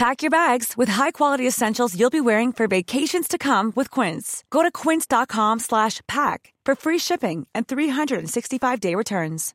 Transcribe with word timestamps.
Pack 0.00 0.22
your 0.22 0.30
bags 0.30 0.78
with 0.78 0.88
high-quality 0.88 1.46
essentials 1.46 1.94
you'll 1.94 2.08
be 2.08 2.22
wearing 2.22 2.54
for 2.54 2.66
vacations 2.66 3.28
to 3.28 3.36
come 3.36 3.70
with 3.76 3.90
Quince. 3.90 4.44
Go 4.48 4.62
to 4.62 4.70
quince.com 4.72 5.58
slash 5.58 6.00
pack 6.08 6.54
for 6.64 6.74
free 6.74 6.96
shipping 6.96 7.46
and 7.54 7.68
365-day 7.68 8.94
returns. 8.94 9.52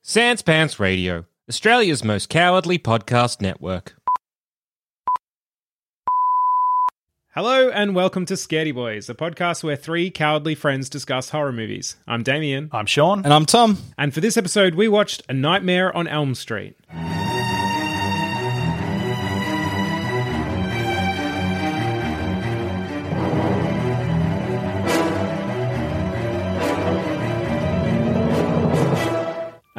Sans 0.00 0.40
Pants 0.40 0.80
Radio, 0.80 1.26
Australia's 1.50 2.02
most 2.02 2.30
cowardly 2.30 2.78
podcast 2.78 3.42
network. 3.42 3.94
Hello 7.34 7.68
and 7.68 7.94
welcome 7.94 8.24
to 8.24 8.34
Scaredy 8.34 8.74
Boys, 8.74 9.10
a 9.10 9.14
podcast 9.14 9.62
where 9.62 9.76
three 9.76 10.10
cowardly 10.10 10.54
friends 10.54 10.88
discuss 10.88 11.28
horror 11.28 11.52
movies. 11.52 11.96
I'm 12.08 12.22
Damien, 12.22 12.70
I'm 12.72 12.86
Sean. 12.86 13.22
And 13.22 13.34
I'm 13.34 13.44
Tom. 13.44 13.76
and 13.98 14.14
for 14.14 14.22
this 14.22 14.38
episode, 14.38 14.76
we 14.76 14.88
watched 14.88 15.24
A 15.28 15.34
Nightmare 15.34 15.94
on 15.94 16.08
Elm 16.08 16.34
Street. 16.34 16.74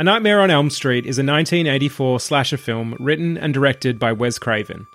A 0.03 0.05
Nightmare 0.05 0.41
on 0.41 0.51
Elm 0.51 0.69
Street 0.69 1.05
is 1.05 1.17
a 1.17 1.23
1984 1.23 2.19
slasher 2.19 2.57
film 2.57 2.93
written 2.99 3.37
and 3.37 3.53
directed 3.53 3.99
by 3.99 4.11
Wes 4.11 4.37
Craven. 4.37 4.85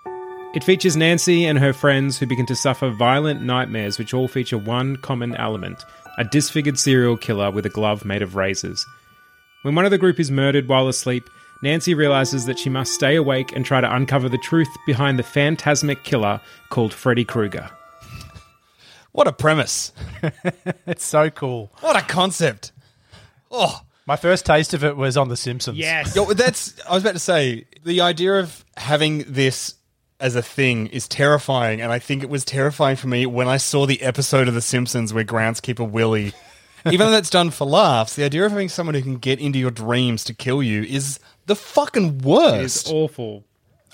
It 0.54 0.62
features 0.62 0.98
Nancy 0.98 1.46
and 1.46 1.58
her 1.58 1.72
friends 1.72 2.18
who 2.18 2.26
begin 2.26 2.44
to 2.44 2.54
suffer 2.54 2.90
violent 2.90 3.40
nightmares 3.40 3.98
which 3.98 4.12
all 4.12 4.28
feature 4.28 4.58
one 4.58 4.96
common 4.96 5.34
element 5.36 5.82
a 6.18 6.24
disfigured 6.24 6.78
serial 6.78 7.16
killer 7.16 7.50
with 7.50 7.64
a 7.64 7.70
glove 7.70 8.04
made 8.04 8.20
of 8.20 8.36
razors. 8.36 8.84
When 9.62 9.74
one 9.74 9.86
of 9.86 9.90
the 9.90 9.96
group 9.96 10.20
is 10.20 10.30
murdered 10.30 10.68
while 10.68 10.88
asleep, 10.88 11.24
Nancy 11.62 11.94
realizes 11.94 12.44
that 12.44 12.58
she 12.58 12.68
must 12.68 12.92
stay 12.92 13.16
awake 13.16 13.56
and 13.56 13.64
try 13.64 13.80
to 13.80 13.90
uncover 13.90 14.28
the 14.28 14.36
truth 14.36 14.68
behind 14.84 15.18
the 15.18 15.22
phantasmic 15.22 16.04
killer 16.04 16.38
called 16.68 16.92
Freddy 16.92 17.24
Krueger. 17.24 17.70
What 19.12 19.26
a 19.26 19.32
premise. 19.32 19.90
It's 20.86 21.06
so 21.06 21.30
cool. 21.30 21.72
What 21.80 21.96
a 21.96 22.02
concept. 22.02 22.72
Oh, 23.50 23.80
My 24.08 24.16
first 24.16 24.46
taste 24.46 24.72
of 24.72 24.84
it 24.84 24.96
was 24.96 25.18
on 25.18 25.28
The 25.28 25.36
Simpsons. 25.36 25.76
Yes. 25.76 26.16
yo, 26.16 26.24
that's. 26.32 26.80
I 26.88 26.94
was 26.94 27.02
about 27.02 27.12
to 27.12 27.18
say 27.18 27.66
the 27.84 28.00
idea 28.00 28.40
of 28.40 28.64
having 28.78 29.18
this 29.28 29.74
as 30.18 30.34
a 30.34 30.40
thing 30.40 30.86
is 30.86 31.06
terrifying, 31.06 31.82
and 31.82 31.92
I 31.92 31.98
think 31.98 32.22
it 32.22 32.30
was 32.30 32.42
terrifying 32.42 32.96
for 32.96 33.06
me 33.06 33.26
when 33.26 33.48
I 33.48 33.58
saw 33.58 33.84
the 33.84 34.00
episode 34.00 34.48
of 34.48 34.54
The 34.54 34.62
Simpsons 34.62 35.12
where 35.12 35.24
groundskeeper 35.24 35.86
Willie. 35.88 36.32
Even 36.90 37.00
though 37.00 37.10
that's 37.10 37.28
done 37.28 37.50
for 37.50 37.66
laughs, 37.66 38.16
the 38.16 38.24
idea 38.24 38.46
of 38.46 38.50
having 38.52 38.70
someone 38.70 38.94
who 38.94 39.02
can 39.02 39.16
get 39.18 39.40
into 39.40 39.58
your 39.58 39.70
dreams 39.70 40.24
to 40.24 40.32
kill 40.32 40.62
you 40.62 40.84
is 40.84 41.20
the 41.44 41.54
fucking 41.54 42.06
It 42.06 42.14
is 42.20 42.24
worst. 42.24 42.88
awful. 42.90 43.44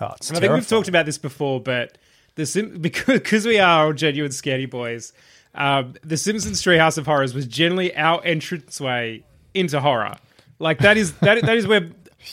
Oh, 0.01 0.13
it's 0.17 0.29
And 0.29 0.37
I 0.37 0.41
think 0.41 0.53
we've 0.53 0.69
talked 0.69 0.87
about 0.87 1.07
this 1.07 1.19
before, 1.19 1.59
but 1.61 1.99
the 2.37 2.47
Sim- 2.47 2.79
because, 2.81 3.15
because 3.19 3.47
we 3.47 3.59
are 3.59 3.87
all 3.87 3.93
genuine 3.93 4.31
scaredy 4.31 4.71
boys, 4.71 5.13
um, 5.57 5.95
the 6.05 6.17
Simpsons 6.17 6.63
Treehouse 6.63 6.99
of 6.99 7.07
Horrors 7.07 7.35
was 7.35 7.47
generally 7.47 7.97
our 7.97 8.23
entranceway 8.25 9.25
into 9.55 9.81
horror. 9.81 10.17
Like 10.59 10.79
that 10.79 10.97
is 10.97 11.13
that 11.19 11.43
that 11.43 11.57
is 11.57 11.67
where 11.67 11.91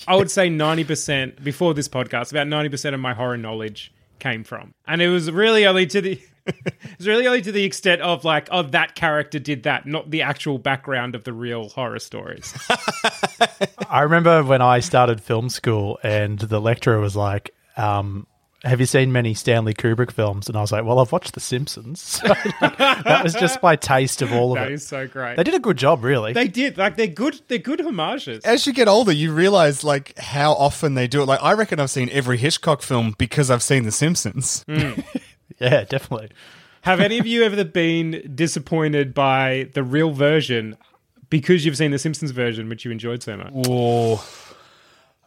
I 0.08 0.16
would 0.16 0.32
say 0.32 0.50
ninety 0.50 0.84
percent 0.84 1.44
before 1.44 1.74
this 1.74 1.88
podcast, 1.88 2.32
about 2.32 2.48
ninety 2.48 2.70
percent 2.70 2.94
of 2.94 3.02
my 3.02 3.14
horror 3.14 3.38
knowledge 3.38 3.94
came 4.20 4.44
from, 4.44 4.74
and 4.88 5.02
it 5.02 5.10
was 5.10 5.32
really 5.32 5.66
only 5.66 5.88
to 5.88 6.02
the. 6.02 6.22
it 6.48 6.74
was 6.98 7.08
really 7.08 7.28
only 7.28 7.42
to 7.42 7.52
the 7.52 7.64
extent 7.64 8.02
of 8.02 8.26
like, 8.26 8.50
oh, 8.52 8.64
that 8.64 8.96
character 8.96 9.38
did 9.38 9.62
that, 9.64 9.86
not 9.86 10.10
the 10.10 10.24
actual 10.24 10.58
background 10.58 11.14
of 11.14 11.24
the 11.24 11.32
real 11.32 11.70
horror 11.70 12.00
stories. 12.00 12.52
I 13.90 14.02
remember 14.02 14.44
when 14.44 14.60
I 14.60 14.80
started 14.80 15.22
film 15.22 15.50
school 15.50 16.00
and 16.02 16.40
the 16.40 16.60
lecturer 16.60 17.00
was 17.00 17.16
like, 17.16 17.54
um, 17.78 18.26
have 18.64 18.80
you 18.80 18.86
seen 18.86 19.12
many 19.12 19.34
Stanley 19.34 19.74
Kubrick 19.74 20.12
films? 20.12 20.48
And 20.48 20.56
I 20.56 20.62
was 20.62 20.72
like, 20.72 20.86
well, 20.86 21.00
I've 21.00 21.12
watched 21.12 21.34
The 21.34 21.40
Simpsons. 21.40 22.02
So, 22.22 22.28
like, 22.28 22.78
that 22.78 23.24
was 23.24 23.34
just 23.34 23.62
my 23.64 23.76
taste 23.76 24.22
of 24.22 24.32
all 24.32 24.52
of 24.52 24.60
that 24.60 24.70
it. 24.72 24.74
is 24.76 24.86
so 24.88 25.08
great. 25.08 25.38
They 25.38 25.44
did 25.44 25.56
a 25.56 25.60
good 25.60 25.78
job, 25.78 26.04
really. 26.04 26.34
They 26.34 26.48
did 26.48 26.78
like 26.78 26.96
they're 26.98 27.08
good. 27.08 27.42
They're 27.48 27.58
good 27.58 27.80
homages. 27.82 28.44
As 28.44 28.68
you 28.68 28.74
get 28.74 28.88
older, 28.88 29.12
you 29.12 29.34
realize 29.34 29.84
like 29.84 30.18
how 30.18 30.54
often 30.54 30.94
they 30.94 31.08
do 31.08 31.22
it. 31.22 31.26
Like 31.26 31.42
I 31.42 31.54
reckon 31.54 31.80
I've 31.80 31.90
seen 31.90 32.10
every 32.12 32.38
Hitchcock 32.38 32.82
film 32.82 33.16
because 33.18 33.50
I've 33.50 33.64
seen 33.64 33.84
The 33.84 33.92
Simpsons. 33.92 34.64
Mm. 34.68 35.04
yeah, 35.60 35.84
definitely. 35.86 36.30
Have 36.82 37.00
any 37.00 37.18
of 37.20 37.26
you 37.26 37.44
ever 37.44 37.64
been 37.64 38.32
disappointed 38.36 39.14
by 39.14 39.70
the 39.74 39.84
real 39.84 40.12
version 40.12 40.78
because 41.30 41.66
you've 41.66 41.78
seen 41.78 41.92
the 41.92 42.00
Simpsons 42.00 42.32
version, 42.32 42.70
which 42.70 42.86
you 42.86 42.92
enjoyed 42.92 43.24
so 43.24 43.38
much? 43.38 43.52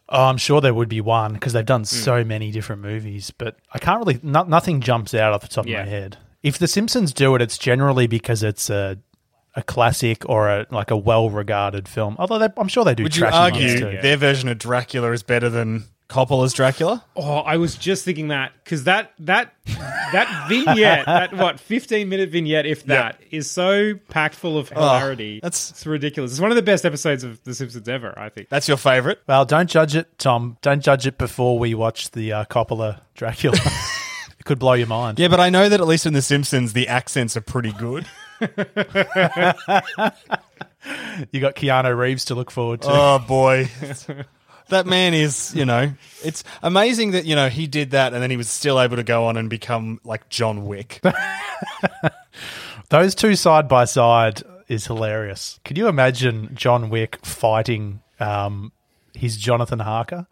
Oh, 0.07 0.25
I'm 0.25 0.37
sure 0.37 0.61
there 0.61 0.73
would 0.73 0.89
be 0.89 1.01
one 1.01 1.33
because 1.33 1.53
they've 1.53 1.65
done 1.65 1.81
hmm. 1.81 1.85
so 1.85 2.23
many 2.23 2.51
different 2.51 2.81
movies, 2.81 3.31
but 3.31 3.57
I 3.73 3.79
can't 3.79 3.99
really. 3.99 4.19
No, 4.21 4.43
nothing 4.43 4.81
jumps 4.81 5.13
out 5.13 5.33
off 5.33 5.41
the 5.41 5.47
top 5.47 5.65
Yeah. 5.65 5.81
of 5.81 5.85
my 5.85 5.91
head. 5.91 6.17
If 6.43 6.59
The 6.59 6.67
Simpsons 6.67 7.11
do 7.11 7.33
it, 7.35 7.41
it's 7.41 7.57
generally 7.57 8.05
because 8.07 8.43
it's 8.43 8.69
a 8.69 8.97
a 9.55 9.63
classic 9.63 10.27
or 10.29 10.49
a 10.49 10.67
like 10.69 10.91
a 10.91 10.97
well 10.97 11.29
regarded 11.29 11.87
film. 11.87 12.15
Although 12.19 12.39
they, 12.39 12.49
I'm 12.57 12.67
sure 12.67 12.83
they 12.83 12.95
do. 12.95 13.03
Would 13.03 13.15
you 13.15 13.21
trashy 13.21 13.37
ones 13.37 13.53
argue 13.53 13.79
too. 13.79 14.01
their 14.01 14.17
version 14.17 14.49
of 14.49 14.57
Dracula 14.57 15.11
is 15.11 15.23
better 15.23 15.49
than 15.49 15.85
Coppola's 16.07 16.53
Dracula? 16.53 17.03
Oh, 17.15 17.37
I 17.37 17.57
was 17.57 17.75
just 17.75 18.05
thinking 18.05 18.27
that 18.27 18.51
because 18.63 18.83
that 18.83 19.13
that 19.19 19.53
that 19.65 20.45
vignette, 20.49 21.05
that 21.07 21.33
what 21.33 21.59
fifteen 21.59 22.09
minute 22.09 22.29
vignette, 22.29 22.65
if 22.67 22.83
that, 22.85 23.19
is 23.31 23.49
so 23.49 23.95
packed 24.09 24.35
full 24.35 24.57
of 24.57 24.69
hilarity. 24.69 25.39
that's- 25.41 25.71
it's 25.71 25.85
ridiculous. 25.85 26.31
It's 26.31 26.39
one 26.39 26.51
of 26.51 26.55
the 26.57 26.61
best 26.61 26.85
episodes 26.85 27.23
of 27.23 27.43
The 27.43 27.55
Simpsons 27.55 27.89
ever. 27.89 28.13
I 28.17 28.29
think. 28.29 28.49
That's 28.49 28.67
your 28.67 28.77
favorite? 28.77 29.21
Well, 29.27 29.45
don't 29.45 29.69
judge 29.69 29.95
it, 29.95 30.19
Tom. 30.19 30.57
Don't 30.61 30.81
judge 30.81 31.07
it 31.07 31.17
before 31.17 31.57
we 31.57 31.73
watch 31.73 32.11
the 32.11 32.33
uh, 32.33 32.45
Coppola 32.45 32.99
Dracula. 33.15 33.57
it 34.39 34.45
could 34.45 34.59
blow 34.59 34.73
your 34.73 34.87
mind. 34.87 35.17
Yeah, 35.19 35.29
but 35.29 35.39
I 35.39 35.49
know 35.49 35.67
that 35.69 35.81
at 35.81 35.87
least 35.87 36.05
in 36.05 36.13
The 36.13 36.21
Simpsons, 36.21 36.73
the 36.73 36.87
accents 36.87 37.35
are 37.35 37.41
pretty 37.41 37.71
good. 37.73 38.05
You 41.31 41.39
got 41.41 41.55
Keanu 41.55 41.97
Reeves 41.97 42.25
to 42.25 42.35
look 42.35 42.51
forward 42.51 42.83
to. 42.83 42.87
oh 42.91 43.17
boy, 43.27 43.67
that 44.69 44.85
man 44.85 45.13
is. 45.13 45.53
You 45.55 45.65
know, 45.65 45.93
it's 46.23 46.43
amazing 46.61 47.11
that 47.11 47.25
you 47.25 47.35
know 47.35 47.49
he 47.49 47.67
did 47.67 47.91
that, 47.91 48.13
and 48.13 48.21
then 48.21 48.31
he 48.31 48.37
was 48.37 48.49
still 48.49 48.79
able 48.79 48.95
to 48.95 49.03
go 49.03 49.25
on 49.25 49.37
and 49.37 49.49
become 49.49 49.99
like 50.03 50.29
John 50.29 50.65
Wick. 50.65 51.01
Those 52.89 53.15
two 53.15 53.35
side 53.35 53.67
by 53.67 53.85
side 53.85 54.43
is 54.67 54.85
hilarious. 54.87 55.59
Can 55.63 55.75
you 55.75 55.87
imagine 55.87 56.51
John 56.53 56.89
Wick 56.89 57.23
fighting 57.25 58.01
um, 58.19 58.71
his 59.13 59.37
Jonathan 59.37 59.79
Harker? 59.79 60.27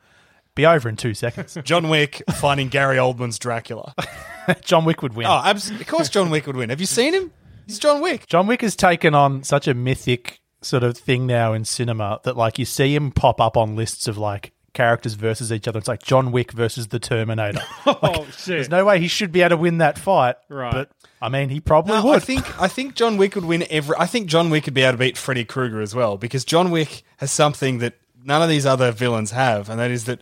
Be 0.56 0.66
over 0.66 0.88
in 0.88 0.96
two 0.96 1.14
seconds. 1.16 1.58
John 1.64 1.90
Wick 1.90 2.22
finding 2.36 2.70
Gary 2.70 2.98
Oldman's 2.98 3.40
Dracula. 3.40 3.96
John 4.62 4.86
Wick 4.86 5.02
would 5.02 5.16
win. 5.16 5.26
Oh, 5.26 5.42
abs- 5.44 5.72
of 5.72 5.88
course, 5.88 6.10
John 6.10 6.30
Wick 6.30 6.46
would 6.46 6.56
win. 6.56 6.70
Have 6.70 6.80
you 6.80 6.86
seen 6.86 7.14
him? 7.14 7.32
He's 7.66 7.80
John 7.80 8.02
Wick. 8.02 8.28
John 8.28 8.46
Wick 8.46 8.62
has 8.62 8.76
taken 8.76 9.16
on 9.16 9.44
such 9.44 9.68
a 9.68 9.74
mythic 9.74 10.40
sort 10.66 10.84
of 10.84 10.98
thing 10.98 11.26
now 11.28 11.54
in 11.54 11.66
cinema 11.66 12.20
that 12.24 12.38
like 12.38 12.58
you 12.60 12.66
see 12.66 12.96
him 12.96 13.12
pop 13.12 13.40
up 13.42 13.58
on 13.58 13.76
lists 13.76 14.08
of 14.08 14.18
like 14.18 14.54
characters 14.74 15.14
versus 15.14 15.52
each 15.52 15.68
other. 15.68 15.80
It's 15.80 15.88
like 15.88 16.04
John 16.04 16.32
Wick 16.32 16.52
versus 16.52 16.88
the 16.88 17.00
Terminator. 17.00 17.62
Oh 17.86 18.26
shit! 18.32 18.46
There's 18.46 18.70
no 18.70 18.86
way 18.86 19.00
he 19.00 19.08
should 19.08 19.32
be 19.32 19.42
able 19.42 19.52
to 19.52 19.58
win 19.58 19.80
that 19.80 19.98
fight. 19.98 20.36
Right. 20.50 20.72
But 20.72 20.92
I 21.22 21.30
mean, 21.30 21.50
he 21.50 21.60
probably 21.60 21.94
No, 21.94 22.06
would. 22.06 22.16
I 22.18 22.20
think 22.20 22.62
I 22.62 22.68
think 22.68 22.96
John 22.96 23.18
Wick 23.18 23.36
would 23.36 23.46
win 23.46 23.66
every. 23.70 23.96
I 23.98 24.06
think 24.06 24.28
John 24.28 24.50
Wick 24.50 24.66
would 24.66 24.74
be 24.74 24.82
able 24.82 24.94
to 24.94 24.98
beat 24.98 25.18
Freddy 25.18 25.46
Krueger 25.46 25.82
as 25.82 25.94
well 25.94 26.18
because 26.18 26.44
John 26.44 26.72
Wick 26.72 27.04
has 27.18 27.32
something 27.32 27.80
that 27.80 27.96
none 28.24 28.42
of 28.42 28.50
these 28.50 28.66
other 28.66 28.92
villains 28.92 29.32
have, 29.32 29.70
and 29.70 29.80
that 29.80 29.92
is 29.92 30.06
that 30.06 30.20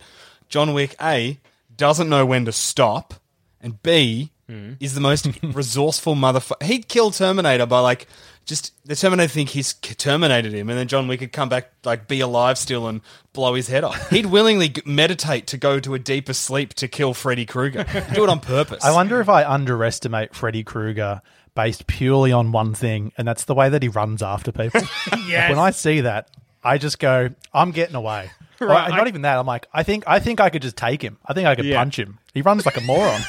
John 0.48 0.74
Wick 0.74 0.94
a 1.00 1.40
doesn't 1.74 2.08
know 2.08 2.26
when 2.26 2.44
to 2.44 2.52
stop, 2.52 3.14
and 3.60 3.82
b 3.82 4.32
hmm. 4.48 4.74
is 4.80 4.94
the 4.94 5.00
most 5.00 5.26
resourceful 5.42 6.14
motherfucker. 6.14 6.62
He'd 6.62 6.88
kill 6.88 7.10
Terminator 7.10 7.66
by 7.66 7.80
like 7.80 8.06
just 8.44 8.72
the 8.86 8.96
Terminator 8.96 9.28
think 9.32 9.50
he's 9.50 9.72
terminated 9.74 10.52
him, 10.52 10.68
and 10.68 10.78
then 10.78 10.88
John 10.88 11.06
Wick 11.08 11.20
could 11.20 11.32
come 11.32 11.48
back, 11.48 11.72
like 11.84 12.08
be 12.08 12.20
alive 12.20 12.58
still, 12.58 12.88
and 12.88 13.00
blow 13.32 13.54
his 13.54 13.68
head 13.68 13.84
off. 13.84 14.10
He'd 14.10 14.26
willingly 14.26 14.72
meditate 14.84 15.46
to 15.48 15.56
go 15.56 15.78
to 15.80 15.94
a 15.94 15.98
deeper 15.98 16.32
sleep 16.32 16.74
to 16.74 16.88
kill 16.88 17.14
Freddy 17.14 17.46
Krueger. 17.46 17.84
Do 18.14 18.24
it 18.24 18.28
on 18.28 18.40
purpose. 18.40 18.84
I 18.84 18.92
wonder 18.92 19.20
if 19.20 19.28
I 19.28 19.44
underestimate 19.44 20.34
Freddy 20.34 20.64
Krueger 20.64 21.22
based 21.54 21.86
purely 21.86 22.32
on 22.32 22.50
one 22.52 22.74
thing, 22.74 23.12
and 23.18 23.28
that's 23.28 23.44
the 23.44 23.54
way 23.54 23.68
that 23.68 23.82
he 23.82 23.88
runs 23.88 24.22
after 24.22 24.52
people. 24.52 24.80
Yes. 25.26 25.50
When 25.50 25.58
I 25.58 25.70
see 25.70 26.00
that, 26.02 26.28
I 26.64 26.78
just 26.78 26.98
go, 26.98 27.30
"I'm 27.54 27.70
getting 27.70 27.94
away." 27.94 28.30
Or, 28.60 28.68
Right, 28.68 28.90
not 28.90 29.00
I- 29.00 29.08
even 29.08 29.22
that. 29.22 29.38
I'm 29.38 29.46
like, 29.46 29.66
I 29.72 29.82
think, 29.82 30.04
I 30.06 30.20
think 30.20 30.38
I 30.40 30.48
could 30.48 30.62
just 30.62 30.76
take 30.76 31.02
him. 31.02 31.18
I 31.26 31.32
think 31.34 31.48
I 31.48 31.56
could 31.56 31.64
Yeah. 31.64 31.78
punch 31.78 31.98
him. 31.98 32.20
He 32.32 32.42
runs 32.42 32.64
like 32.64 32.76
a 32.76 32.80
moron. 32.82 33.20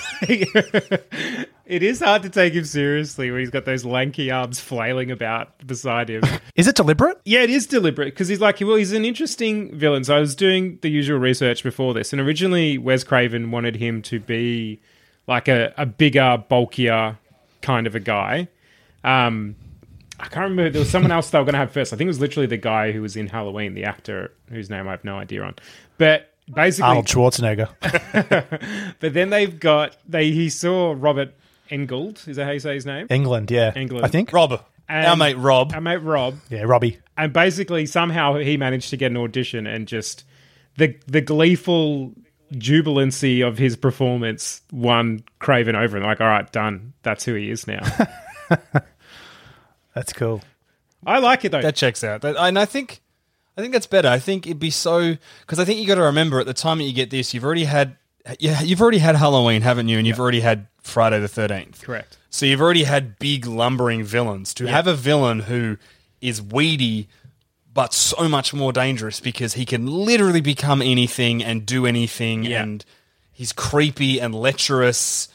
It 1.65 1.81
is 1.81 2.01
hard 2.01 2.23
to 2.23 2.29
take 2.29 2.53
him 2.53 2.65
seriously 2.65 3.31
when 3.31 3.39
he's 3.39 3.49
got 3.49 3.63
those 3.63 3.85
lanky 3.85 4.29
arms 4.29 4.59
flailing 4.59 5.11
about 5.11 5.65
beside 5.65 6.09
him. 6.09 6.23
Is 6.55 6.67
it 6.67 6.75
deliberate? 6.75 7.21
yeah, 7.23 7.39
it 7.39 7.49
is 7.49 7.65
deliberate 7.65 8.13
because 8.13 8.27
he's 8.27 8.41
like, 8.41 8.59
well, 8.59 8.75
he's 8.75 8.91
an 8.91 9.05
interesting 9.05 9.75
villain. 9.77 10.03
So 10.03 10.15
I 10.15 10.19
was 10.19 10.35
doing 10.35 10.77
the 10.81 10.89
usual 10.89 11.19
research 11.19 11.63
before 11.63 11.93
this, 11.93 12.11
and 12.11 12.21
originally 12.21 12.77
Wes 12.77 13.03
Craven 13.03 13.49
wanted 13.49 13.77
him 13.77 14.01
to 14.03 14.19
be 14.19 14.81
like 15.25 15.47
a, 15.47 15.73
a 15.77 15.85
bigger, 15.85 16.43
bulkier 16.47 17.17
kind 17.61 17.87
of 17.87 17.95
a 17.95 17.99
guy. 17.99 18.49
Um, 19.03 19.55
I 20.19 20.27
can't 20.27 20.49
remember. 20.49 20.69
There 20.69 20.79
was 20.79 20.89
someone 20.89 21.11
else 21.11 21.29
they 21.31 21.39
were 21.39 21.45
going 21.45 21.53
to 21.53 21.59
have 21.59 21.71
first. 21.71 21.91
I 21.91 21.95
think 21.95 22.07
it 22.07 22.09
was 22.09 22.19
literally 22.19 22.47
the 22.47 22.57
guy 22.57 22.91
who 22.91 23.01
was 23.01 23.15
in 23.15 23.27
Halloween, 23.27 23.73
the 23.73 23.85
actor 23.85 24.31
whose 24.49 24.69
name 24.69 24.87
I 24.87 24.91
have 24.91 25.03
no 25.03 25.17
idea 25.17 25.43
on. 25.43 25.55
But 25.97 26.33
basically, 26.53 26.89
Arnold 26.89 27.07
Schwarzenegger. 27.07 28.95
but 28.99 29.13
then 29.13 29.29
they've 29.31 29.59
got 29.59 29.97
they. 30.07 30.31
He 30.31 30.49
saw 30.49 30.93
Robert 30.97 31.33
Englund. 31.73 32.27
Is 32.27 32.35
that 32.37 32.45
how 32.45 32.51
you 32.51 32.59
say 32.59 32.75
his 32.75 32.85
name? 32.85 33.07
Englund, 33.07 33.49
yeah. 33.49 33.71
Englund. 33.73 34.03
I 34.03 34.07
think. 34.07 34.31
Rob, 34.31 34.61
And- 34.87 35.05
our 35.07 35.15
mate 35.15 35.37
Rob. 35.37 35.73
Our 35.73 35.81
mate 35.81 35.97
Rob. 35.97 36.35
Yeah, 36.49 36.63
Robbie. 36.63 36.99
and 37.17 37.31
basically 37.33 37.85
somehow 37.85 38.35
he 38.37 38.57
managed 38.57 38.89
to 38.91 38.97
get 38.97 39.11
an 39.11 39.17
audition 39.17 39.65
and 39.67 39.87
just 39.87 40.23
the 40.77 40.95
the 41.07 41.21
gleeful 41.21 42.13
jubilancy 42.57 43.41
of 43.41 43.57
his 43.57 43.75
performance 43.75 44.61
won 44.71 45.23
Craven 45.39 45.75
over 45.75 45.97
and 45.97 46.05
like 46.05 46.21
all 46.21 46.27
right 46.27 46.51
done 46.51 46.93
that's 47.01 47.23
who 47.25 47.33
he 47.33 47.49
is 47.49 47.65
now 47.67 47.81
That's 49.95 50.13
cool. 50.13 50.41
I 51.05 51.19
like 51.19 51.45
it 51.45 51.51
though 51.51 51.61
That 51.61 51.75
checks 51.75 52.03
out. 52.03 52.21
That, 52.21 52.35
and 52.37 52.57
I 52.57 52.65
think, 52.65 53.01
I 53.57 53.61
think 53.61 53.73
that's 53.73 53.87
better. 53.87 54.07
I 54.07 54.19
think 54.19 54.47
it'd 54.47 54.59
be 54.59 54.69
so 54.71 55.15
because 55.41 55.59
I 55.59 55.65
think 55.65 55.79
you 55.79 55.85
got 55.87 55.95
to 55.95 56.03
remember 56.03 56.39
at 56.39 56.45
the 56.45 56.53
time 56.53 56.77
that 56.79 56.85
you 56.85 56.93
get 56.93 57.09
this, 57.09 57.33
you've 57.33 57.43
already 57.43 57.65
had, 57.65 57.97
yeah, 58.39 58.61
you've 58.61 58.81
already 58.81 58.97
had 58.99 59.15
Halloween, 59.15 59.61
haven't 59.61 59.89
you? 59.89 59.97
And 59.97 60.07
you've 60.07 60.19
already 60.19 60.39
had 60.39 60.67
Friday 60.83 61.19
the 61.19 61.27
Thirteenth. 61.27 61.81
correct 61.81 62.17
So 62.29 62.45
you've 62.45 62.61
already 62.61 62.83
had 62.83 63.17
big 63.17 63.45
lumbering 63.47 64.03
villains. 64.03 64.53
To 64.55 64.65
have 64.67 64.85
a 64.87 64.93
villain 64.93 65.39
who 65.41 65.77
is 66.21 66.41
weedy 66.41 67.07
but 67.73 67.91
so 67.93 68.29
much 68.29 68.53
more 68.53 68.71
dangerous 68.71 69.19
because 69.19 69.53
he 69.55 69.65
can 69.65 69.87
literally 69.87 70.41
become 70.41 70.79
anything 70.81 71.43
and 71.43 71.65
do 71.65 71.85
anything 71.87 72.43
Yeah. 72.43 72.61
and 72.63 72.85
he's 73.31 73.51
creepy 73.51 74.19
and 74.21 74.35
lecherous. 74.35 75.27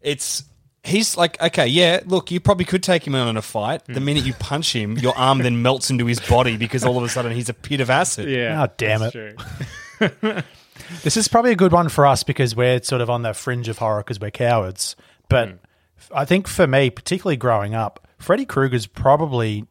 It's 0.00 0.44
he's 0.84 1.16
like, 1.16 1.40
okay, 1.42 1.66
yeah, 1.66 2.00
look, 2.06 2.30
you 2.30 2.38
probably 2.40 2.64
could 2.64 2.82
take 2.82 3.06
him 3.06 3.14
on 3.16 3.26
in 3.28 3.36
a 3.36 3.42
fight. 3.42 3.82
Hmm. 3.86 3.94
The 3.94 4.00
minute 4.00 4.24
you 4.24 4.34
punch 4.34 4.72
him, 4.74 4.96
your 4.98 5.16
arm 5.18 5.38
then 5.38 5.62
melts 5.62 5.90
into 5.90 6.06
his 6.06 6.20
body 6.20 6.56
because 6.56 6.84
all 6.84 6.96
of 6.96 7.02
a 7.04 7.08
sudden 7.08 7.32
he's 7.32 7.48
a 7.48 7.54
pit 7.54 7.80
of 7.80 7.90
acid. 7.90 8.28
yeah 8.38 8.64
Oh, 8.68 8.72
damn 8.76 9.00
that's 9.00 9.14
it. 9.16 10.44
This 11.02 11.16
is 11.16 11.28
probably 11.28 11.52
a 11.52 11.56
good 11.56 11.72
one 11.72 11.88
for 11.88 12.06
us 12.06 12.22
because 12.22 12.54
we're 12.56 12.82
sort 12.82 13.00
of 13.00 13.10
on 13.10 13.22
the 13.22 13.32
fringe 13.34 13.68
of 13.68 13.78
horror 13.78 14.00
because 14.00 14.20
we're 14.20 14.30
cowards. 14.30 14.96
But 15.28 15.58
f- 15.98 16.10
I 16.14 16.24
think 16.24 16.46
for 16.48 16.66
me, 16.66 16.90
particularly 16.90 17.36
growing 17.36 17.74
up, 17.74 18.06
Freddy 18.18 18.44
Krueger's 18.44 18.86
probably 18.86 19.64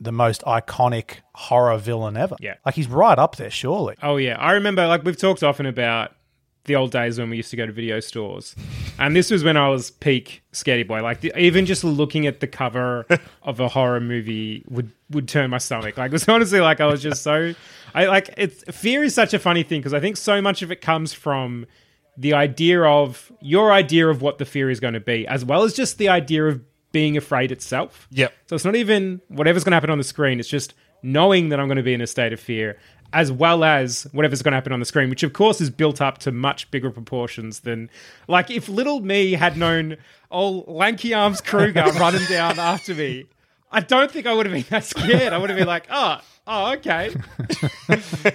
the 0.00 0.12
most 0.12 0.42
iconic 0.42 1.18
horror 1.34 1.76
villain 1.78 2.16
ever. 2.16 2.36
Yeah. 2.40 2.54
Like 2.66 2.74
he's 2.74 2.88
right 2.88 3.18
up 3.18 3.36
there, 3.36 3.50
surely. 3.50 3.94
oh 4.02 4.16
yeah 4.16 4.36
I 4.38 4.52
remember 4.54 4.86
like 4.88 5.04
we've 5.04 5.16
talked 5.16 5.42
often 5.44 5.66
about 5.66 6.12
the 6.64 6.76
old 6.76 6.92
days 6.92 7.18
when 7.18 7.28
we 7.30 7.36
used 7.36 7.50
to 7.50 7.56
go 7.56 7.66
to 7.66 7.72
video 7.72 7.98
stores 8.00 8.54
and 8.98 9.16
this 9.16 9.30
was 9.30 9.42
when 9.42 9.56
I 9.56 9.68
was 9.68 9.90
peak 9.90 10.42
scaredy 10.52 10.86
boy 10.86 11.02
like 11.02 11.20
the, 11.20 11.36
even 11.38 11.66
just 11.66 11.82
looking 11.82 12.26
at 12.26 12.40
the 12.40 12.46
cover 12.46 13.04
of 13.42 13.58
a 13.60 13.68
horror 13.68 14.00
movie 14.00 14.64
would 14.68 14.90
would 15.10 15.26
turn 15.28 15.50
my 15.50 15.58
stomach 15.58 15.96
like 15.96 16.10
it 16.10 16.12
was 16.12 16.28
honestly 16.28 16.60
like 16.60 16.80
I 16.80 16.86
was 16.86 17.02
just 17.02 17.22
so 17.22 17.54
I 17.94 18.06
like 18.06 18.32
it's 18.36 18.62
fear 18.76 19.02
is 19.02 19.14
such 19.14 19.34
a 19.34 19.38
funny 19.38 19.62
thing 19.64 19.80
because 19.80 19.94
I 19.94 20.00
think 20.00 20.16
so 20.16 20.40
much 20.40 20.62
of 20.62 20.70
it 20.70 20.80
comes 20.80 21.12
from 21.12 21.66
the 22.16 22.34
idea 22.34 22.82
of 22.82 23.32
your 23.40 23.72
idea 23.72 24.06
of 24.08 24.22
what 24.22 24.38
the 24.38 24.44
fear 24.44 24.70
is 24.70 24.78
going 24.80 24.94
to 24.94 25.00
be 25.00 25.26
as 25.26 25.44
well 25.44 25.62
as 25.64 25.74
just 25.74 25.98
the 25.98 26.08
idea 26.10 26.44
of 26.46 26.60
being 26.92 27.16
afraid 27.16 27.50
itself 27.50 28.06
Yep. 28.10 28.32
so 28.46 28.54
it's 28.54 28.64
not 28.66 28.76
even 28.76 29.20
whatever's 29.28 29.64
going 29.64 29.70
to 29.72 29.76
happen 29.76 29.90
on 29.90 29.96
the 29.98 30.04
screen. 30.04 30.38
It's 30.38 30.48
just 30.48 30.74
knowing 31.02 31.48
that 31.48 31.60
I'm 31.60 31.66
going 31.66 31.76
to 31.76 31.82
be 31.82 31.94
in 31.94 32.00
a 32.00 32.06
state 32.06 32.32
of 32.32 32.40
fear, 32.40 32.78
as 33.12 33.30
well 33.30 33.64
as 33.64 34.06
whatever's 34.12 34.42
going 34.42 34.52
to 34.52 34.56
happen 34.56 34.72
on 34.72 34.80
the 34.80 34.86
screen, 34.86 35.10
which 35.10 35.22
of 35.22 35.32
course 35.32 35.60
is 35.60 35.70
built 35.70 36.00
up 36.00 36.18
to 36.18 36.32
much 36.32 36.70
bigger 36.70 36.90
proportions 36.90 37.60
than 37.60 37.90
like 38.28 38.50
if 38.50 38.68
little 38.68 39.00
me 39.00 39.32
had 39.32 39.56
known 39.56 39.96
old 40.30 40.66
lanky 40.68 41.12
arms 41.12 41.40
Krueger 41.40 41.84
running 41.98 42.24
down 42.26 42.58
after 42.58 42.94
me. 42.94 43.26
I 43.74 43.80
don't 43.80 44.10
think 44.10 44.26
I 44.26 44.34
would 44.34 44.44
have 44.44 44.54
been 44.54 44.66
that 44.68 44.84
scared. 44.84 45.32
I 45.32 45.38
would 45.38 45.48
have 45.48 45.58
been 45.58 45.66
like, 45.66 45.86
oh, 45.90 46.20
oh, 46.46 46.72
okay. 46.74 47.14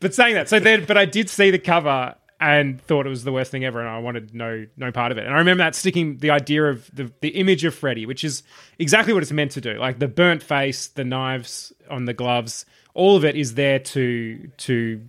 but 0.00 0.14
saying 0.14 0.34
that, 0.34 0.48
so 0.48 0.60
then, 0.60 0.84
but 0.84 0.96
I 0.96 1.06
did 1.06 1.28
see 1.28 1.50
the 1.50 1.58
cover 1.58 2.14
and 2.40 2.80
thought 2.80 3.06
it 3.06 3.10
was 3.10 3.24
the 3.24 3.32
worst 3.32 3.50
thing 3.50 3.64
ever, 3.64 3.80
and 3.80 3.88
I 3.88 3.98
wanted 3.98 4.34
no 4.34 4.66
no 4.76 4.90
part 4.90 5.12
of 5.12 5.18
it. 5.18 5.26
And 5.26 5.34
I 5.34 5.38
remember 5.38 5.62
that 5.62 5.74
sticking 5.74 6.18
the 6.18 6.30
idea 6.30 6.64
of 6.64 6.90
the 6.94 7.12
the 7.20 7.28
image 7.30 7.64
of 7.64 7.74
Freddy, 7.74 8.06
which 8.06 8.24
is 8.24 8.42
exactly 8.78 9.12
what 9.12 9.22
it's 9.22 9.32
meant 9.32 9.52
to 9.52 9.60
do, 9.60 9.74
like 9.74 9.98
the 9.98 10.08
burnt 10.08 10.42
face, 10.42 10.88
the 10.88 11.04
knives 11.04 11.72
on 11.90 12.06
the 12.06 12.14
gloves, 12.14 12.64
all 12.94 13.16
of 13.16 13.24
it 13.24 13.36
is 13.36 13.54
there 13.54 13.78
to 13.78 14.50
to 14.56 15.06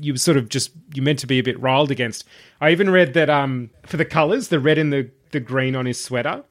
you 0.00 0.16
sort 0.16 0.36
of 0.36 0.48
just 0.48 0.70
you're 0.94 1.04
meant 1.04 1.18
to 1.18 1.26
be 1.26 1.40
a 1.40 1.42
bit 1.42 1.58
riled 1.60 1.90
against. 1.90 2.24
I 2.60 2.70
even 2.70 2.88
read 2.90 3.14
that 3.14 3.28
um 3.28 3.70
for 3.84 3.96
the 3.96 4.04
colors, 4.04 4.48
the 4.48 4.60
red 4.60 4.78
and 4.78 4.92
the 4.92 5.10
the 5.32 5.40
green 5.40 5.74
on 5.74 5.86
his 5.86 6.02
sweater. 6.02 6.44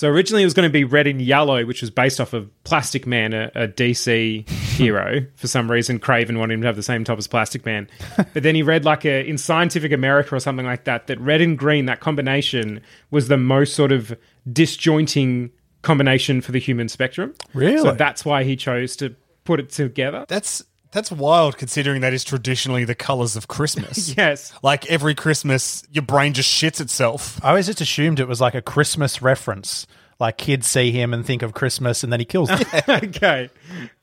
So 0.00 0.08
originally 0.08 0.40
it 0.40 0.46
was 0.46 0.54
going 0.54 0.66
to 0.66 0.72
be 0.72 0.84
red 0.84 1.06
and 1.06 1.20
yellow, 1.20 1.66
which 1.66 1.82
was 1.82 1.90
based 1.90 2.22
off 2.22 2.32
of 2.32 2.48
Plastic 2.64 3.06
Man, 3.06 3.34
a, 3.34 3.50
a 3.54 3.68
DC 3.68 4.48
hero. 4.48 5.26
For 5.36 5.46
some 5.46 5.70
reason, 5.70 5.98
Craven 5.98 6.38
wanted 6.38 6.54
him 6.54 6.60
to 6.62 6.68
have 6.68 6.76
the 6.76 6.82
same 6.82 7.04
top 7.04 7.18
as 7.18 7.26
Plastic 7.26 7.66
Man. 7.66 7.86
But 8.32 8.42
then 8.42 8.54
he 8.54 8.62
read 8.62 8.86
like 8.86 9.04
a 9.04 9.22
in 9.28 9.36
Scientific 9.36 9.92
America 9.92 10.34
or 10.34 10.40
something 10.40 10.64
like 10.64 10.84
that 10.84 11.06
that 11.08 11.20
red 11.20 11.42
and 11.42 11.58
green, 11.58 11.84
that 11.84 12.00
combination 12.00 12.80
was 13.10 13.28
the 13.28 13.36
most 13.36 13.74
sort 13.74 13.92
of 13.92 14.16
disjointing 14.50 15.50
combination 15.82 16.40
for 16.40 16.52
the 16.52 16.60
human 16.60 16.88
spectrum. 16.88 17.34
Really? 17.52 17.82
So 17.82 17.92
that's 17.92 18.24
why 18.24 18.44
he 18.44 18.56
chose 18.56 18.96
to 18.96 19.14
put 19.44 19.60
it 19.60 19.68
together. 19.68 20.24
That's 20.28 20.64
that's 20.92 21.10
wild 21.10 21.56
considering 21.56 22.00
that 22.00 22.12
is 22.12 22.24
traditionally 22.24 22.84
the 22.84 22.94
colors 22.94 23.36
of 23.36 23.48
Christmas. 23.48 24.16
Yes. 24.16 24.52
Like 24.62 24.86
every 24.90 25.14
Christmas, 25.14 25.84
your 25.90 26.02
brain 26.02 26.34
just 26.34 26.50
shits 26.50 26.80
itself. 26.80 27.42
I 27.44 27.50
always 27.50 27.66
just 27.66 27.80
assumed 27.80 28.20
it 28.20 28.28
was 28.28 28.40
like 28.40 28.54
a 28.54 28.62
Christmas 28.62 29.22
reference. 29.22 29.86
Like 30.20 30.36
kids 30.36 30.66
see 30.66 30.92
him 30.92 31.14
and 31.14 31.24
think 31.24 31.40
of 31.40 31.54
Christmas 31.54 32.04
and 32.04 32.12
then 32.12 32.20
he 32.20 32.26
kills 32.26 32.50
them. 32.50 32.60
okay. 32.88 33.48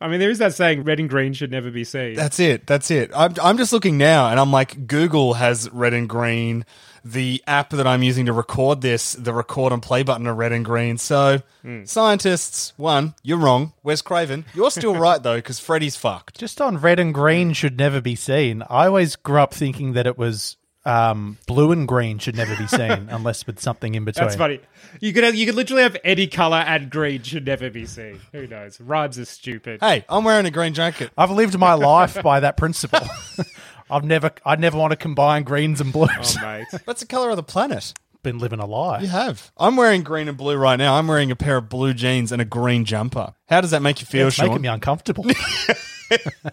I 0.02 0.08
mean, 0.08 0.20
there 0.20 0.32
is 0.32 0.40
that 0.40 0.56
saying, 0.56 0.84
red 0.84 1.00
and 1.00 1.08
green 1.08 1.34
should 1.34 1.52
never 1.52 1.70
be 1.70 1.84
seen. 1.84 2.16
That's 2.16 2.40
it. 2.40 2.66
That's 2.66 2.90
it. 2.90 3.12
I'm, 3.16 3.36
I'm 3.42 3.58
just 3.58 3.72
looking 3.72 4.00
now 4.00 4.30
and 4.30 4.40
I'm 4.40 4.52
like, 4.52 4.88
Google 4.88 5.36
has 5.36 5.70
red 5.70 5.94
and 5.94 6.10
green. 6.10 6.66
The 7.06 7.42
app 7.46 7.70
that 7.70 7.86
I'm 7.86 8.04
using 8.04 8.26
to 8.26 8.34
record 8.34 8.82
this, 8.82 9.14
the 9.14 9.34
record 9.34 9.72
and 9.72 9.82
play 9.82 10.04
button 10.04 10.28
are 10.28 10.34
red 10.34 10.52
and 10.52 10.66
green. 10.66 10.98
So, 10.98 11.42
hmm. 11.62 11.86
scientists, 11.86 12.74
one, 12.76 13.14
you're 13.24 13.38
wrong. 13.38 13.72
Wes 13.84 14.02
Craven? 14.02 14.44
You're 14.54 14.72
still 14.72 14.96
right, 15.00 15.22
though, 15.22 15.38
because 15.38 15.60
Freddy's 15.60 15.96
fucked. 15.96 16.38
Just 16.38 16.60
on 16.60 16.80
red 16.80 17.00
and 17.00 17.14
green 17.14 17.50
hmm. 17.50 17.54
should 17.54 17.78
never 17.78 18.02
be 18.02 18.16
seen. 18.16 18.64
I 18.70 18.88
always 18.88 19.16
grew 19.16 19.40
up 19.40 19.54
thinking 19.54 19.94
that 19.94 20.08
it 20.08 20.18
was 20.18 20.58
um, 20.88 21.38
blue 21.48 21.72
and 21.72 21.88
green 21.88 22.18
should 22.18 22.36
never 22.38 22.56
be 22.56 22.66
seen 22.66 23.08
unless 23.12 23.46
with 23.46 23.60
something 23.60 23.94
in 23.96 24.06
between. 24.06 24.26
That's 24.26 24.38
funny. 24.38 24.62
You 25.02 25.12
could 25.14 25.24
have, 25.26 25.36
you 25.36 25.46
could 25.46 25.56
literally 25.56 25.84
have 25.84 25.98
any 26.04 26.28
color 26.28 26.58
and 26.58 26.90
green 26.90 27.22
should 27.24 27.46
never 27.46 27.70
be 27.70 27.86
seen. 27.86 28.22
Who 28.32 28.48
knows? 28.48 28.80
Rhymes 28.80 29.20
are 29.20 29.26
stupid. 29.26 29.82
Hey, 29.82 30.06
I'm 30.08 30.24
wearing 30.24 30.46
a 30.46 30.52
green 30.52 30.74
jacket. 30.74 31.12
I've 31.18 31.32
lived 31.32 31.58
my 31.60 31.74
life 31.74 32.22
by 32.24 32.40
that 32.40 32.56
principle. 32.58 33.02
I've 33.90 34.06
never, 34.06 34.32
I'd 34.46 34.60
never 34.60 34.78
want 34.78 34.92
to 34.92 34.98
combine 34.98 35.44
greens 35.44 35.82
and 35.82 35.92
blues. 35.94 36.38
Oh, 36.40 36.42
mate. 36.42 36.68
That's 36.86 37.02
the 37.02 37.08
color 37.08 37.30
of 37.30 37.36
the 37.36 37.44
planet. 37.44 37.94
Been 38.24 38.40
living 38.40 38.60
a 38.60 38.66
lie. 38.66 39.00
You 39.02 39.08
have. 39.08 39.52
I'm 39.58 39.76
wearing 39.78 40.04
green 40.04 40.28
and 40.28 40.38
blue 40.38 40.56
right 40.58 40.76
now. 40.76 40.96
I'm 40.96 41.08
wearing 41.08 41.32
a 41.32 41.36
pair 41.36 41.58
of 41.58 41.70
blue 41.70 41.94
jeans 41.94 42.32
and 42.32 42.42
a 42.42 42.46
green 42.46 42.84
jumper. 42.84 43.36
How 43.48 43.62
does 43.62 43.72
that 43.72 43.82
make 43.82 44.02
you 44.02 44.06
feel, 44.08 44.28
It's 44.28 44.36
Sean? 44.38 44.48
making 44.48 44.62
me 44.64 44.68
uncomfortable. 44.70 45.26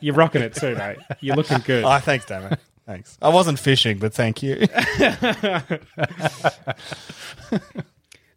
You're 0.00 0.14
rocking 0.14 0.42
it 0.42 0.54
too, 0.54 0.74
mate. 0.76 0.98
You're 1.20 1.36
looking 1.36 1.58
good. 1.64 1.84
Oh, 1.84 1.98
thanks, 1.98 2.26
damn 2.26 2.52
it. 2.52 2.60
Thanks. 2.86 3.16
I 3.22 3.30
wasn't 3.30 3.58
fishing, 3.58 3.98
but 3.98 4.12
thank 4.12 4.42
you. 4.42 4.66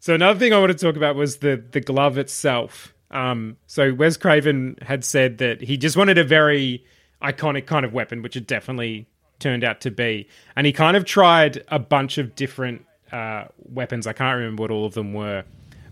So 0.08 0.14
another 0.14 0.38
thing 0.38 0.54
I 0.54 0.58
want 0.58 0.72
to 0.72 0.78
talk 0.78 0.96
about 0.96 1.16
was 1.16 1.36
the 1.38 1.62
the 1.70 1.82
glove 1.82 2.16
itself. 2.16 2.94
Um, 3.10 3.58
so 3.66 3.92
Wes 3.92 4.16
Craven 4.16 4.78
had 4.80 5.04
said 5.04 5.36
that 5.36 5.60
he 5.60 5.76
just 5.76 5.98
wanted 5.98 6.16
a 6.16 6.24
very 6.24 6.82
iconic 7.22 7.66
kind 7.66 7.84
of 7.84 7.92
weapon, 7.92 8.22
which 8.22 8.34
it 8.34 8.46
definitely 8.46 9.06
turned 9.38 9.64
out 9.64 9.82
to 9.82 9.90
be. 9.90 10.26
And 10.56 10.66
he 10.66 10.72
kind 10.72 10.96
of 10.96 11.04
tried 11.04 11.62
a 11.68 11.78
bunch 11.78 12.16
of 12.16 12.34
different 12.34 12.86
uh, 13.12 13.48
weapons. 13.58 14.06
I 14.06 14.14
can't 14.14 14.34
remember 14.34 14.62
what 14.62 14.70
all 14.70 14.86
of 14.86 14.94
them 14.94 15.12
were, 15.12 15.44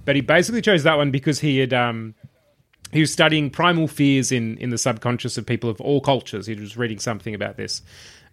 but 0.06 0.16
he 0.16 0.22
basically 0.22 0.62
chose 0.62 0.82
that 0.84 0.96
one 0.96 1.10
because 1.10 1.40
he 1.40 1.58
had 1.58 1.74
um, 1.74 2.14
he 2.92 3.00
was 3.00 3.12
studying 3.12 3.50
primal 3.50 3.88
fears 3.88 4.32
in 4.32 4.56
in 4.58 4.70
the 4.70 4.78
subconscious 4.78 5.36
of 5.38 5.46
people 5.46 5.68
of 5.70 5.80
all 5.80 6.00
cultures. 6.00 6.46
He 6.46 6.54
was 6.54 6.76
reading 6.76 6.98
something 6.98 7.34
about 7.34 7.56
this, 7.56 7.82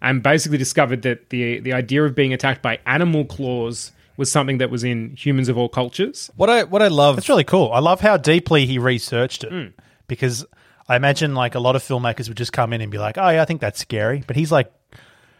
and 0.00 0.22
basically 0.22 0.58
discovered 0.58 1.02
that 1.02 1.30
the 1.30 1.60
the 1.60 1.72
idea 1.72 2.04
of 2.04 2.14
being 2.14 2.32
attacked 2.32 2.62
by 2.62 2.78
animal 2.86 3.24
claws 3.24 3.92
was 4.16 4.30
something 4.30 4.58
that 4.58 4.70
was 4.70 4.84
in 4.84 5.16
humans 5.16 5.48
of 5.48 5.58
all 5.58 5.68
cultures. 5.68 6.30
What 6.36 6.48
I 6.50 6.64
what 6.64 6.82
I 6.82 6.88
love 6.88 7.16
That's 7.16 7.28
really 7.28 7.44
cool. 7.44 7.72
I 7.72 7.80
love 7.80 8.00
how 8.00 8.16
deeply 8.16 8.66
he 8.66 8.78
researched 8.78 9.44
it 9.44 9.50
hmm. 9.50 9.66
because 10.06 10.46
I 10.88 10.96
imagine 10.96 11.34
like 11.34 11.54
a 11.54 11.60
lot 11.60 11.76
of 11.76 11.82
filmmakers 11.82 12.28
would 12.28 12.36
just 12.36 12.52
come 12.52 12.72
in 12.72 12.80
and 12.80 12.92
be 12.92 12.98
like, 12.98 13.18
"Oh 13.18 13.28
yeah, 13.28 13.42
I 13.42 13.44
think 13.44 13.60
that's 13.60 13.80
scary," 13.80 14.22
but 14.26 14.36
he's 14.36 14.52
like 14.52 14.72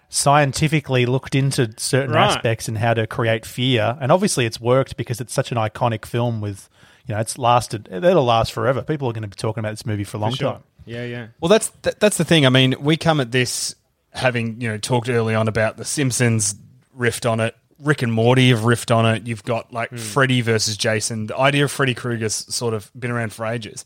scientifically 0.08 1.06
looked 1.06 1.34
into 1.34 1.72
certain 1.76 2.14
Right. 2.14 2.30
aspects 2.30 2.68
and 2.68 2.78
how 2.78 2.94
to 2.94 3.06
create 3.06 3.44
fear, 3.44 3.96
and 4.00 4.12
obviously 4.12 4.46
it's 4.46 4.60
worked 4.60 4.96
because 4.96 5.20
it's 5.20 5.32
such 5.32 5.52
an 5.52 5.58
iconic 5.58 6.04
film 6.04 6.40
with. 6.40 6.68
You 7.06 7.14
know, 7.14 7.20
it's 7.20 7.36
lasted. 7.38 7.88
It'll 7.90 8.24
last 8.24 8.52
forever. 8.52 8.82
People 8.82 9.08
are 9.08 9.12
going 9.12 9.22
to 9.22 9.28
be 9.28 9.36
talking 9.36 9.60
about 9.60 9.72
this 9.72 9.84
movie 9.84 10.04
for 10.04 10.16
a 10.16 10.20
long 10.20 10.32
time. 10.32 10.62
Yeah, 10.86 11.04
yeah. 11.04 11.26
Well, 11.40 11.48
that's 11.48 11.68
that, 11.82 12.00
that's 12.00 12.16
the 12.16 12.24
thing. 12.24 12.46
I 12.46 12.48
mean, 12.48 12.74
we 12.80 12.96
come 12.96 13.20
at 13.20 13.30
this 13.30 13.74
having 14.12 14.60
you 14.60 14.68
know 14.68 14.78
talked 14.78 15.08
early 15.08 15.34
on 15.34 15.48
about 15.48 15.76
the 15.76 15.84
Simpsons 15.84 16.54
riffed 16.96 17.30
on 17.30 17.40
it. 17.40 17.56
Rick 17.80 18.02
and 18.02 18.12
Morty 18.12 18.50
have 18.50 18.60
riffed 18.60 18.94
on 18.94 19.04
it. 19.06 19.26
You've 19.26 19.42
got 19.44 19.72
like 19.72 19.90
hmm. 19.90 19.96
Freddy 19.96 20.40
versus 20.40 20.76
Jason. 20.76 21.26
The 21.26 21.36
idea 21.36 21.64
of 21.64 21.72
Freddy 21.72 21.94
Krueger's 21.94 22.34
sort 22.54 22.72
of 22.72 22.90
been 22.98 23.10
around 23.10 23.32
for 23.32 23.44
ages. 23.46 23.84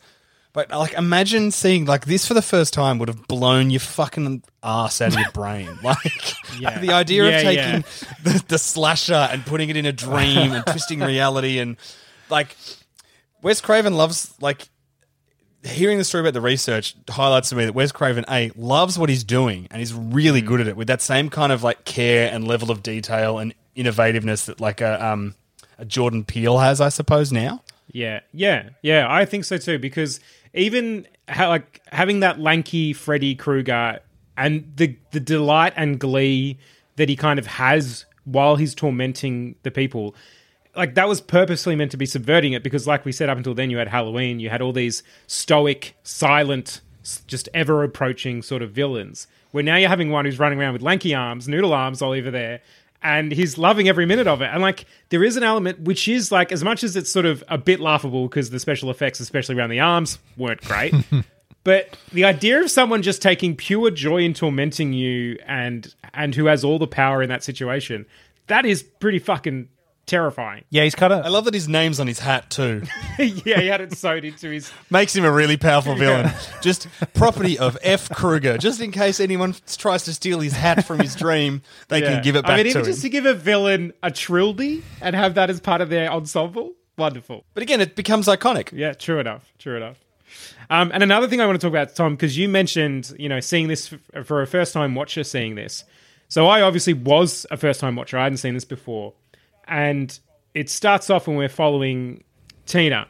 But 0.53 0.71
like, 0.71 0.95
imagine 0.95 1.51
seeing 1.51 1.85
like 1.85 2.07
this 2.07 2.27
for 2.27 2.35
the 2.35 2.43
first 2.43 2.73
time 2.73 2.99
would 2.99 3.09
have 3.09 3.29
blown 3.29 3.71
your 3.71 3.81
fucking 3.81 4.43
ass 4.63 5.01
out 5.01 5.13
of 5.15 5.21
your 5.21 5.31
brain. 5.31 5.69
Like 5.83 6.35
Yeah. 6.61 6.79
the 6.79 6.93
idea 6.93 7.29
Yeah, 7.29 7.37
of 7.37 7.43
taking 7.43 7.85
yeah. 7.85 8.15
the, 8.25 8.45
the 8.49 8.59
slasher 8.59 9.15
and 9.15 9.45
putting 9.47 9.69
it 9.69 9.77
in 9.77 9.87
a 9.87 9.93
dream 9.93 10.53
and 10.53 10.67
twisting 10.67 11.01
reality 11.01 11.59
and 11.59 11.77
like 12.31 12.57
Wes 13.42 13.61
Craven 13.61 13.95
loves 13.95 14.35
like 14.40 14.68
hearing 15.64 15.99
the 15.99 16.04
story 16.04 16.23
about 16.23 16.35
the 16.35 16.40
research 16.40 16.95
highlights 17.09 17.49
to 17.50 17.57
me 17.57 17.64
that 17.64 17.75
Wes 17.75 17.92
Craven 17.92 18.25
a 18.28 18.50
loves 18.57 18.99
what 18.99 19.09
he's 19.09 19.25
doing 19.25 19.66
and 19.71 19.80
he's 19.80 19.92
really 19.92 20.40
good 20.40 20.61
at 20.61 20.68
it 20.68 20.76
with 20.76 20.88
that 20.88 21.02
same 21.02 21.28
kind 21.30 21.52
of 21.52 21.62
like 21.62 21.85
care 21.85 22.33
and 22.33 22.47
level 22.47 22.71
of 22.71 22.83
detail 22.83 23.38
and 23.38 23.54
innovativeness 23.76 24.47
that 24.47 24.61
like 24.61 24.80
a 24.80 25.04
um 25.04 25.35
a 25.78 25.85
Jordan 25.85 26.25
Peele 26.25 26.59
has, 26.59 26.80
I 26.80 26.88
suppose 26.88 27.33
now. 27.33 27.62
Yeah, 27.92 28.21
yeah, 28.33 28.71
yeah. 28.83 29.07
I 29.09 29.25
think 29.25 29.45
so 29.45 29.57
too 29.57 29.78
because 29.78 30.21
even 30.52 31.07
how, 31.28 31.49
like 31.49 31.80
having 31.92 32.21
that 32.21 32.40
lanky 32.40 32.92
Freddy 32.92 33.35
Krueger 33.35 34.00
and 34.37 34.73
the 34.76 34.97
the 35.12 35.21
delight 35.21 35.73
and 35.76 35.99
glee 35.99 36.59
that 36.97 37.09
he 37.09 37.16
kind 37.16 37.38
of 37.38 37.47
has 37.47 38.04
while 38.25 38.57
he's 38.57 38.75
tormenting 38.75 39.54
the 39.62 39.71
people, 39.71 40.14
like 40.79 40.95
that 40.95 41.09
was 41.09 41.21
purposely 41.21 41.75
meant 41.75 41.91
to 41.91 41.97
be 41.97 42.07
subverting 42.07 42.53
it 42.53 42.63
because, 42.63 42.87
like 42.87 43.05
we 43.05 43.13
said 43.13 43.29
up 43.29 43.37
until 43.37 43.53
then, 43.53 43.69
you 43.69 43.79
had 43.79 43.89
Halloween, 43.89 44.39
you 44.39 44.49
had 44.49 44.63
all 44.63 44.73
these 44.73 45.03
stoic, 45.27 45.97
silent, 46.05 46.81
just 47.27 47.49
ever 47.53 47.83
approaching 47.83 48.43
sort 48.43 48.63
of 48.63 48.71
villains. 48.71 49.27
Where 49.51 49.65
now 49.65 49.77
you're 49.77 49.89
having 49.89 50.11
one 50.11 50.25
who's 50.25 50.39
running 50.39 50.61
around 50.61 50.75
with 50.75 50.83
lanky 50.83 51.15
arms, 51.15 51.49
noodle 51.49 51.75
arms 51.75 52.01
all 52.01 52.13
over 52.13 52.31
there, 52.31 52.61
and 53.03 53.33
he's 53.33 53.59
loving 53.59 53.89
every 53.89 54.07
minute 54.07 54.29
of 54.29 54.41
it. 54.41 54.51
And 54.53 54.63
like, 54.63 54.87
there 55.09 55.25
is 55.25 55.37
an 55.37 55.43
element 55.43 55.81
which 55.81 56.07
is 56.07 56.31
like, 56.31 56.53
as 56.53 56.63
much 56.63 56.85
as 56.85 56.97
it's 56.97 57.11
sort 57.11 57.27
of 57.27 57.43
a 57.49 57.59
bit 57.59 57.81
laughable 57.81 58.29
because 58.29 58.51
the 58.51 58.61
special 58.61 58.89
effects, 58.91 59.19
especially 59.19 59.57
around 59.57 59.71
the 59.71 59.81
arms, 59.81 60.19
weren't 60.37 60.61
great. 60.61 60.95
but 61.65 61.97
the 62.13 62.25
idea 62.25 62.61
of 62.63 62.71
someone 62.71 63.03
just 63.03 63.21
taking 63.21 63.57
pure 63.57 63.91
joy 63.91 64.19
in 64.19 64.33
tormenting 64.33 64.93
you 64.93 65.39
and 65.45 65.95
and 66.15 66.35
who 66.37 66.47
has 66.47 66.63
all 66.63 66.79
the 66.79 66.87
power 66.87 67.21
in 67.21 67.29
that 67.31 67.43
situation, 67.43 68.07
that 68.47 68.65
is 68.65 68.83
pretty 68.83 69.19
fucking 69.19 69.69
terrifying. 70.09 70.65
Yeah, 70.71 70.83
he's 70.85 70.95
kind 70.97 71.12
I 71.12 71.19
of. 71.21 71.31
love 71.33 71.45
that 71.45 71.55
his 71.55 71.69
name's 71.69 72.00
on 72.00 72.07
his 72.09 72.19
hat 72.19 72.50
too. 72.50 72.83
yeah, 73.19 73.61
he 73.61 73.67
had 73.69 73.81
it 73.81 73.93
sewed 73.97 74.25
into 74.25 74.50
his. 74.50 74.73
Makes 74.91 75.15
him 75.15 75.25
a 75.25 75.31
really 75.31 75.57
powerful 75.57 75.95
villain. 75.95 76.31
Just 76.61 76.88
property 77.15 77.59
of 77.59 77.79
F. 77.83 78.09
Krueger. 78.11 78.59
Just 78.59 78.81
in 78.81 78.91
case 78.91 79.21
anyone 79.21 79.55
tries 79.77 80.03
to 80.05 80.12
steal 80.15 80.41
his 80.41 80.53
hat 80.55 80.85
from 80.85 80.99
his 80.99 81.15
dream, 81.15 81.62
they 81.88 82.00
Yeah. 82.03 82.15
can 82.15 82.23
give 82.25 82.35
it 82.35 82.43
back 82.43 82.53
I 82.53 82.57
mean, 82.57 82.65
to 82.65 82.71
even 82.71 82.81
him. 82.83 82.87
just 82.87 83.03
to 83.03 83.09
give 83.09 83.27
a 83.27 83.35
villain 83.35 83.93
a 84.03 84.11
trilby 84.11 84.83
and 85.00 85.15
have 85.15 85.35
that 85.37 85.50
as 85.50 85.61
part 85.61 85.81
of 85.81 85.91
their 85.91 86.11
ensemble, 86.11 86.73
wonderful. 86.97 87.45
But 87.55 87.62
again, 87.62 87.81
it 87.81 87.95
becomes 87.95 88.27
iconic. 88.27 88.71
Yeah, 88.73 88.95
true 88.95 89.21
enough. 89.21 89.53
True 89.59 89.77
enough. 89.77 89.99
Um, 90.71 90.91
and 90.93 91.03
another 91.03 91.27
thing 91.29 91.41
I 91.41 91.47
want 91.47 91.59
to 91.61 91.65
talk 91.67 91.73
about, 91.73 91.95
Tom, 91.95 92.15
because 92.15 92.37
you 92.37 92.49
mentioned, 92.49 93.12
you 93.19 93.29
know, 93.29 93.41
seeing 93.41 93.69
this 93.69 93.93
f- 94.15 94.27
for 94.27 94.43
a 94.43 94.47
first 94.47 94.73
time 94.75 94.95
watcher, 94.95 95.25
seeing 95.25 95.55
this. 95.55 95.85
So 96.29 96.47
I 96.47 96.61
obviously 96.61 96.93
was 96.93 97.47
a 97.50 97.57
first 97.57 97.81
time 97.81 97.97
watcher. 97.97 98.19
I 98.19 98.25
hadn't 98.25 98.37
seen 98.38 98.53
this 98.53 98.67
before. 98.67 99.15
And 99.69 100.19
it 100.55 100.71
starts 100.71 101.11
off 101.11 101.27
when 101.27 101.37
we're 101.37 101.49
following 101.49 102.25
Tina. 102.67 103.07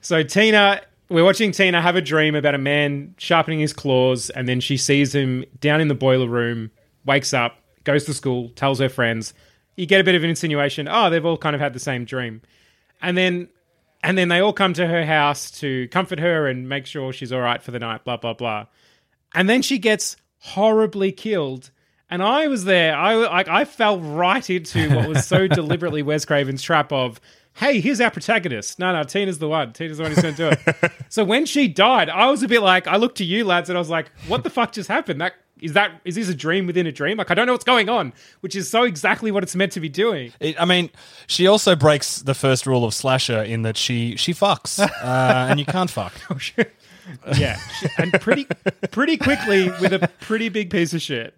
So 0.00 0.22
Tina, 0.22 0.80
we're 1.08 1.24
watching 1.24 1.52
Tina 1.52 1.80
have 1.80 1.96
a 1.96 2.00
dream 2.00 2.34
about 2.34 2.54
a 2.54 2.58
man 2.58 3.14
sharpening 3.18 3.60
his 3.60 3.72
claws, 3.72 4.30
and 4.30 4.48
then 4.48 4.60
she 4.60 4.76
sees 4.76 5.14
him 5.14 5.44
down 5.60 5.80
in 5.80 5.88
the 5.88 5.94
boiler 5.94 6.28
room, 6.28 6.70
wakes 7.04 7.32
up, 7.34 7.58
goes 7.84 8.04
to 8.04 8.14
school, 8.14 8.50
tells 8.50 8.78
her 8.80 8.88
friends. 8.88 9.34
You 9.76 9.86
get 9.86 10.00
a 10.00 10.04
bit 10.04 10.14
of 10.14 10.22
an 10.22 10.30
insinuation, 10.30 10.88
oh, 10.88 11.10
they've 11.10 11.24
all 11.24 11.36
kind 11.36 11.54
of 11.54 11.60
had 11.60 11.72
the 11.72 11.80
same 11.80 12.04
dream. 12.04 12.42
And 13.02 13.16
then 13.16 13.48
and 14.04 14.18
then 14.18 14.28
they 14.28 14.40
all 14.40 14.52
come 14.52 14.74
to 14.74 14.86
her 14.86 15.06
house 15.06 15.50
to 15.60 15.88
comfort 15.88 16.20
her 16.20 16.46
and 16.46 16.68
make 16.68 16.84
sure 16.84 17.10
she's 17.12 17.32
all 17.32 17.40
right 17.40 17.62
for 17.62 17.70
the 17.70 17.78
night, 17.78 18.04
blah, 18.04 18.18
blah, 18.18 18.34
blah. 18.34 18.66
And 19.34 19.48
then 19.48 19.62
she 19.62 19.78
gets 19.78 20.16
horribly 20.40 21.10
killed. 21.10 21.70
And 22.10 22.22
I 22.22 22.48
was 22.48 22.64
there. 22.64 22.94
I 22.96 23.14
like 23.14 23.48
I 23.48 23.64
fell 23.64 23.98
right 23.98 24.48
into 24.48 24.94
what 24.94 25.08
was 25.08 25.26
so 25.26 25.46
deliberately 25.48 26.02
Wes 26.02 26.24
Craven's 26.24 26.62
trap 26.62 26.92
of, 26.92 27.20
hey, 27.54 27.80
here's 27.80 28.00
our 28.00 28.10
protagonist. 28.10 28.78
No, 28.78 28.92
no, 28.92 29.04
Tina's 29.04 29.38
the 29.38 29.48
one. 29.48 29.72
Tina's 29.72 29.96
the 29.96 30.04
one 30.04 30.12
who's 30.12 30.22
going 30.22 30.34
to 30.34 30.50
do 30.50 30.56
it. 30.70 30.92
so 31.08 31.24
when 31.24 31.46
she 31.46 31.66
died, 31.66 32.08
I 32.08 32.30
was 32.30 32.42
a 32.42 32.48
bit 32.48 32.60
like, 32.60 32.86
I 32.86 32.96
looked 32.96 33.18
to 33.18 33.24
you 33.24 33.44
lads, 33.44 33.68
and 33.68 33.78
I 33.78 33.80
was 33.80 33.90
like, 33.90 34.10
what 34.28 34.44
the 34.44 34.50
fuck 34.50 34.72
just 34.72 34.88
happened? 34.88 35.20
That 35.20 35.34
is 35.60 35.72
that 35.72 36.00
is 36.04 36.16
this 36.16 36.28
a 36.28 36.34
dream 36.34 36.66
within 36.66 36.86
a 36.86 36.92
dream? 36.92 37.16
Like 37.16 37.30
I 37.30 37.34
don't 37.34 37.46
know 37.46 37.52
what's 37.52 37.64
going 37.64 37.88
on, 37.88 38.12
which 38.40 38.54
is 38.54 38.68
so 38.68 38.82
exactly 38.82 39.30
what 39.30 39.42
it's 39.42 39.56
meant 39.56 39.72
to 39.72 39.80
be 39.80 39.88
doing. 39.88 40.32
It, 40.40 40.60
I 40.60 40.64
mean, 40.64 40.90
she 41.26 41.46
also 41.46 41.74
breaks 41.74 42.18
the 42.20 42.34
first 42.34 42.66
rule 42.66 42.84
of 42.84 42.92
slasher 42.92 43.42
in 43.42 43.62
that 43.62 43.76
she 43.76 44.16
she 44.16 44.34
fucks, 44.34 44.78
uh, 44.78 45.46
and 45.48 45.58
you 45.58 45.66
can't 45.66 45.90
fuck. 45.90 46.12
Yeah, 47.36 47.58
and 47.98 48.12
pretty 48.14 48.46
pretty 48.90 49.18
quickly 49.18 49.68
with 49.78 49.92
a 49.92 50.08
pretty 50.20 50.48
big 50.48 50.70
piece 50.70 50.94
of 50.94 51.02
shit. 51.02 51.34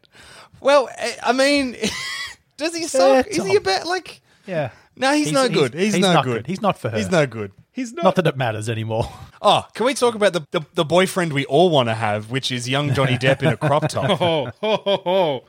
Well, 0.61 0.89
I- 0.99 1.17
I 1.23 1.33
mean, 1.33 1.77
does 2.57 2.75
he 2.77 2.85
suck? 2.85 3.27
Is 3.27 3.37
he 3.37 3.51
a 3.51 3.55
Tom. 3.55 3.63
bit 3.63 3.87
like? 3.87 4.21
Yeah. 4.47 4.71
No, 4.97 5.13
he's, 5.13 5.31
no 5.31 5.49
good. 5.49 5.75
He's, 5.75 5.97
no 5.99 6.15
not 6.15 6.25
good. 6.25 6.47
He's 6.47 6.63
not 6.63 6.79
for 6.79 6.89
her. 6.89 6.97
He's 6.97 7.11
no 7.11 7.27
good. 7.27 7.53
He's 7.71 7.93
not. 7.93 8.05
Not 8.05 8.15
that 8.15 8.27
it 8.27 8.37
matters 8.37 8.69
anymore. 8.69 9.09
Oh, 9.43 9.65
can 9.75 9.85
we 9.85 9.93
talk 9.93 10.15
about 10.15 10.33
the, 10.33 10.47
the, 10.51 10.63
the 10.75 10.85
boyfriend 10.85 11.35
we 11.35 11.45
all 11.45 11.69
want 11.69 11.91
to 11.91 11.95
have, 11.95 12.31
which 12.31 12.51
is 12.51 12.67
young 12.67 12.95
Johnny 12.95 13.13
Depp 13.19 13.43
in 13.43 13.49
a 13.49 13.57
crop 13.57 13.87
top? 13.87 14.21
oh, 14.21 14.51
ho, 14.61 14.77
ho, 14.77 14.97
ho. 15.05 15.45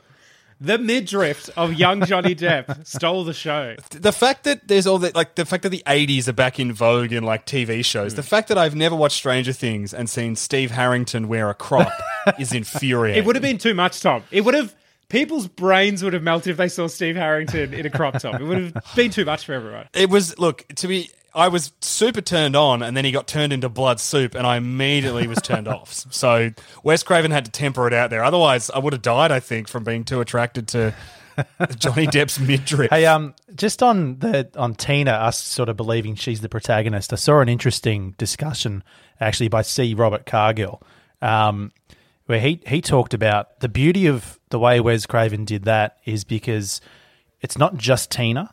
The 0.60 0.76
midriff 0.78 1.48
of 1.56 1.72
young 1.72 2.04
Johnny 2.04 2.34
Depp 2.34 2.86
stole 2.86 3.24
the 3.24 3.32
show. 3.32 3.76
the 3.90 4.12
fact 4.12 4.44
that 4.44 4.68
there's 4.68 4.86
all 4.86 4.98
that, 4.98 5.16
like 5.16 5.36
the 5.36 5.46
fact 5.46 5.62
that 5.62 5.70
the 5.70 5.82
80s 5.86 6.28
are 6.28 6.34
back 6.34 6.60
in 6.60 6.72
vogue 6.72 7.12
in 7.12 7.24
like 7.24 7.46
TV 7.46 7.84
shows, 7.84 8.14
the 8.14 8.22
hmm. 8.22 8.26
fact 8.26 8.48
that 8.48 8.58
I've 8.58 8.76
never 8.76 8.94
watched 8.94 9.16
Stranger 9.16 9.54
Things 9.54 9.94
and 9.94 10.08
seen 10.08 10.36
Steve 10.36 10.70
Harrington 10.70 11.26
wear 11.26 11.48
a 11.48 11.54
crop 11.54 11.90
is 12.38 12.52
infuriating. 12.52 13.22
It 13.22 13.26
would 13.26 13.36
have 13.36 13.42
been 13.42 13.58
too 13.58 13.74
much, 13.74 14.00
Tom. 14.00 14.22
It 14.30 14.44
would 14.44 14.54
have. 14.54 14.76
People's 15.08 15.48
brains 15.48 16.02
would 16.02 16.12
have 16.12 16.22
melted 16.22 16.50
if 16.50 16.56
they 16.56 16.68
saw 16.68 16.86
Steve 16.86 17.16
Harrington 17.16 17.72
in 17.72 17.86
a 17.86 17.90
crop 17.90 18.18
top. 18.18 18.40
It 18.40 18.44
would 18.44 18.58
have 18.58 18.94
been 18.94 19.10
too 19.10 19.24
much 19.24 19.46
for 19.46 19.54
everyone. 19.54 19.88
It 19.94 20.10
was 20.10 20.38
look 20.38 20.66
to 20.76 20.88
be. 20.88 21.10
I 21.34 21.48
was 21.48 21.72
super 21.80 22.20
turned 22.20 22.56
on, 22.56 22.82
and 22.82 22.96
then 22.96 23.04
he 23.04 23.12
got 23.12 23.26
turned 23.28 23.52
into 23.52 23.68
blood 23.68 24.00
soup, 24.00 24.34
and 24.34 24.46
I 24.46 24.56
immediately 24.56 25.26
was 25.26 25.40
turned 25.40 25.68
off. 25.68 25.92
So 25.92 26.50
Wes 26.82 27.02
Craven 27.02 27.30
had 27.30 27.44
to 27.44 27.50
temper 27.50 27.86
it 27.86 27.92
out 27.92 28.10
there. 28.10 28.24
Otherwise, 28.24 28.70
I 28.70 28.78
would 28.78 28.92
have 28.92 29.02
died. 29.02 29.30
I 29.30 29.40
think 29.40 29.68
from 29.68 29.84
being 29.84 30.04
too 30.04 30.20
attracted 30.20 30.68
to 30.68 30.94
Johnny 31.78 32.06
Depp's 32.06 32.38
midriff. 32.38 32.90
Hey, 32.90 33.06
um, 33.06 33.34
just 33.54 33.82
on 33.82 34.18
the 34.18 34.48
on 34.56 34.74
Tina, 34.74 35.12
us 35.12 35.38
sort 35.38 35.68
of 35.68 35.76
believing 35.76 36.14
she's 36.14 36.40
the 36.40 36.48
protagonist. 36.48 37.12
I 37.12 37.16
saw 37.16 37.40
an 37.40 37.48
interesting 37.48 38.14
discussion 38.18 38.82
actually 39.20 39.48
by 39.48 39.62
C. 39.62 39.94
Robert 39.94 40.26
Cargill, 40.26 40.82
um, 41.22 41.72
where 42.28 42.40
he 42.40 42.60
he 42.66 42.80
talked 42.80 43.14
about 43.14 43.60
the 43.60 43.68
beauty 43.68 44.06
of 44.06 44.38
the 44.50 44.58
way 44.58 44.80
Wes 44.80 45.06
Craven 45.06 45.44
did 45.44 45.64
that 45.64 45.96
is 46.04 46.24
because 46.24 46.80
it's 47.40 47.56
not 47.58 47.76
just 47.76 48.10
Tina 48.10 48.52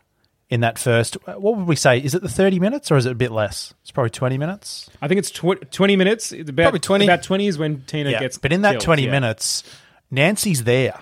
in 0.50 0.62
that 0.62 0.78
first. 0.80 1.16
What 1.26 1.58
would 1.58 1.68
we 1.68 1.76
say? 1.76 1.98
Is 2.00 2.16
it 2.16 2.22
the 2.22 2.30
thirty 2.30 2.60
minutes 2.60 2.90
or 2.92 2.98
is 2.98 3.06
it 3.06 3.12
a 3.12 3.16
bit 3.16 3.32
less? 3.32 3.74
It's 3.82 3.92
probably 3.92 4.12
twenty 4.12 4.38
minutes. 4.38 4.90
I 5.02 5.08
think 5.08 5.20
it's 5.20 5.30
tw- 5.32 5.70
20 5.72 5.96
minutes. 5.96 6.32
It's 6.32 6.50
About, 6.50 6.64
Probably 6.64 6.80
20. 6.80 7.06
About 7.06 7.24
20 7.24 7.48
is 7.48 7.58
when 7.58 7.82
Tina 7.84 8.12
gets. 8.12 8.38
but 8.38 8.54
in 8.54 8.62
that 8.62 8.72
killed, 8.74 8.84
20 8.84 9.04
yeah. 9.06 9.12
minutes, 9.12 9.64
Nancy's 10.12 10.64
there 10.64 11.00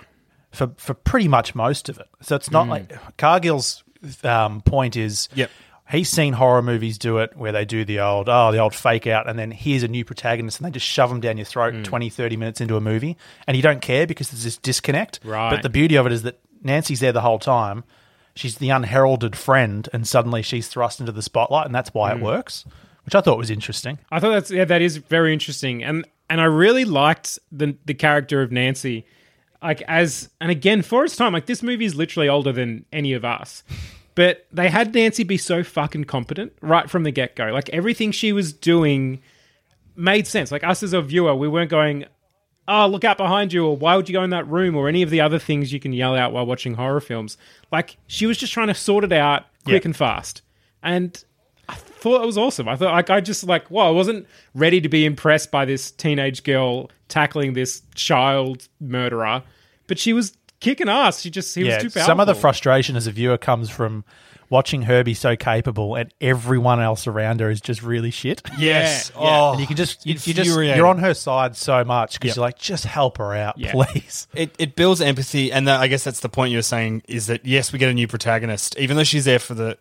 for, 0.50 0.72
for 0.76 0.94
pretty 0.94 1.28
much 1.28 1.54
most 1.54 1.88
of 1.88 1.98
it. 1.98 2.08
So 2.22 2.36
it's 2.36 2.48
Mm. 2.48 2.52
not 2.52 2.68
like 2.68 3.16
Cargill's 3.18 3.84
um, 4.24 4.60
point 4.62 4.96
is 4.96 5.28
Yep. 5.34 5.50
He's 5.90 6.08
seen 6.08 6.32
horror 6.34 6.62
movies 6.62 6.98
do 6.98 7.18
it 7.18 7.36
where 7.36 7.52
they 7.52 7.64
do 7.64 7.84
the 7.84 8.00
old, 8.00 8.28
oh, 8.28 8.50
the 8.52 8.58
old 8.58 8.74
fake 8.74 9.06
out, 9.06 9.28
and 9.28 9.38
then 9.38 9.50
here's 9.50 9.82
a 9.82 9.88
new 9.88 10.04
protagonist, 10.04 10.58
and 10.58 10.66
they 10.66 10.70
just 10.70 10.86
shove 10.86 11.10
them 11.10 11.20
down 11.20 11.36
your 11.36 11.44
throat 11.44 11.74
Mm. 11.74 11.84
20, 11.84 12.08
30 12.10 12.36
minutes 12.36 12.60
into 12.60 12.76
a 12.76 12.80
movie, 12.80 13.16
and 13.46 13.56
you 13.56 13.62
don't 13.62 13.80
care 13.82 14.06
because 14.06 14.30
there's 14.30 14.44
this 14.44 14.56
disconnect. 14.56 15.20
Right. 15.24 15.50
But 15.50 15.62
the 15.62 15.68
beauty 15.70 15.96
of 15.96 16.06
it 16.06 16.12
is 16.12 16.22
that 16.22 16.40
Nancy's 16.62 17.00
there 17.00 17.12
the 17.12 17.20
whole 17.20 17.38
time. 17.38 17.84
She's 18.34 18.56
the 18.58 18.70
unheralded 18.70 19.36
friend, 19.36 19.88
and 19.92 20.08
suddenly 20.08 20.42
she's 20.42 20.66
thrust 20.68 20.98
into 21.00 21.12
the 21.12 21.22
spotlight, 21.22 21.66
and 21.66 21.74
that's 21.74 21.92
why 21.94 22.12
Mm. 22.12 22.16
it 22.16 22.22
works. 22.22 22.64
which 23.04 23.14
I 23.14 23.20
thought 23.20 23.36
was 23.36 23.50
interesting. 23.50 23.98
I 24.10 24.18
thought 24.18 24.30
that's 24.30 24.50
yeah, 24.50 24.64
that 24.64 24.80
is 24.80 24.96
very 24.96 25.34
interesting, 25.34 25.84
and 25.84 26.06
and 26.30 26.40
I 26.40 26.44
really 26.44 26.86
liked 26.86 27.38
the 27.52 27.76
the 27.84 27.92
character 27.92 28.40
of 28.40 28.50
Nancy, 28.50 29.04
like 29.62 29.82
as 29.86 30.30
and 30.40 30.50
again 30.50 30.80
for 30.80 31.04
its 31.04 31.14
time, 31.14 31.34
like 31.34 31.44
this 31.44 31.62
movie 31.62 31.84
is 31.84 31.94
literally 31.94 32.30
older 32.30 32.50
than 32.50 32.86
any 32.94 33.12
of 33.12 33.22
us, 33.22 33.62
but 34.14 34.46
they 34.52 34.68
had 34.68 34.94
Nancy 34.94 35.24
be 35.24 35.36
so 35.36 35.62
fucking 35.62 36.04
competent 36.04 36.52
right 36.60 36.88
from 36.88 37.02
the 37.02 37.10
get 37.10 37.34
go. 37.36 37.46
Like 37.46 37.68
everything 37.70 38.12
she 38.12 38.32
was 38.32 38.52
doing 38.52 39.20
made 39.96 40.26
sense. 40.26 40.50
Like 40.52 40.64
us 40.64 40.82
as 40.82 40.92
a 40.92 41.02
viewer, 41.02 41.34
we 41.34 41.48
weren't 41.48 41.70
going, 41.70 42.04
oh, 42.66 42.86
look 42.86 43.04
out 43.04 43.16
behind 43.16 43.52
you, 43.52 43.66
or 43.66 43.76
why 43.76 43.96
would 43.96 44.08
you 44.08 44.12
go 44.12 44.22
in 44.22 44.30
that 44.30 44.46
room, 44.48 44.76
or 44.76 44.88
any 44.88 45.02
of 45.02 45.10
the 45.10 45.20
other 45.20 45.38
things 45.38 45.72
you 45.72 45.80
can 45.80 45.92
yell 45.92 46.14
out 46.16 46.32
while 46.32 46.46
watching 46.46 46.74
horror 46.74 47.00
films. 47.00 47.36
Like 47.72 47.96
she 48.06 48.26
was 48.26 48.38
just 48.38 48.52
trying 48.52 48.68
to 48.68 48.74
sort 48.74 49.04
it 49.04 49.12
out 49.12 49.44
quick 49.64 49.82
Yeah. 49.84 49.88
and 49.88 49.96
fast, 49.96 50.42
and 50.82 51.22
I 51.68 51.74
thought 51.74 52.22
it 52.22 52.26
was 52.26 52.36
awesome. 52.38 52.68
I 52.68 52.76
thought 52.76 52.92
like 52.92 53.10
I 53.10 53.20
just 53.20 53.44
like 53.44 53.70
well, 53.70 53.86
I 53.86 53.90
wasn't 53.90 54.26
ready 54.54 54.80
to 54.80 54.88
be 54.88 55.04
impressed 55.04 55.50
by 55.50 55.64
this 55.64 55.90
teenage 55.90 56.42
girl 56.44 56.90
tackling 57.08 57.52
this 57.54 57.82
child 57.94 58.68
murderer, 58.80 59.42
but 59.86 59.98
she 59.98 60.12
was 60.12 60.36
kicking 60.64 60.88
ass. 60.88 61.20
She 61.20 61.30
just 61.30 61.54
he 61.54 61.62
yeah, 61.62 61.74
was 61.76 61.82
too 61.84 61.90
powerful. 61.90 62.06
some 62.06 62.20
of 62.20 62.26
the 62.26 62.34
frustration 62.34 62.96
as 62.96 63.06
a 63.06 63.12
viewer 63.12 63.38
comes 63.38 63.70
from 63.70 64.04
watching 64.50 64.82
her 64.82 65.02
be 65.02 65.14
so 65.14 65.34
capable, 65.36 65.94
and 65.94 66.12
everyone 66.20 66.80
else 66.80 67.06
around 67.06 67.40
her 67.40 67.50
is 67.50 67.60
just 67.60 67.82
really 67.82 68.10
shit. 68.10 68.42
Yes. 68.58 69.10
Yeah, 69.14 69.22
yeah. 69.22 69.40
Oh, 69.40 69.50
And 69.52 69.60
you 69.60 69.66
can 69.66 69.76
just 69.76 70.06
you, 70.06 70.12
you 70.14 70.34
just 70.34 70.50
you're 70.50 70.86
on 70.86 70.98
her 70.98 71.14
side 71.14 71.56
so 71.56 71.84
much 71.84 72.14
because 72.14 72.28
Yep. 72.28 72.36
you're 72.36 72.44
like, 72.44 72.58
just 72.58 72.84
help 72.84 73.18
her 73.18 73.34
out, 73.34 73.58
Yeah. 73.58 73.72
please. 73.72 74.26
It, 74.34 74.54
it 74.58 74.76
builds 74.76 75.00
empathy, 75.00 75.50
and 75.52 75.66
that, 75.68 75.80
I 75.80 75.86
guess 75.88 76.04
that's 76.04 76.20
the 76.20 76.28
point 76.28 76.50
you 76.52 76.58
were 76.58 76.62
saying 76.62 77.02
is 77.08 77.26
that 77.26 77.44
yes, 77.46 77.72
we 77.72 77.78
get 77.78 77.88
a 77.90 77.94
new 77.94 78.06
protagonist, 78.08 78.76
even 78.78 78.96
though 78.96 79.04
she's 79.04 79.24
there 79.24 79.38
for 79.38 79.54
the 79.54 79.78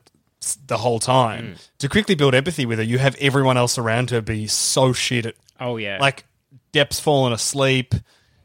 the 0.68 0.78
whole 0.78 1.00
time. 1.00 1.56
Mm. 1.56 1.68
To 1.80 1.90
quickly 1.90 2.16
build 2.16 2.36
empathy 2.36 2.66
with 2.66 2.78
her, 2.80 2.84
you 2.84 2.98
have 2.98 3.16
everyone 3.20 3.56
else 3.58 3.78
around 3.78 4.10
her 4.10 4.22
be 4.22 4.48
so 4.48 4.92
shit 4.94 5.26
at 5.26 5.36
oh 5.60 5.78
yeah, 5.78 5.98
like 6.00 6.26
Depp's 6.74 7.00
fallen 7.00 7.32
asleep. 7.34 7.94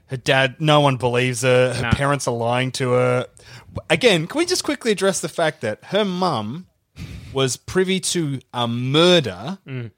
Her 0.08 0.16
dad, 0.16 0.56
no 0.58 0.80
one 0.80 0.96
believes 0.96 1.42
her. 1.42 1.74
Her 1.74 1.82
Nah. 1.82 1.92
parents 1.92 2.26
are 2.26 2.34
lying 2.34 2.72
to 2.72 2.92
her. 2.92 3.26
Again, 3.90 4.26
can 4.26 4.38
we 4.38 4.46
just 4.46 4.64
quickly 4.64 4.90
address 4.92 5.20
the 5.20 5.28
fact 5.28 5.60
that 5.60 5.84
her 5.86 6.04
mum 6.04 6.66
was 7.32 7.56
privy 7.56 8.00
to 8.00 8.40
a 8.54 8.66
murder 8.66 9.58
mm. 9.66 9.90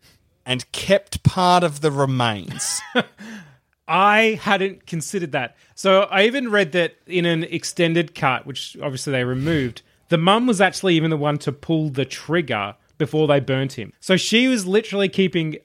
and 0.44 0.70
kept 0.72 1.22
part 1.22 1.62
of 1.62 1.80
the 1.80 1.90
remains? 1.92 2.80
I 3.88 4.38
hadn't 4.42 4.86
considered 4.86 5.32
that. 5.32 5.56
So 5.74 6.02
I 6.02 6.24
even 6.24 6.50
read 6.50 6.72
that 6.72 6.96
in 7.06 7.24
an 7.26 7.44
extended 7.44 8.14
cut, 8.14 8.46
which 8.46 8.76
obviously 8.80 9.12
they 9.12 9.24
removed, 9.24 9.82
the 10.10 10.18
mum 10.18 10.46
was 10.46 10.60
actually 10.60 10.94
even 10.94 11.10
the 11.10 11.16
one 11.16 11.38
to 11.38 11.52
pull 11.52 11.90
the 11.90 12.04
trigger 12.04 12.74
before 12.98 13.26
they 13.26 13.40
burnt 13.40 13.72
him. 13.72 13.92
So 13.98 14.16
she 14.16 14.46
was 14.46 14.66
literally 14.66 15.08
keeping, 15.08 15.56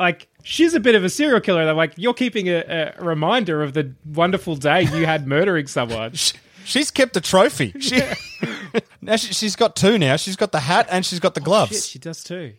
like, 0.00 0.28
she's 0.42 0.74
a 0.74 0.80
bit 0.80 0.94
of 0.94 1.04
a 1.04 1.10
serial 1.10 1.40
killer. 1.40 1.64
They're 1.66 1.74
like, 1.74 1.92
you're 1.96 2.14
keeping 2.14 2.48
a, 2.48 2.94
a 2.98 3.04
reminder 3.04 3.62
of 3.62 3.74
the 3.74 3.94
wonderful 4.04 4.56
day 4.56 4.82
you 4.82 5.04
had 5.06 5.28
murdering 5.28 5.66
someone. 5.66 6.14
She's 6.64 6.90
kept 6.90 7.16
a 7.16 7.20
trophy. 7.20 7.74
She, 7.80 8.00
now 9.00 9.16
she, 9.16 9.32
she's 9.32 9.56
got 9.56 9.74
two 9.74 9.98
now. 9.98 10.16
She's 10.16 10.36
got 10.36 10.52
the 10.52 10.60
hat 10.60 10.86
and 10.90 11.04
she's 11.04 11.18
got 11.18 11.34
the 11.34 11.40
oh, 11.40 11.44
gloves. 11.44 11.72
Shit, 11.72 11.82
she 11.82 11.98
does 11.98 12.22
too. 12.22 12.52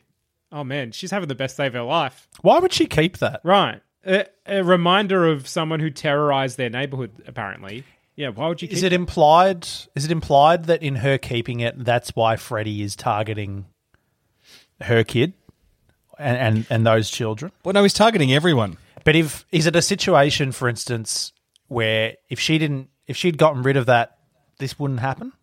Oh 0.51 0.63
man, 0.65 0.91
she's 0.91 1.11
having 1.11 1.29
the 1.29 1.35
best 1.35 1.55
day 1.55 1.67
of 1.67 1.73
her 1.73 1.83
life. 1.83 2.27
Why 2.41 2.59
would 2.59 2.73
she 2.73 2.87
keep 2.87 3.19
that? 3.19 3.39
Right. 3.43 3.81
A, 4.05 4.25
a 4.45 4.63
reminder 4.63 5.27
of 5.27 5.47
someone 5.47 5.79
who 5.79 5.89
terrorized 5.89 6.57
their 6.57 6.69
neighborhood, 6.69 7.11
apparently. 7.25 7.85
Yeah, 8.17 8.29
why 8.29 8.49
would 8.49 8.61
you 8.61 8.67
keep 8.67 8.75
Is 8.75 8.83
it 8.83 8.91
implied? 8.91 9.67
Is 9.95 10.03
it 10.03 10.11
implied 10.11 10.65
that 10.65 10.83
in 10.83 10.97
her 10.97 11.17
keeping 11.17 11.61
it, 11.61 11.81
that's 11.85 12.13
why 12.13 12.35
Freddy 12.35 12.81
is 12.81 12.97
targeting 12.97 13.65
her 14.81 15.03
kid 15.03 15.33
and 16.21 16.37
and, 16.37 16.65
and 16.69 16.85
those 16.85 17.09
children? 17.09 17.51
well, 17.63 17.73
no, 17.73 17.83
he's 17.83 17.93
targeting 17.93 18.33
everyone. 18.33 18.77
But 19.03 19.15
if 19.15 19.45
is 19.51 19.65
it 19.65 19.75
a 19.75 19.81
situation, 19.81 20.51
for 20.51 20.69
instance, 20.69 21.31
where 21.67 22.15
if 22.29 22.39
she 22.39 22.57
didn't, 22.57 22.89
if 23.07 23.17
she'd 23.17 23.37
gotten 23.37 23.63
rid 23.63 23.77
of 23.77 23.87
that, 23.87 24.17
this 24.59 24.77
wouldn't 24.79 24.99
happen? 24.99 25.33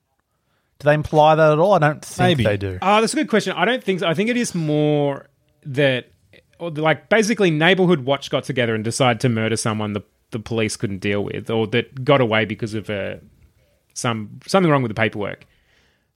Do 0.79 0.85
they 0.85 0.95
imply 0.95 1.35
that 1.35 1.53
at 1.53 1.59
all? 1.59 1.73
I 1.73 1.79
don't 1.79 2.05
think 2.05 2.39
Maybe. 2.39 2.45
they 2.45 2.57
do. 2.57 2.79
Oh, 2.81 3.01
that's 3.01 3.13
a 3.13 3.17
good 3.17 3.29
question. 3.29 3.53
I 3.57 3.65
don't 3.65 3.83
think 3.83 4.01
so. 4.01 4.07
I 4.07 4.15
think 4.15 4.31
it 4.31 4.37
is 4.37 4.55
more 4.55 5.27
that, 5.67 6.13
or 6.61 6.71
like, 6.71 7.09
basically, 7.09 7.51
neighborhood 7.51 8.05
watch 8.05 8.31
got 8.31 8.45
together 8.45 8.77
and 8.77 8.85
decided 8.85 9.21
to 9.21 9.29
murder 9.29 9.57
someone 9.57 9.93
the 9.93 10.03
the 10.31 10.39
police 10.39 10.77
couldn't 10.77 10.99
deal 10.99 11.25
with, 11.25 11.51
or 11.51 11.67
that 11.69 12.05
got 12.05 12.21
away 12.21 12.45
because 12.45 12.75
of 12.75 12.91
uh, 12.91 13.17
some 13.95 14.39
something 14.47 14.71
wrong 14.71 14.83
with 14.83 14.91
the 14.91 14.95
paperwork. 14.95 15.47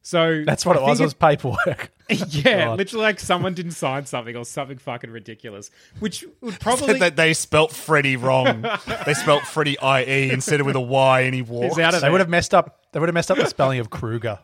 So 0.02 0.42
That's 0.44 0.66
what 0.66 0.76
I 0.76 0.80
it 0.80 0.82
was. 0.86 1.00
It 1.00 1.04
was 1.04 1.14
paperwork. 1.14 1.90
yeah, 2.10 2.66
God. 2.66 2.78
literally 2.78 3.04
like 3.04 3.20
someone 3.20 3.54
didn't 3.54 3.72
sign 3.72 4.04
something 4.06 4.34
or 4.36 4.44
something 4.44 4.76
fucking 4.78 5.10
ridiculous, 5.10 5.70
which 6.00 6.24
would 6.40 6.58
probably 6.58 6.98
they, 6.98 7.10
they 7.10 7.32
spelt 7.34 7.72
Freddie 7.72 8.16
wrong. 8.16 8.66
they 9.06 9.14
spelt 9.14 9.42
Freddie 9.46 9.78
I 9.78 10.02
E 10.04 10.30
instead 10.30 10.60
of 10.60 10.66
with 10.66 10.76
a 10.76 10.80
Y, 10.80 11.20
and 11.20 11.34
he 11.34 11.42
walked. 11.42 11.76
They 11.76 11.88
there. 11.90 12.10
would 12.10 12.20
have 12.20 12.28
messed 12.28 12.52
up. 12.52 12.80
They 12.92 12.98
would 13.00 13.08
have 13.08 13.14
messed 13.14 13.30
up 13.30 13.38
the 13.38 13.46
spelling 13.46 13.78
of 13.78 13.90
Kruger 13.90 14.40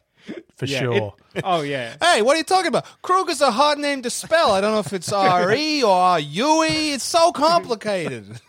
for 0.57 0.67
Yeah, 0.67 0.79
sure. 0.81 1.15
it- 1.35 1.43
oh 1.45 1.63
yeah, 1.63 1.97
Hey, 2.03 2.23
what 2.23 2.35
are 2.35 2.39
you 2.39 2.45
talking 2.45 2.69
about? 2.69 2.87
Kruger's 3.03 3.41
a 3.41 3.51
hard 3.51 3.79
name 3.79 4.03
to 4.03 4.11
spell. 4.11 4.53
I 4.53 4.61
don't 4.61 4.73
know 4.73 4.79
if 4.81 4.93
it's 4.93 5.13
R 5.13 5.53
E 5.53 5.83
or 5.83 5.91
R 5.91 6.21
U 6.21 6.65
E. 6.65 6.93
It's 6.93 7.05
so 7.05 7.33
complicated. 7.33 8.41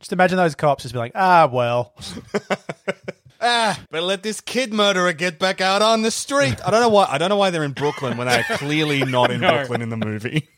Just 0.00 0.12
imagine 0.12 0.36
those 0.38 0.54
cops 0.54 0.82
just 0.84 0.94
be 0.94 0.98
like, 0.98 1.12
ah, 1.14 1.48
well, 1.52 1.94
ah, 3.40 3.80
but 3.90 4.02
let 4.02 4.22
this 4.22 4.40
kid 4.40 4.72
murderer 4.72 5.12
get 5.12 5.38
back 5.38 5.60
out 5.60 5.82
on 5.82 6.02
the 6.02 6.10
street. 6.10 6.56
I 6.66 6.70
don't 6.70 6.80
know 6.80 6.88
why. 6.88 7.06
I 7.10 7.18
don't 7.18 7.28
know 7.28 7.36
why 7.36 7.50
they're 7.50 7.64
in 7.64 7.72
Brooklyn 7.72 8.16
when 8.16 8.26
they're 8.26 8.44
clearly 8.50 9.04
not 9.04 9.30
in 9.30 9.40
No. 9.40 9.50
Brooklyn 9.50 9.82
in 9.82 9.88
the 9.90 9.96
movie. 9.96 10.48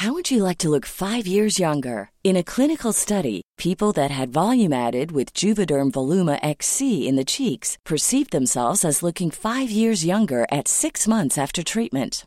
How 0.00 0.12
would 0.12 0.30
you 0.30 0.42
like 0.42 0.58
to 0.58 0.68
look 0.68 0.84
five 0.84 1.26
years 1.26 1.58
younger? 1.58 2.10
In 2.22 2.36
a 2.36 2.42
clinical 2.44 2.92
study, 2.92 3.40
people 3.56 3.92
that 3.92 4.10
had 4.10 4.28
volume 4.30 4.72
added 4.74 5.10
with 5.10 5.32
Juvederm 5.32 5.90
Voluma 5.90 6.38
XC 6.42 7.08
in 7.08 7.16
the 7.16 7.24
cheeks 7.24 7.78
perceived 7.82 8.30
themselves 8.30 8.84
as 8.84 9.02
looking 9.02 9.30
five 9.30 9.70
years 9.70 10.04
younger 10.04 10.46
at 10.52 10.68
six 10.68 11.08
months 11.08 11.38
after 11.38 11.62
treatment. 11.62 12.26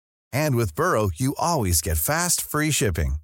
And 0.33 0.55
with 0.55 0.75
Burrow, 0.75 1.09
you 1.15 1.33
always 1.37 1.81
get 1.81 1.97
fast, 1.97 2.41
free 2.41 2.71
shipping. 2.71 3.15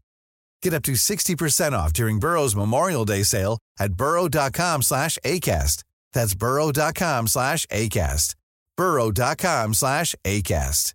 Get 0.62 0.74
up 0.74 0.84
to 0.84 0.94
60% 0.94 1.72
off 1.74 1.94
during 1.94 2.20
Burrow's 2.20 2.56
Memorial 2.56 3.06
Day 3.06 3.24
sale 3.24 3.60
at 3.80 3.94
burrow.com 3.94 4.82
slash 4.82 5.18
ACAST. 5.24 5.84
That's 6.14 6.36
burrow.com 6.36 7.28
slash 7.28 7.66
ACAST. 7.68 8.36
burrow.com 8.76 9.74
slash 9.74 10.16
ACAST. 10.24 10.94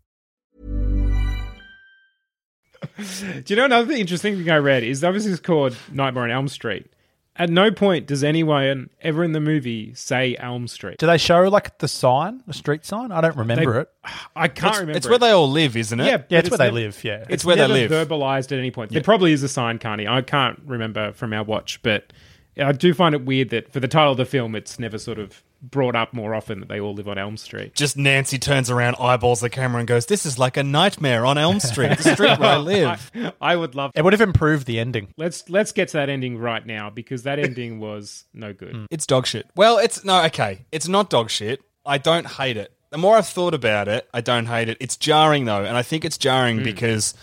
Do 2.98 3.44
you 3.46 3.56
know 3.56 3.66
another 3.66 3.92
interesting 3.92 4.36
thing 4.36 4.50
I 4.50 4.56
read 4.56 4.82
is 4.82 5.04
obviously 5.04 5.32
it's 5.32 5.40
called 5.40 5.76
Nightmare 5.92 6.24
on 6.24 6.30
Elm 6.30 6.48
Street. 6.48 6.86
At 7.34 7.48
no 7.48 7.70
point 7.70 8.06
does 8.06 8.22
anyone 8.22 8.90
ever 9.00 9.24
in 9.24 9.32
the 9.32 9.40
movie 9.40 9.94
say 9.94 10.36
Elm 10.38 10.68
Street. 10.68 10.98
Do 10.98 11.06
they 11.06 11.16
show 11.16 11.42
like 11.48 11.78
the 11.78 11.88
sign, 11.88 12.42
the 12.46 12.52
street 12.52 12.84
sign? 12.84 13.10
I 13.10 13.22
don't 13.22 13.36
remember 13.36 13.72
They- 13.72 13.80
it. 13.80 13.88
I 14.36 14.48
can't 14.48 14.72
It's, 14.72 14.80
remember. 14.80 14.96
it's 14.98 15.06
where 15.06 15.16
it. 15.16 15.20
they 15.20 15.30
all 15.30 15.50
live, 15.50 15.74
isn't 15.74 15.98
it? 15.98 16.04
yeah, 16.06 16.22
Yeah, 16.28 16.38
it's 16.40 16.50
where 16.50 16.58
they 16.58 16.64
never- 16.64 16.74
live. 16.74 17.02
Yeah, 17.04 17.24
It's 17.30 17.42
where 17.44 17.56
they 17.56 17.62
never 17.62 17.72
live. 17.72 18.08
Verbalized 18.08 18.52
at 18.52 18.58
any 18.58 18.70
point. 18.70 18.90
There 18.92 19.00
probably 19.02 19.32
is 19.32 19.42
a 19.42 19.48
sign, 19.48 19.78
Carney. 19.78 20.06
I 20.06 20.20
can't 20.20 20.60
remember 20.66 21.12
from 21.12 21.32
our 21.32 21.42
watch, 21.42 21.80
but 21.82 22.12
I 22.58 22.72
do 22.72 22.92
find 22.92 23.14
it 23.14 23.24
weird 23.24 23.48
that 23.48 23.72
for 23.72 23.80
the 23.80 23.88
title 23.88 24.12
of 24.12 24.18
the 24.18 24.26
film, 24.26 24.54
it's 24.54 24.78
never 24.78 24.98
sort 24.98 25.18
of 25.18 25.42
brought 25.62 25.94
up 25.94 26.12
more 26.12 26.34
often 26.34 26.60
that 26.60 26.68
they 26.68 26.80
all 26.80 26.94
live 26.94 27.08
on 27.08 27.18
Elm 27.18 27.36
Street. 27.36 27.74
Just 27.74 27.96
Nancy 27.96 28.38
turns 28.38 28.70
around, 28.70 28.96
eyeballs 28.96 29.40
the 29.40 29.48
camera, 29.48 29.78
and 29.78 29.88
goes, 29.88 30.06
"This 30.06 30.26
is 30.26 30.38
like 30.38 30.56
a 30.56 30.62
nightmare 30.62 31.24
on 31.24 31.38
Elm 31.38 31.60
Street, 31.60 31.96
the 31.98 32.14
street 32.14 32.38
where 32.38 32.50
I 32.50 32.56
live." 32.56 33.10
I, 33.14 33.32
I 33.40 33.56
would 33.56 33.74
love. 33.74 33.92
it 33.94 34.02
would 34.02 34.12
have 34.12 34.20
improved 34.20 34.66
the 34.66 34.80
ending. 34.80 35.08
Let's 35.16 35.48
let's 35.48 35.72
get 35.72 35.88
to 35.88 35.98
that 35.98 36.08
ending 36.08 36.38
right 36.38 36.64
now 36.64 36.90
because 36.90 37.22
that 37.22 37.38
ending 37.38 37.78
was 37.78 38.24
no 38.34 38.52
good. 38.52 38.74
Hmm. 38.74 38.84
It's 38.90 39.06
dog 39.06 39.26
shit. 39.26 39.46
Well, 39.54 39.78
it's 39.78 40.04
no 40.04 40.24
okay. 40.24 40.66
It's 40.72 40.88
not 40.88 41.10
dog 41.10 41.30
shit. 41.30 41.62
I 41.86 41.98
don't 41.98 42.26
hate 42.26 42.56
it. 42.56 42.72
The 42.90 42.98
more 42.98 43.16
I've 43.16 43.26
thought 43.26 43.54
about 43.54 43.88
it, 43.88 44.08
I 44.12 44.20
don't 44.20 44.46
hate 44.46 44.68
it. 44.68 44.76
It's 44.80 44.96
jarring 44.96 45.46
though, 45.46 45.64
and 45.64 45.76
I 45.76 45.82
think 45.82 46.04
it's 46.04 46.18
jarring 46.18 46.58
hmm. 46.58 46.64
because 46.64 47.14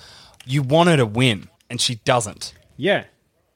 you 0.45 0.63
want 0.63 0.89
her 0.89 0.97
to 0.97 1.05
win, 1.05 1.47
and 1.69 1.79
she 1.79 1.95
doesn't, 1.95 2.53
Yeah, 2.75 3.05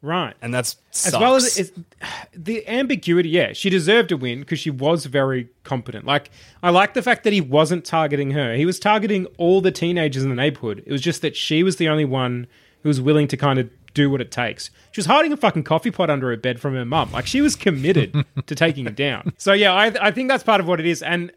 right. 0.03 0.35
and 0.41 0.53
that's 0.53 0.77
as 1.05 1.13
well 1.13 1.33
as 1.33 1.57
it's, 1.57 1.71
the 2.35 2.67
ambiguity. 2.67 3.29
Yeah, 3.29 3.53
she 3.53 3.71
deserved 3.71 4.09
to 4.09 4.17
win 4.17 4.41
because 4.41 4.59
she 4.59 4.69
was 4.69 5.07
very 5.07 5.49
competent. 5.63 6.05
Like 6.05 6.29
I 6.61 6.69
like 6.69 6.93
the 6.93 7.01
fact 7.01 7.23
that 7.23 7.33
he 7.33 7.41
wasn't 7.41 7.85
targeting 7.85 8.31
her; 8.31 8.53
he 8.55 8.65
was 8.65 8.79
targeting 8.79 9.25
all 9.37 9.61
the 9.61 9.71
teenagers 9.71 10.21
in 10.21 10.29
the 10.29 10.35
neighborhood. 10.35 10.83
It 10.85 10.91
was 10.91 11.01
just 11.01 11.23
that 11.23 11.35
she 11.35 11.63
was 11.63 11.77
the 11.77 11.89
only 11.89 12.05
one 12.05 12.45
who 12.83 12.89
was 12.89 13.01
willing 13.01 13.27
to 13.29 13.37
kind 13.37 13.57
of 13.57 13.69
do 13.93 14.09
what 14.09 14.21
it 14.21 14.31
takes. 14.31 14.69
She 14.91 14.99
was 14.99 15.05
hiding 15.05 15.31
a 15.31 15.37
fucking 15.37 15.63
coffee 15.63 15.91
pot 15.91 16.09
under 16.09 16.29
her 16.29 16.37
bed 16.37 16.59
from 16.59 16.75
her 16.75 16.85
mum. 16.85 17.11
Like 17.11 17.25
she 17.25 17.41
was 17.41 17.55
committed 17.55 18.25
to 18.45 18.55
taking 18.55 18.85
it 18.85 18.95
down. 18.95 19.33
So 19.37 19.53
yeah, 19.53 19.73
I 19.73 20.07
I 20.07 20.11
think 20.11 20.29
that's 20.29 20.43
part 20.43 20.61
of 20.61 20.67
what 20.67 20.79
it 20.79 20.85
is, 20.85 21.01
and. 21.01 21.31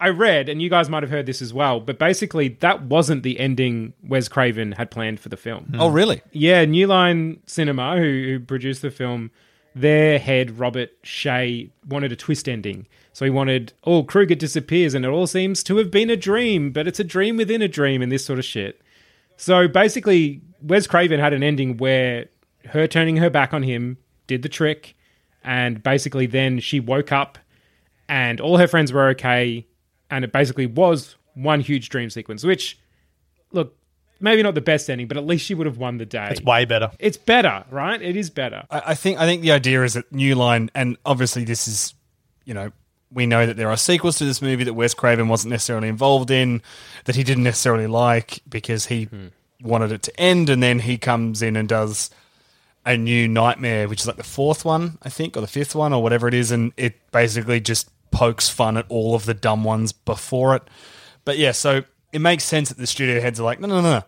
I 0.00 0.08
read, 0.08 0.48
and 0.48 0.62
you 0.62 0.70
guys 0.70 0.88
might 0.88 1.02
have 1.02 1.10
heard 1.10 1.26
this 1.26 1.42
as 1.42 1.52
well, 1.52 1.78
but 1.78 1.98
basically 1.98 2.48
that 2.60 2.84
wasn't 2.84 3.22
the 3.22 3.38
ending 3.38 3.92
Wes 4.02 4.28
Craven 4.28 4.72
had 4.72 4.90
planned 4.90 5.20
for 5.20 5.28
the 5.28 5.36
film. 5.36 5.74
oh 5.78 5.88
really? 5.88 6.22
Yeah, 6.32 6.64
New 6.64 6.86
Line 6.86 7.40
Cinema, 7.46 7.96
who, 7.96 8.02
who 8.02 8.40
produced 8.40 8.82
the 8.82 8.90
film, 8.90 9.30
their 9.74 10.18
head, 10.18 10.58
Robert 10.58 10.90
Shaye, 11.02 11.70
wanted 11.86 12.12
a 12.12 12.16
twist 12.16 12.48
ending. 12.48 12.86
So 13.12 13.24
he 13.24 13.30
wanted, 13.30 13.72
oh, 13.84 14.02
Krueger 14.02 14.34
disappears 14.34 14.94
and 14.94 15.04
it 15.04 15.08
all 15.08 15.26
seems 15.26 15.62
to 15.64 15.76
have 15.76 15.90
been 15.90 16.10
a 16.10 16.16
dream, 16.16 16.72
but 16.72 16.88
it's 16.88 17.00
a 17.00 17.04
dream 17.04 17.36
within 17.36 17.60
a 17.60 17.68
dream 17.68 18.00
and 18.00 18.10
this 18.10 18.24
sort 18.24 18.38
of 18.38 18.44
shit. 18.44 18.80
So 19.36 19.68
basically, 19.68 20.40
Wes 20.62 20.86
Craven 20.86 21.20
had 21.20 21.32
an 21.32 21.42
ending 21.42 21.76
where 21.76 22.26
her 22.66 22.86
turning 22.86 23.18
her 23.18 23.30
back 23.30 23.52
on 23.52 23.62
him 23.62 23.98
did 24.26 24.42
the 24.42 24.48
trick, 24.48 24.94
and 25.42 25.82
basically 25.82 26.26
then 26.26 26.60
she 26.60 26.80
woke 26.80 27.12
up 27.12 27.38
and 28.08 28.40
all 28.40 28.58
her 28.58 28.66
friends 28.66 28.92
were 28.92 29.08
okay, 29.10 29.66
and 30.10 30.24
it 30.24 30.32
basically 30.32 30.66
was 30.66 31.16
one 31.34 31.60
huge 31.60 31.88
dream 31.88 32.10
sequence, 32.10 32.44
which, 32.44 32.78
look, 33.52 33.76
maybe 34.20 34.42
not 34.42 34.54
the 34.54 34.60
best 34.60 34.90
ending, 34.90 35.08
but 35.08 35.16
at 35.16 35.26
least 35.26 35.46
she 35.46 35.54
would 35.54 35.66
have 35.66 35.78
won 35.78 35.98
the 35.98 36.06
day. 36.06 36.28
It's 36.30 36.42
way 36.42 36.64
better. 36.64 36.90
It's 36.98 37.16
better, 37.16 37.64
right? 37.70 38.00
It 38.00 38.16
is 38.16 38.30
better. 38.30 38.64
I, 38.70 38.82
I 38.86 38.94
think 38.94 39.18
I 39.18 39.26
think 39.26 39.42
the 39.42 39.52
idea 39.52 39.82
is 39.82 39.94
that 39.94 40.10
New 40.12 40.34
Line, 40.34 40.70
and 40.74 40.96
obviously 41.04 41.44
this 41.44 41.66
is, 41.66 41.94
you 42.44 42.54
know, 42.54 42.72
we 43.12 43.26
know 43.26 43.46
that 43.46 43.56
there 43.56 43.70
are 43.70 43.76
sequels 43.76 44.18
to 44.18 44.24
this 44.24 44.40
movie 44.40 44.64
that 44.64 44.74
Wes 44.74 44.94
Craven 44.94 45.28
wasn't 45.28 45.50
necessarily 45.50 45.88
involved 45.88 46.30
in, 46.30 46.62
that 47.06 47.16
he 47.16 47.24
didn't 47.24 47.44
necessarily 47.44 47.86
like 47.86 48.40
because 48.48 48.86
he 48.86 49.04
hmm. 49.04 49.28
wanted 49.62 49.92
it 49.92 50.02
to 50.02 50.20
end, 50.20 50.48
and 50.48 50.62
then 50.62 50.80
he 50.80 50.98
comes 50.98 51.42
in 51.42 51.56
and 51.56 51.68
does 51.68 52.10
a 52.86 52.96
new 52.96 53.28
Nightmare, 53.28 53.88
which 53.88 54.00
is 54.00 54.06
like 54.06 54.16
the 54.16 54.22
fourth 54.22 54.64
one, 54.64 54.98
I 55.02 55.08
think, 55.08 55.36
or 55.36 55.40
the 55.40 55.46
fifth 55.46 55.74
one, 55.74 55.92
or 55.92 56.02
whatever 56.02 56.28
it 56.28 56.34
is, 56.34 56.50
and 56.50 56.72
it 56.76 56.94
basically 57.10 57.60
just 57.60 57.90
pokes 58.10 58.48
fun 58.48 58.76
at 58.76 58.86
all 58.88 59.14
of 59.14 59.24
the 59.24 59.34
dumb 59.34 59.64
ones 59.64 59.92
before 59.92 60.56
it. 60.56 60.62
But 61.24 61.38
yeah, 61.38 61.52
so 61.52 61.84
it 62.12 62.20
makes 62.20 62.44
sense 62.44 62.68
that 62.68 62.78
the 62.78 62.86
studio 62.86 63.20
heads 63.20 63.38
are 63.40 63.44
like, 63.44 63.60
no, 63.60 63.68
no, 63.68 63.80
no, 63.80 63.98
no, 63.98 64.02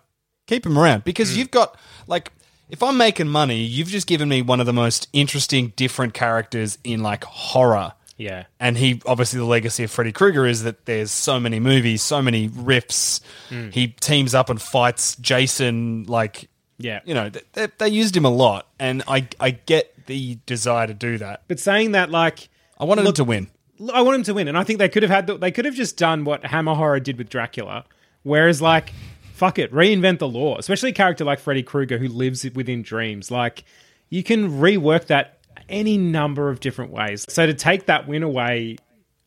keep 0.47 0.67
him 0.67 0.79
around 0.79 1.05
because 1.05 1.33
mm. 1.33 1.39
you've 1.39 1.51
got 1.51 1.77
like. 2.07 2.33
If 2.69 2.83
I'm 2.83 2.97
making 2.97 3.29
money, 3.29 3.59
you've 3.59 3.89
just 3.89 4.07
given 4.07 4.31
me 4.31 4.41
one 4.41 4.59
of 4.59 4.65
the 4.65 4.73
most 4.73 5.07
interesting, 5.13 5.75
different 5.77 6.15
characters 6.15 6.79
in 6.83 7.03
like 7.03 7.23
horror. 7.23 7.93
Yeah. 8.17 8.45
And 8.59 8.79
he 8.79 9.03
obviously 9.05 9.41
the 9.41 9.45
legacy 9.45 9.85
of 9.85 9.91
Freddy 9.91 10.11
Krueger 10.11 10.47
is 10.47 10.63
that 10.63 10.87
there's 10.87 11.11
so 11.11 11.39
many 11.39 11.61
movies, 11.61 12.01
so 12.01 12.23
many 12.23 12.49
riffs. 12.49 13.21
Mm. 13.51 13.75
He 13.75 13.89
teams 13.89 14.35
up 14.35 14.49
and 14.49 14.63
fights 14.63 15.17
Jason. 15.17 16.05
Like, 16.05 16.49
Yeah. 16.79 17.01
you 17.05 17.13
know, 17.13 17.29
th- 17.29 17.45
they, 17.53 17.69
they 17.77 17.89
used 17.91 18.17
him 18.17 18.25
a 18.25 18.31
lot, 18.31 18.69
and 18.79 19.03
I 19.07 19.29
I 19.39 19.51
get 19.51 20.07
the 20.07 20.39
desire 20.47 20.87
to 20.87 20.95
do 20.95 21.19
that. 21.19 21.43
But 21.49 21.61
saying 21.61 21.93
that, 21.93 22.11
like, 22.11 22.49
I 22.79 22.85
wanted 22.85 23.03
Look- 23.03 23.19
him 23.19 23.25
to 23.25 23.29
win. 23.29 23.51
I 23.93 24.03
want 24.03 24.17
him 24.17 24.23
to 24.25 24.35
win, 24.35 24.49
and 24.49 24.59
I 24.59 24.65
think 24.65 24.79
they 24.79 24.89
could 24.89 25.03
have 25.03 25.11
had. 25.11 25.27
The, 25.27 25.39
they 25.39 25.51
could 25.51 25.65
have 25.65 25.75
just 25.75 25.97
done 25.97 26.25
what 26.25 26.45
Hammer 26.45 26.75
Horror 26.75 27.01
did 27.01 27.19
with 27.19 27.29
Dracula, 27.29 27.85
whereas 28.23 28.61
like, 28.61 28.93
fuck 29.33 29.59
it, 29.59 29.73
reinvent 29.73 30.19
the 30.19 30.29
lore. 30.29 30.57
Especially 30.59 30.91
a 30.91 30.95
character 30.95 31.25
like 31.25 31.39
Freddy 31.41 31.63
Krueger 31.63 31.99
who 31.99 32.09
lives 32.09 32.49
within 32.55 32.83
dreams. 32.83 33.31
Like, 33.31 33.65
you 34.11 34.23
can 34.23 34.61
rework 34.61 35.07
that 35.07 35.39
any 35.69 35.97
number 35.99 36.51
of 36.51 36.61
different 36.61 36.93
ways. 36.93 37.25
So 37.29 37.47
to 37.47 37.55
take 37.55 37.87
that 37.87 38.07
win 38.07 38.23
away, 38.23 38.77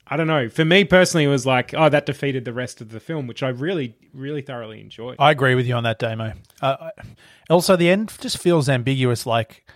I 0.07 0.17
don't 0.17 0.27
know. 0.27 0.49
For 0.49 0.63
me 0.63 0.83
personally, 0.83 1.23
it 1.23 1.29
was 1.29 1.45
like, 1.45 1.73
oh, 1.73 1.89
that 1.89 2.05
defeated 2.05 2.45
the 2.45 2.53
rest 2.53 2.79
of 2.81 2.89
the 2.89 2.99
film, 2.99 3.25
which 3.25 3.41
I 3.41 3.49
really, 3.49 3.95
really 4.13 4.41
thoroughly 4.41 4.79
enjoyed. 4.79 5.15
I 5.17 5.31
agree 5.31 5.55
with 5.55 5.65
you 5.65 5.73
on 5.73 5.83
that, 5.83 5.97
Damo. 5.97 6.33
Uh, 6.61 6.91
also, 7.49 7.75
the 7.75 7.89
end 7.89 8.13
just 8.21 8.37
feels 8.37 8.69
ambiguous. 8.69 9.25
Like, 9.25 9.67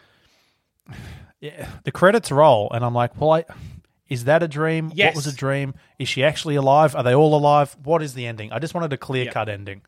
yeah, 1.41 1.69
the 1.83 1.91
credits 1.91 2.31
roll, 2.31 2.69
and 2.71 2.85
I'm 2.85 2.93
like, 2.93 3.19
well, 3.19 3.31
I, 3.31 3.45
is 4.09 4.25
that 4.25 4.41
a 4.43 4.47
dream? 4.47 4.91
Yes. 4.95 5.15
What 5.15 5.25
was 5.25 5.33
a 5.33 5.35
dream? 5.35 5.73
Is 5.99 6.09
she 6.09 6.23
actually 6.23 6.55
alive? 6.55 6.95
Are 6.95 7.03
they 7.03 7.13
all 7.15 7.35
alive? 7.35 7.75
What 7.83 8.01
is 8.01 8.13
the 8.13 8.25
ending? 8.25 8.51
I 8.51 8.59
just 8.59 8.73
wanted 8.73 8.91
a 8.93 8.97
clear 8.97 9.31
cut 9.31 9.49
ending, 9.49 9.81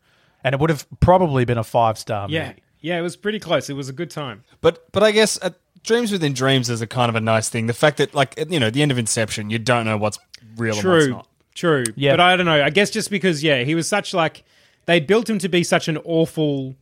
and 0.44 0.54
it 0.54 0.60
would 0.60 0.70
have 0.70 0.86
probably 1.00 1.44
been 1.44 1.58
a 1.58 1.64
five 1.64 1.98
star. 1.98 2.28
yeah, 2.30 2.52
yeah, 2.80 2.98
it 2.98 3.02
was 3.02 3.16
pretty 3.16 3.38
close. 3.38 3.68
It 3.68 3.74
was 3.74 3.88
a 3.88 3.92
good 3.92 4.10
time. 4.10 4.44
But 4.60 4.90
but 4.92 5.02
I 5.02 5.10
guess 5.12 5.38
uh, 5.42 5.50
dreams 5.82 6.12
within 6.12 6.32
dreams 6.34 6.70
is 6.70 6.80
a 6.82 6.86
kind 6.86 7.08
of 7.08 7.14
a 7.16 7.20
nice 7.20 7.48
thing. 7.48 7.66
The 7.66 7.74
fact 7.74 7.96
that 7.98 8.14
like 8.14 8.34
you 8.48 8.60
know 8.60 8.68
at 8.68 8.74
the 8.74 8.82
end 8.82 8.90
of 8.92 8.98
Inception, 8.98 9.50
you 9.50 9.58
don't 9.58 9.84
know 9.84 9.96
what's 9.96 10.18
real 10.56 10.76
and 10.78 10.84
what's 10.84 11.04
True, 11.04 11.12
not. 11.14 11.28
true. 11.54 11.84
Yeah. 11.96 12.12
but 12.12 12.20
I 12.20 12.36
don't 12.36 12.46
know. 12.46 12.62
I 12.62 12.70
guess 12.70 12.90
just 12.90 13.10
because, 13.10 13.42
yeah, 13.42 13.62
he 13.64 13.74
was 13.74 13.88
such 13.88 14.12
like 14.14 14.44
they 14.86 15.00
built 15.00 15.28
him 15.30 15.38
to 15.38 15.48
be 15.48 15.62
such 15.64 15.88
an 15.88 15.96
awful 15.98 16.74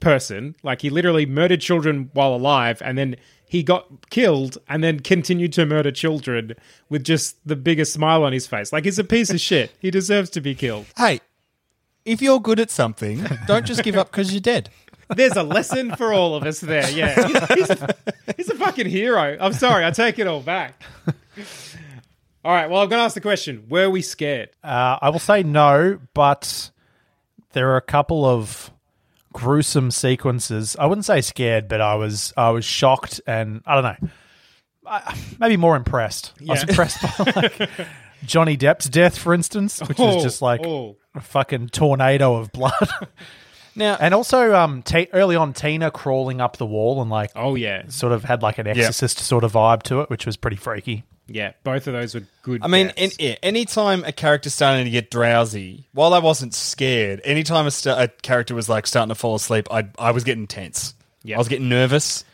person. 0.00 0.56
Like 0.62 0.82
he 0.82 0.90
literally 0.90 1.26
murdered 1.26 1.60
children 1.60 2.10
while 2.12 2.34
alive, 2.34 2.80
and 2.84 2.96
then 2.96 3.16
he 3.48 3.62
got 3.62 4.10
killed, 4.10 4.58
and 4.68 4.82
then 4.82 5.00
continued 5.00 5.52
to 5.54 5.66
murder 5.66 5.92
children 5.92 6.54
with 6.88 7.04
just 7.04 7.36
the 7.46 7.56
biggest 7.56 7.92
smile 7.92 8.24
on 8.24 8.32
his 8.32 8.46
face. 8.46 8.72
Like 8.72 8.84
he's 8.84 8.98
a 8.98 9.04
piece 9.04 9.30
of 9.30 9.40
shit. 9.40 9.72
He 9.78 9.90
deserves 9.90 10.30
to 10.30 10.40
be 10.40 10.54
killed. 10.54 10.86
Hey, 10.96 11.20
if 12.04 12.20
you're 12.22 12.40
good 12.40 12.60
at 12.60 12.70
something, 12.70 13.24
don't 13.46 13.66
just 13.66 13.82
give 13.82 13.96
up 13.96 14.10
because 14.10 14.32
you're 14.32 14.40
dead. 14.40 14.70
There's 15.14 15.36
a 15.36 15.42
lesson 15.44 15.94
for 15.94 16.12
all 16.12 16.34
of 16.34 16.44
us 16.44 16.60
there. 16.60 16.90
Yeah, 16.90 17.14
he's 17.54 17.70
a, 17.70 17.94
he's 18.36 18.50
a 18.50 18.56
fucking 18.56 18.88
hero. 18.88 19.36
I'm 19.40 19.52
sorry, 19.52 19.84
I 19.84 19.92
take 19.92 20.18
it 20.18 20.26
all 20.26 20.40
back. 20.40 20.82
All 22.44 22.52
right, 22.52 22.70
well, 22.70 22.82
I'm 22.82 22.88
going 22.88 23.00
to 23.00 23.04
ask 23.04 23.14
the 23.14 23.20
question: 23.20 23.66
Were 23.68 23.90
we 23.90 24.02
scared? 24.02 24.50
Uh, 24.62 24.98
I 25.00 25.10
will 25.10 25.18
say 25.18 25.42
no, 25.42 26.00
but 26.14 26.70
there 27.52 27.70
are 27.70 27.76
a 27.76 27.82
couple 27.82 28.24
of 28.24 28.70
gruesome 29.36 29.90
sequences. 29.90 30.76
I 30.78 30.86
wouldn't 30.86 31.04
say 31.04 31.20
scared, 31.20 31.68
but 31.68 31.82
I 31.82 31.94
was 31.94 32.32
I 32.38 32.48
was 32.50 32.64
shocked 32.64 33.20
and 33.26 33.60
I 33.66 33.74
don't 33.74 33.84
know, 34.02 34.08
I, 34.86 35.18
maybe 35.38 35.58
more 35.58 35.76
impressed. 35.76 36.32
I 36.40 36.52
was 36.52 36.62
impressed 36.62 37.02
by 37.02 37.32
like 37.36 37.70
Johnny 38.24 38.56
Depp's 38.56 38.88
death, 38.88 39.18
for 39.18 39.34
instance, 39.34 39.80
which 39.80 39.98
was 39.98 40.16
Oh, 40.16 40.22
just 40.22 40.40
like 40.40 40.64
oh. 40.64 40.96
a 41.14 41.20
fucking 41.20 41.68
tornado 41.68 42.34
of 42.36 42.50
blood. 42.50 42.72
Now, 43.78 43.98
and 44.00 44.14
also, 44.14 44.54
um, 44.54 44.82
t- 44.82 45.08
early 45.12 45.36
on, 45.36 45.52
Tina 45.52 45.90
crawling 45.90 46.40
up 46.40 46.56
the 46.56 46.64
wall 46.64 47.02
and 47.02 47.10
like 47.10 47.30
Oh 47.36 47.56
yeah, 47.56 47.82
sort 47.88 48.14
of 48.14 48.24
had 48.24 48.40
like 48.42 48.56
an 48.56 48.66
exorcist 48.66 49.18
sort 49.18 49.44
of 49.44 49.52
vibe 49.52 49.82
to 49.82 50.00
it, 50.00 50.08
which 50.08 50.24
was 50.24 50.38
pretty 50.38 50.56
freaky. 50.56 51.04
Yeah. 51.28 51.52
Both 51.64 51.86
of 51.86 51.92
those 51.92 52.14
were 52.14 52.22
good. 52.42 52.62
I 52.62 52.68
mean, 52.68 52.92
in, 52.96 53.10
yeah, 53.18 53.36
anytime 53.42 54.04
a 54.04 54.12
character's 54.12 54.54
starting 54.54 54.84
to 54.84 54.90
get 54.90 55.10
drowsy, 55.10 55.88
while 55.92 56.14
I 56.14 56.18
wasn't 56.18 56.54
scared, 56.54 57.20
anytime 57.24 57.66
a, 57.66 57.70
st- 57.70 57.98
a 57.98 58.08
character 58.22 58.54
was 58.54 58.68
like 58.68 58.86
starting 58.86 59.08
to 59.08 59.14
fall 59.14 59.34
asleep, 59.34 59.68
I 59.70 59.88
I 59.98 60.12
was 60.12 60.24
getting 60.24 60.46
tense. 60.46 60.94
Yeah. 61.22 61.36
I 61.36 61.38
was 61.38 61.48
getting 61.48 61.68
nervous. 61.68 62.24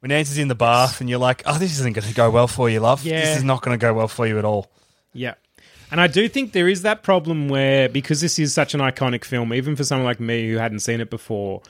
When 0.00 0.08
Nancy's 0.08 0.38
in 0.38 0.48
the 0.48 0.54
bath 0.54 1.00
and 1.00 1.10
you're 1.10 1.18
like, 1.18 1.42
oh, 1.44 1.58
this 1.58 1.78
isn't 1.78 1.92
going 1.92 2.06
to 2.06 2.14
go 2.14 2.30
well 2.30 2.48
for 2.48 2.70
you, 2.70 2.80
love. 2.80 3.04
Yeah. 3.04 3.20
This 3.20 3.38
is 3.38 3.44
not 3.44 3.60
going 3.60 3.78
to 3.78 3.82
go 3.82 3.92
well 3.92 4.08
for 4.08 4.26
you 4.26 4.38
at 4.38 4.46
all. 4.46 4.70
Yeah. 5.12 5.34
And 5.90 6.00
I 6.00 6.06
do 6.06 6.28
think 6.28 6.52
there 6.52 6.68
is 6.68 6.82
that 6.82 7.02
problem 7.02 7.48
where, 7.48 7.88
because 7.88 8.20
this 8.20 8.38
is 8.38 8.54
such 8.54 8.72
an 8.72 8.80
iconic 8.80 9.24
film, 9.24 9.52
even 9.52 9.76
for 9.76 9.84
someone 9.84 10.06
like 10.06 10.20
me 10.20 10.48
who 10.48 10.56
hadn't 10.56 10.80
seen 10.80 11.00
it 11.00 11.10
before, 11.10 11.60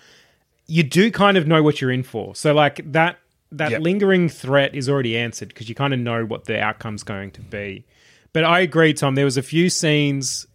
you 0.66 0.82
do 0.84 1.10
kind 1.10 1.36
of 1.36 1.48
know 1.48 1.62
what 1.62 1.80
you're 1.80 1.90
in 1.90 2.02
for. 2.02 2.36
So, 2.36 2.52
like, 2.52 2.80
that 2.92 3.18
that 3.52 3.70
Yep. 3.72 3.80
lingering 3.82 4.28
threat 4.28 4.74
is 4.74 4.88
already 4.88 5.16
answered 5.16 5.48
because 5.48 5.68
you 5.68 5.74
kind 5.74 5.92
of 5.92 6.00
know 6.00 6.24
what 6.24 6.44
the 6.44 6.60
outcome's 6.60 7.02
going 7.02 7.30
to 7.32 7.40
be. 7.40 7.84
But 8.32 8.44
I 8.44 8.60
agree, 8.60 8.94
Tom. 8.94 9.16
There 9.16 9.24
was 9.24 9.36
a 9.36 9.42
few 9.42 9.68
scenes 9.70 10.46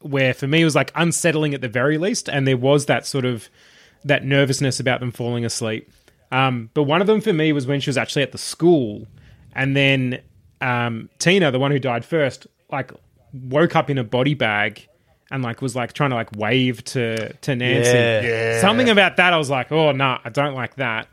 where, 0.00 0.32
for 0.32 0.46
me, 0.46 0.62
it 0.62 0.64
was 0.64 0.74
like 0.74 0.90
unsettling 0.94 1.52
at 1.54 1.60
the 1.60 1.68
very 1.68 1.98
least, 1.98 2.28
and 2.28 2.46
there 2.46 2.56
was 2.56 2.86
that 2.86 3.04
sort 3.06 3.24
of 3.24 3.48
that 4.04 4.24
nervousness 4.24 4.80
about 4.80 5.00
them 5.00 5.10
falling 5.10 5.44
asleep. 5.44 5.90
Um, 6.30 6.70
but 6.74 6.84
one 6.84 7.00
of 7.00 7.06
them 7.06 7.20
for 7.20 7.32
me 7.32 7.52
was 7.52 7.66
when 7.66 7.80
she 7.80 7.90
was 7.90 7.98
actually 7.98 8.22
at 8.22 8.32
the 8.32 8.38
school, 8.38 9.06
and 9.54 9.76
then 9.76 10.20
um, 10.60 11.08
Tina, 11.18 11.50
the 11.50 11.58
one 11.58 11.70
who 11.70 11.78
died 11.78 12.04
first, 12.04 12.46
like 12.70 12.92
woke 13.32 13.76
up 13.76 13.90
in 13.90 13.98
a 13.98 14.04
body 14.04 14.34
bag 14.34 14.88
and 15.30 15.42
like 15.42 15.60
was 15.60 15.76
like 15.76 15.92
trying 15.92 16.10
to 16.10 16.16
like 16.16 16.34
wave 16.36 16.82
to 16.84 17.32
to 17.34 17.54
Nancy. 17.56 18.26
Yeah. 18.26 18.60
Something 18.60 18.88
about 18.88 19.16
that, 19.18 19.32
I 19.32 19.36
was 19.36 19.50
like, 19.50 19.70
oh 19.72 19.92
no, 19.92 20.18
I 20.24 20.30
don't 20.30 20.54
like 20.54 20.76
that. 20.76 21.08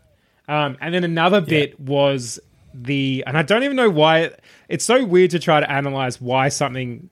Um, 0.48 0.78
and 0.82 0.94
then 0.94 1.04
another 1.04 1.42
bit 1.42 1.80
was 1.80 2.40
the, 2.74 3.24
and 3.26 3.38
I 3.38 3.42
don't 3.42 3.64
even 3.64 3.76
know 3.76 3.90
why. 3.90 4.32
It's 4.70 4.86
so 4.86 5.04
weird 5.06 5.32
to 5.32 5.40
try 5.40 5.60
to 5.60 5.70
analyze 5.72 6.22
why 6.22 6.50
something 6.50 7.10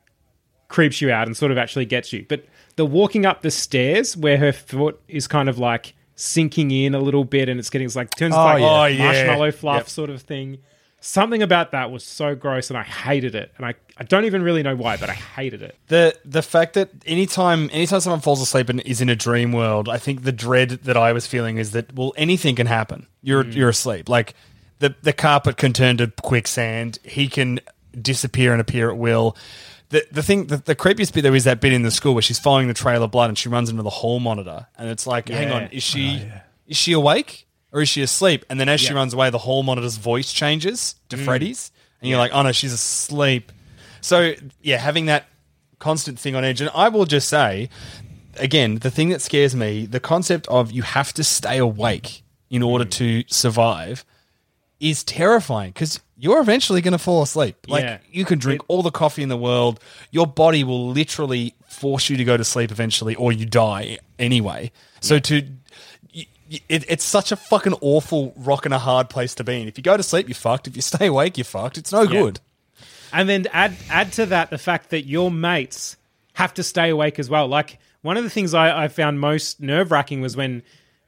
creeps 0.68 1.02
you 1.02 1.12
out 1.12 1.28
and 1.28 1.36
sort 1.38 1.52
of 1.52 1.58
actually 1.58 1.86
gets 1.86 2.12
you. 2.14 2.26
But 2.28 2.46
the 2.76 2.86
walking 2.86 3.26
up 3.26 3.42
the 3.42 3.52
stairs 3.52 4.18
where 4.18 4.38
her 4.38 4.52
foot 4.52 5.00
is 5.08 5.28
kind 5.28 5.48
of 5.50 5.58
like 5.60 5.94
sinking 6.16 6.72
in 6.72 6.94
a 6.96 7.00
little 7.00 7.24
bit 7.26 7.50
and 7.50 7.60
it's 7.60 7.70
getting 7.70 7.86
it's 7.86 7.96
like 7.96 8.10
turns 8.16 8.36
Oh, 8.36 8.38
like. 8.44 8.62
Oh, 8.62 8.86
yeah. 8.86 9.06
marshmallow 9.06 9.52
fluff 9.52 9.78
Yep. 9.82 9.90
sort 9.90 10.10
of 10.10 10.22
thing. 10.22 10.58
Something 11.06 11.44
about 11.44 11.72
that 11.72 11.92
was 11.92 12.02
so 12.02 12.34
gross 12.34 12.70
and 12.70 12.78
I 12.78 12.84
hated 12.84 13.36
it. 13.36 13.52
And 13.58 13.66
I, 13.66 13.74
I 13.98 14.06
don't 14.06 14.24
even 14.24 14.42
really 14.42 14.64
know 14.64 14.74
why, 14.74 14.96
but 14.96 15.10
I 15.10 15.14
hated 15.14 15.62
it. 15.62 15.78
the 15.88 16.18
the 16.24 16.42
fact 16.42 16.76
that 16.76 16.92
anytime 17.06 17.70
anytime 17.74 18.00
someone 18.00 18.22
falls 18.22 18.42
asleep 18.42 18.70
and 18.70 18.80
is 18.82 19.02
in 19.02 19.10
a 19.10 19.16
dream 19.16 19.52
world, 19.52 19.90
I 19.90 19.98
think 19.98 20.24
the 20.24 20.32
dread 20.32 20.70
that 20.70 20.96
I 20.96 21.12
was 21.12 21.28
feeling 21.28 21.58
is 21.58 21.72
that 21.72 21.94
well 21.94 22.14
anything 22.16 22.56
can 22.56 22.68
happen. 22.68 23.08
You're 23.22 23.44
mm. 23.44 23.54
you're 23.54 23.68
asleep. 23.68 24.08
Like 24.08 24.34
the 24.80 24.96
the 25.02 25.12
carpet 25.12 25.58
can 25.58 25.74
turn 25.74 25.98
to 25.98 26.08
quicksand. 26.08 27.00
He 27.04 27.28
can 27.28 27.60
disappear 28.02 28.54
and 28.54 28.62
appear 28.62 28.90
at 28.90 28.98
will. 28.98 29.36
The 29.90 30.08
the 30.10 30.24
thing 30.24 30.48
the, 30.48 30.56
the 30.56 30.74
creepiest 30.74 31.14
bit 31.14 31.24
though 31.24 31.34
is 31.34 31.44
that 31.44 31.60
bit 31.60 31.74
in 31.74 31.82
the 31.82 31.92
school 31.92 32.14
where 32.14 32.22
she's 32.22 32.40
following 32.40 32.70
the 32.70 32.74
trail 32.74 33.04
of 33.04 33.12
blood 33.12 33.30
and 33.30 33.38
she 33.38 33.50
runs 33.50 33.70
into 33.70 33.84
the 33.84 33.90
hall 33.90 34.22
monitor 34.22 34.68
and 34.78 34.90
it's 34.90 35.06
like, 35.06 35.28
hang 35.28 35.52
on, 35.52 35.64
is 35.64 35.84
she 35.84 36.30
oh, 36.34 36.40
is 36.66 36.78
she 36.78 36.94
awake 36.94 37.46
or 37.74 37.82
is 37.82 37.90
she 37.90 38.02
asleep? 38.02 38.46
And 38.50 38.60
then 38.60 38.70
as 38.70 38.80
she 38.80 38.88
Yeah. 38.90 38.94
runs 38.94 39.14
away, 39.14 39.30
the 39.30 39.40
hall 39.40 39.64
monitor's 39.64 39.98
voice 39.98 40.32
changes 40.32 40.96
to 41.10 41.18
mm. 41.18 41.26
Freddy's, 41.26 41.72
and 42.00 42.10
you're 42.10 42.20
like, 42.20 42.32
oh 42.34 42.44
no, 42.44 42.52
she's 42.52 42.72
asleep. 42.72 43.52
So 44.00 44.34
yeah, 44.62 44.78
having 44.78 45.08
that 45.08 45.26
constant 45.80 46.20
thing 46.20 46.36
on 46.36 46.46
edge, 46.46 46.62
and 46.62 46.70
I 46.74 46.90
will 46.90 47.06
just 47.06 47.28
say, 47.28 47.70
again, 48.38 48.76
the 48.76 48.92
thing 48.92 49.10
that 49.10 49.22
scares 49.22 49.56
me, 49.56 49.86
the 49.86 50.00
concept 50.00 50.48
of 50.48 50.72
you 50.72 50.84
have 50.84 51.12
to 51.14 51.24
stay 51.24 51.58
awake 51.58 52.24
in 52.50 52.62
order 52.62 52.86
mm. 52.86 52.92
to 52.92 53.24
survive, 53.28 54.06
is 54.80 55.04
terrifying 55.04 55.72
because 55.72 56.00
you're 56.18 56.42
eventually 56.42 56.82
going 56.82 56.92
to 56.92 56.98
fall 56.98 57.24
asleep. 57.24 57.56
Like 57.68 57.84
Yeah. 57.84 57.98
you 58.12 58.26
can 58.26 58.38
drink 58.38 58.62
all 58.68 58.84
the 58.84 58.92
coffee 58.92 59.24
in 59.24 59.30
the 59.30 59.38
world, 59.38 59.80
your 60.12 60.28
body 60.28 60.64
will 60.64 60.90
literally 60.90 61.56
force 61.68 62.10
you 62.10 62.18
to 62.18 62.24
go 62.24 62.38
to 62.38 62.44
sleep 62.44 62.72
eventually, 62.72 63.16
or 63.16 63.32
you 63.32 63.46
die 63.46 63.98
anyway. 64.20 64.72
So 65.02 65.20
to 65.20 65.42
it, 66.70 66.86
it's 66.88 67.04
such 67.04 67.32
a 67.32 67.36
fucking 67.36 67.76
awful 67.82 68.34
rock 68.38 68.66
and 68.66 68.74
a 68.74 68.80
hard 68.80 69.10
place 69.10 69.36
to 69.36 69.44
be 69.44 69.62
in. 69.62 69.68
If 69.68 69.78
you 69.78 69.84
go 69.84 69.98
to 69.98 70.04
sleep, 70.04 70.28
you're 70.28 70.36
fucked. 70.36 70.68
If 70.68 70.76
you 70.76 70.82
stay 70.82 71.08
awake, 71.08 71.38
you're 71.38 71.46
fucked. 71.46 71.78
It's 71.78 71.92
no 71.92 72.06
good. 72.08 72.40
And 73.12 73.30
then 73.30 73.46
add 73.54 73.76
add 73.90 74.12
to 74.14 74.26
that 74.28 74.50
the 74.50 74.58
fact 74.58 74.90
that 74.90 75.06
your 75.06 75.30
mates 75.30 75.98
have 76.34 76.54
to 76.56 76.64
stay 76.64 76.90
awake 76.90 77.20
as 77.20 77.30
well. 77.30 77.48
Like 77.48 77.80
one 78.02 78.18
of 78.18 78.24
the 78.24 78.30
things 78.30 78.54
I, 78.54 78.86
I 78.86 78.88
found 78.88 79.20
most 79.20 79.62
nerve 79.62 79.92
wracking 79.92 80.22
was 80.22 80.36
when 80.36 80.64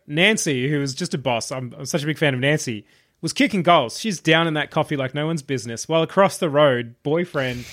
Nancy, 0.08 0.70
who 0.70 0.80
was 0.80 0.94
just 0.94 1.14
a 1.14 1.18
boss, 1.18 1.52
I'm, 1.52 1.74
I'm 1.78 1.86
such 1.86 2.04
a 2.04 2.06
big 2.06 2.18
fan 2.18 2.34
of 2.34 2.40
Nancy, 2.40 2.86
was 3.22 3.34
kicking 3.34 3.64
goals. 3.64 4.00
She's 4.00 4.20
down 4.20 4.48
in 4.48 4.54
that 4.54 4.70
coffee 4.70 4.96
like 4.96 5.16
no 5.16 5.26
one's 5.26 5.42
business. 5.42 5.90
While 5.90 6.04
across 6.04 6.38
the 6.38 6.50
road, 6.50 6.96
boyfriend 7.02 7.66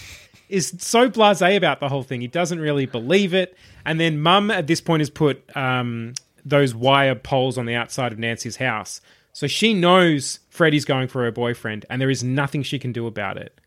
is 0.48 0.74
so 0.78 1.10
blasé 1.10 1.56
about 1.56 1.80
the 1.80 1.88
whole 1.88 2.02
thing. 2.02 2.20
He 2.20 2.26
doesn't 2.26 2.60
really 2.60 2.86
believe 2.86 3.34
it. 3.34 3.56
And 3.84 4.00
then 4.00 4.20
mum 4.20 4.50
at 4.50 4.66
this 4.66 4.80
point 4.80 5.00
has 5.00 5.10
put 5.10 5.44
um, 5.56 6.14
those 6.44 6.74
wire 6.74 7.14
poles 7.14 7.58
on 7.58 7.66
the 7.66 7.74
outside 7.74 8.12
of 8.12 8.18
Nancy's 8.18 8.56
house. 8.56 9.00
So 9.32 9.46
she 9.46 9.72
knows 9.74 10.40
Freddy's 10.50 10.84
going 10.84 11.08
for 11.08 11.24
her 11.24 11.30
boyfriend, 11.30 11.86
and 11.88 12.00
there 12.00 12.10
is 12.10 12.22
nothing 12.22 12.62
she 12.62 12.78
can 12.78 12.92
do 12.92 13.06
about 13.06 13.36
it. 13.36 13.58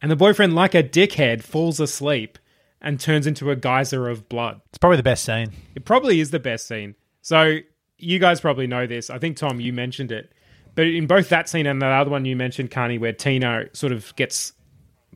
And 0.00 0.10
the 0.10 0.16
boyfriend, 0.16 0.54
like 0.54 0.74
a 0.74 0.82
dickhead, 0.82 1.42
falls 1.42 1.80
asleep 1.80 2.38
and 2.80 3.00
turns 3.00 3.26
into 3.26 3.50
a 3.50 3.56
geyser 3.56 4.08
of 4.08 4.28
blood. 4.28 4.60
It's 4.68 4.78
probably 4.78 4.98
the 4.98 5.02
best 5.02 5.24
scene. 5.24 5.52
It 5.74 5.84
probably 5.84 6.20
is 6.20 6.30
the 6.30 6.38
best 6.38 6.68
scene. 6.68 6.94
So 7.22 7.58
you 7.98 8.18
guys 8.18 8.40
probably 8.40 8.66
know 8.66 8.86
this. 8.86 9.08
I 9.08 9.18
think 9.18 9.36
Tom, 9.36 9.60
you 9.60 9.72
mentioned 9.72 10.12
it. 10.12 10.32
But 10.74 10.86
in 10.88 11.06
both 11.06 11.28
that 11.28 11.48
scene 11.48 11.66
and 11.66 11.80
that 11.80 11.92
other 11.92 12.10
one 12.10 12.24
you 12.24 12.36
mentioned, 12.36 12.70
Carney, 12.70 12.98
where 12.98 13.12
Tina 13.12 13.66
sort 13.72 13.92
of 13.92 14.14
gets 14.16 14.52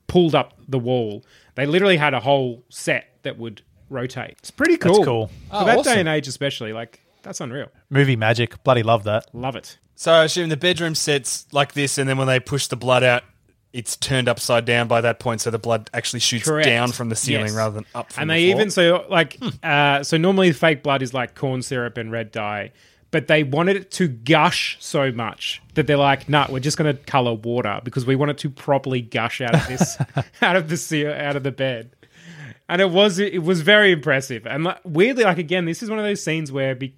pulled 0.06 0.34
up 0.34 0.58
the 0.68 0.78
wall, 0.78 1.24
they 1.56 1.66
literally 1.66 1.96
had 1.96 2.14
a 2.14 2.20
whole 2.20 2.64
set 2.70 3.18
that 3.24 3.36
would 3.38 3.62
rotate. 3.88 4.36
It's 4.38 4.50
pretty 4.50 4.76
cool. 4.76 4.94
That's 4.94 5.04
cool. 5.06 5.26
For 5.28 5.32
Oh, 5.52 5.64
that 5.64 5.78
awesome. 5.78 5.92
day 5.94 6.00
and 6.00 6.08
age, 6.08 6.28
especially, 6.28 6.72
like 6.72 7.00
that's 7.22 7.40
unreal. 7.40 7.68
Movie 7.90 8.16
magic. 8.16 8.62
Bloody 8.64 8.82
love 8.82 9.04
that. 9.04 9.26
Love 9.34 9.56
it. 9.56 9.78
So 9.94 10.12
I 10.12 10.24
assume 10.24 10.48
the 10.48 10.56
bedroom 10.56 10.94
sets 10.94 11.46
like 11.52 11.72
this, 11.72 11.98
and 11.98 12.08
then 12.08 12.16
when 12.18 12.28
they 12.28 12.38
push 12.40 12.68
the 12.68 12.76
blood 12.76 13.02
out, 13.02 13.24
it's 13.72 13.96
turned 13.96 14.28
upside 14.28 14.64
down 14.64 14.88
by 14.88 15.00
that 15.00 15.18
point, 15.18 15.40
so 15.40 15.50
the 15.50 15.58
blood 15.58 15.90
actually 15.92 16.20
shoots 16.20 16.44
Correct. 16.46 16.66
down 16.66 16.92
from 16.92 17.08
the 17.10 17.16
ceiling 17.16 17.46
Yes. 17.46 17.54
rather 17.56 17.74
than 17.74 17.84
up 17.94 18.12
from 18.12 18.22
and 18.22 18.30
the 18.30 18.34
they 18.34 18.50
floor. 18.52 18.60
even 18.60 18.70
so 18.70 19.06
like 19.10 19.38
uh, 19.62 20.02
so 20.02 20.16
normally 20.16 20.52
fake 20.52 20.82
blood 20.82 21.02
is 21.02 21.12
like 21.12 21.34
corn 21.34 21.60
syrup 21.62 21.98
and 21.98 22.10
red 22.10 22.30
dye 22.32 22.70
but 23.10 23.26
they 23.26 23.42
wanted 23.42 23.76
it 23.76 23.90
to 23.90 24.06
gush 24.08 24.76
so 24.80 25.10
much 25.12 25.60
that 25.74 25.86
they're 25.86 25.96
like 25.98 26.28
nah 26.30 26.46
we're 26.50 26.60
just 26.60 26.78
going 26.78 26.94
to 26.96 27.02
color 27.04 27.34
water 27.34 27.80
because 27.84 28.06
we 28.06 28.16
want 28.16 28.30
it 28.30 28.38
to 28.38 28.48
properly 28.50 29.00
gush 29.02 29.40
out 29.42 29.54
of 29.54 29.66
this 29.68 29.98
out 30.42 30.56
of 30.56 30.68
the 30.70 30.76
ce- 30.76 31.04
out 31.20 31.36
of 31.36 31.42
the 31.42 31.52
bed 31.52 31.90
and 32.68 32.80
it 32.80 32.90
was 32.90 33.18
it 33.18 33.42
was 33.42 33.62
very 33.62 33.92
impressive 33.92 34.46
and 34.46 34.64
like, 34.64 34.80
weirdly 34.84 35.24
like 35.24 35.38
again 35.38 35.64
this 35.64 35.82
is 35.82 35.90
one 35.90 35.98
of 35.98 36.04
those 36.04 36.22
scenes 36.22 36.52
where 36.52 36.74
be, 36.74 36.94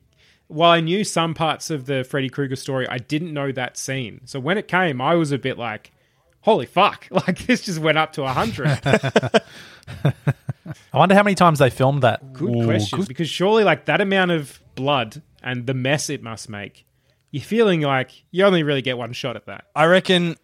while 0.50 0.72
I 0.72 0.80
knew 0.80 1.04
some 1.04 1.33
parts 1.33 1.70
of 1.70 1.87
the 1.87 2.02
Freddy 2.02 2.28
Krueger 2.28 2.56
story, 2.56 2.87
I 2.88 2.98
didn't 2.98 3.33
know 3.33 3.52
that 3.52 3.76
scene. 3.76 4.22
So 4.24 4.40
when 4.40 4.59
it 4.59 4.66
came, 4.66 5.00
I 5.00 5.14
was 5.14 5.30
a 5.30 5.38
bit 5.38 5.56
like, 5.56 5.92
"Holy 6.40 6.66
fuck!" 6.66 7.06
Like 7.12 7.38
this 7.46 7.62
just 7.62 7.78
went 7.78 7.96
up 7.96 8.12
to 8.14 8.26
hundred. 8.26 8.80
I 10.92 10.98
wonder 10.98 11.14
how 11.14 11.22
many 11.22 11.37
times 11.37 11.61
they 11.61 11.70
filmed 11.70 12.02
that. 12.02 12.33
Good 12.33 12.64
question. 12.64 13.04
Because 13.04 13.28
surely, 13.30 13.62
like 13.62 13.85
that 13.85 14.00
amount 14.00 14.33
of 14.33 14.61
blood 14.74 15.22
and 15.42 15.66
the 15.66 15.74
mess 15.74 16.11
it 16.11 16.22
must 16.22 16.48
make, 16.48 16.85
you're 17.30 17.44
feeling 17.44 17.83
like 17.83 18.11
you 18.33 18.44
only 18.44 18.64
really 18.64 18.83
get 18.83 18.98
one 18.98 19.12
shot 19.12 19.37
at 19.37 19.46
that. 19.46 19.66
I 19.76 19.87
reckon 19.87 20.37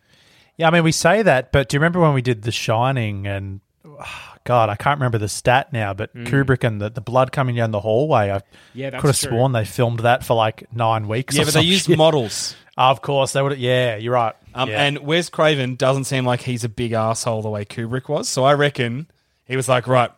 Yeah, 0.57 0.69
I 0.69 0.71
mean, 0.71 0.85
we 0.85 0.93
say 0.93 1.23
that, 1.23 1.51
but 1.51 1.69
do 1.69 1.77
you 1.77 1.81
remember 1.81 2.01
when 2.01 2.15
we 2.15 2.23
did 2.23 2.43
The 2.43 2.53
Shining 2.53 3.27
and 3.27 3.61
God, 4.47 4.69
I 4.71 4.77
can't 4.77 4.99
remember 4.99 5.19
the 5.19 5.29
stat 5.29 5.73
now, 5.73 5.93
but 5.95 6.15
Kubrick 6.15 6.65
and 6.65 6.81
the, 6.81 6.89
the 6.89 7.01
blood 7.01 7.33
coming 7.33 7.57
down 7.57 7.71
the 7.73 7.81
hallway, 7.81 8.31
I 8.31 8.39
Mm. 8.39 8.43
Yeah, 8.75 8.91
could 8.91 9.07
have 9.09 9.19
true. 9.19 9.31
sworn 9.31 9.53
they 9.53 9.65
filmed 9.65 10.01
that 10.01 10.25
for 10.25 10.35
like 10.35 10.67
nine 10.73 11.09
weeks. 11.09 11.35
yeah, 11.35 11.43
or 11.43 11.45
but 11.47 11.55
they 11.55 11.63
used 11.63 11.87
shit. 11.87 11.99
models. 11.99 12.55
of 12.79 13.03
course, 13.03 13.33
they 13.33 13.43
would. 13.43 13.59
Yeah, 13.59 13.97
you're 13.97 14.13
right. 14.15 14.35
Um, 14.55 14.69
Yeah. 14.71 14.83
And 14.83 14.99
Wes 15.01 15.29
Craven 15.29 15.77
doesn't 15.77 16.05
seem 16.05 16.25
like 16.25 16.41
he's 16.43 16.65
a 16.65 16.69
big 16.69 16.93
asshole 16.93 17.43
the 17.43 17.51
way 17.51 17.65
Kubrick 17.65 18.09
was. 18.09 18.29
So 18.29 18.45
I 18.45 18.55
reckon 18.55 19.09
he 19.45 19.57
was 19.57 19.69
like, 19.69 19.87
right, 19.87 20.11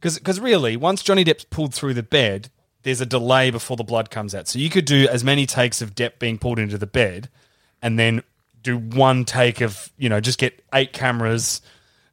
because 0.00 0.40
really, 0.40 0.76
once 0.76 1.02
Johnny 1.02 1.24
Depp's 1.24 1.44
pulled 1.44 1.74
through 1.74 1.94
the 1.94 2.02
bed, 2.02 2.50
there's 2.82 3.00
a 3.00 3.06
delay 3.06 3.50
before 3.50 3.76
the 3.76 3.84
blood 3.84 4.10
comes 4.10 4.34
out. 4.34 4.46
So 4.48 4.58
you 4.58 4.70
could 4.70 4.84
do 4.84 5.08
as 5.10 5.24
many 5.24 5.46
takes 5.46 5.82
of 5.82 5.94
Depp 5.94 6.18
being 6.20 6.38
pulled 6.38 6.58
into 6.58 6.78
the 6.78 6.86
bed, 6.86 7.28
and 7.82 7.98
then 7.98 8.22
do 8.62 8.78
one 8.78 9.24
take 9.24 9.60
of 9.60 9.90
you 9.98 10.08
know 10.08 10.20
just 10.20 10.38
get 10.38 10.62
eight 10.74 10.92
cameras, 10.92 11.60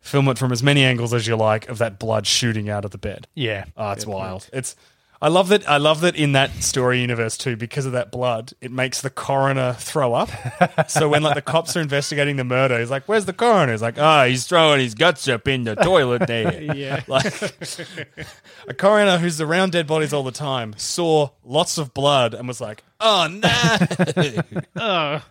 film 0.04 0.28
it 0.28 0.38
from 0.38 0.52
as 0.52 0.62
many 0.62 0.84
angles 0.84 1.14
as 1.14 1.26
you 1.26 1.36
like 1.36 1.68
of 1.70 1.80
that 1.80 1.98
blood 1.98 2.28
shooting 2.28 2.70
out 2.70 2.86
of 2.86 2.92
the 2.92 2.98
bed. 3.00 3.28
yeah, 3.34 3.66
Oh, 3.76 3.92
it's 3.92 4.06
wild. 4.06 4.48
It's 4.54 4.76
I 5.22 5.30
love 5.30 5.48
that 5.48 5.70
I 5.70 5.78
love 5.78 6.02
that 6.02 6.18
in 6.18 6.34
that 6.34 6.52
story 6.62 7.00
universe 7.00 7.38
too, 7.38 7.56
because 7.56 7.86
of 7.86 7.94
that 7.94 8.12
blood, 8.12 8.52
it 8.60 8.72
makes 8.74 9.00
the 9.00 9.10
coroner 9.10 9.72
throw 9.80 10.14
up. 10.14 10.30
so 10.90 11.08
when 11.08 11.24
like 11.24 11.36
the 11.36 11.42
cops 11.42 11.78
are 11.78 11.80
investigating 11.80 12.36
the 12.36 12.44
murder, 12.44 12.78
he's 12.78 12.92
like, 12.92 13.04
Where's 13.06 13.24
the 13.24 13.32
coroner? 13.32 13.72
He's 13.72 13.82
like, 13.82 13.96
Oh, 13.98 14.26
he's 14.26 14.46
throwing 14.46 14.82
his 14.82 14.94
guts 14.96 15.26
up 15.30 15.48
in 15.48 15.64
the 15.64 15.76
toilet 15.76 16.28
there. 16.28 16.62
Yeah. 16.76 17.04
Like 17.08 17.26
a 18.68 18.74
coroner 18.74 19.18
who's 19.18 19.40
around 19.40 19.72
dead 19.72 19.88
bodies 19.88 20.12
all 20.12 20.24
the 20.24 20.32
time 20.34 20.74
saw 20.76 21.30
lots 21.46 21.78
of 21.78 21.94
blood 21.94 22.34
and 22.34 22.46
was 22.46 22.60
like, 22.60 22.84
Oh 23.00 23.28
no. 24.76 25.22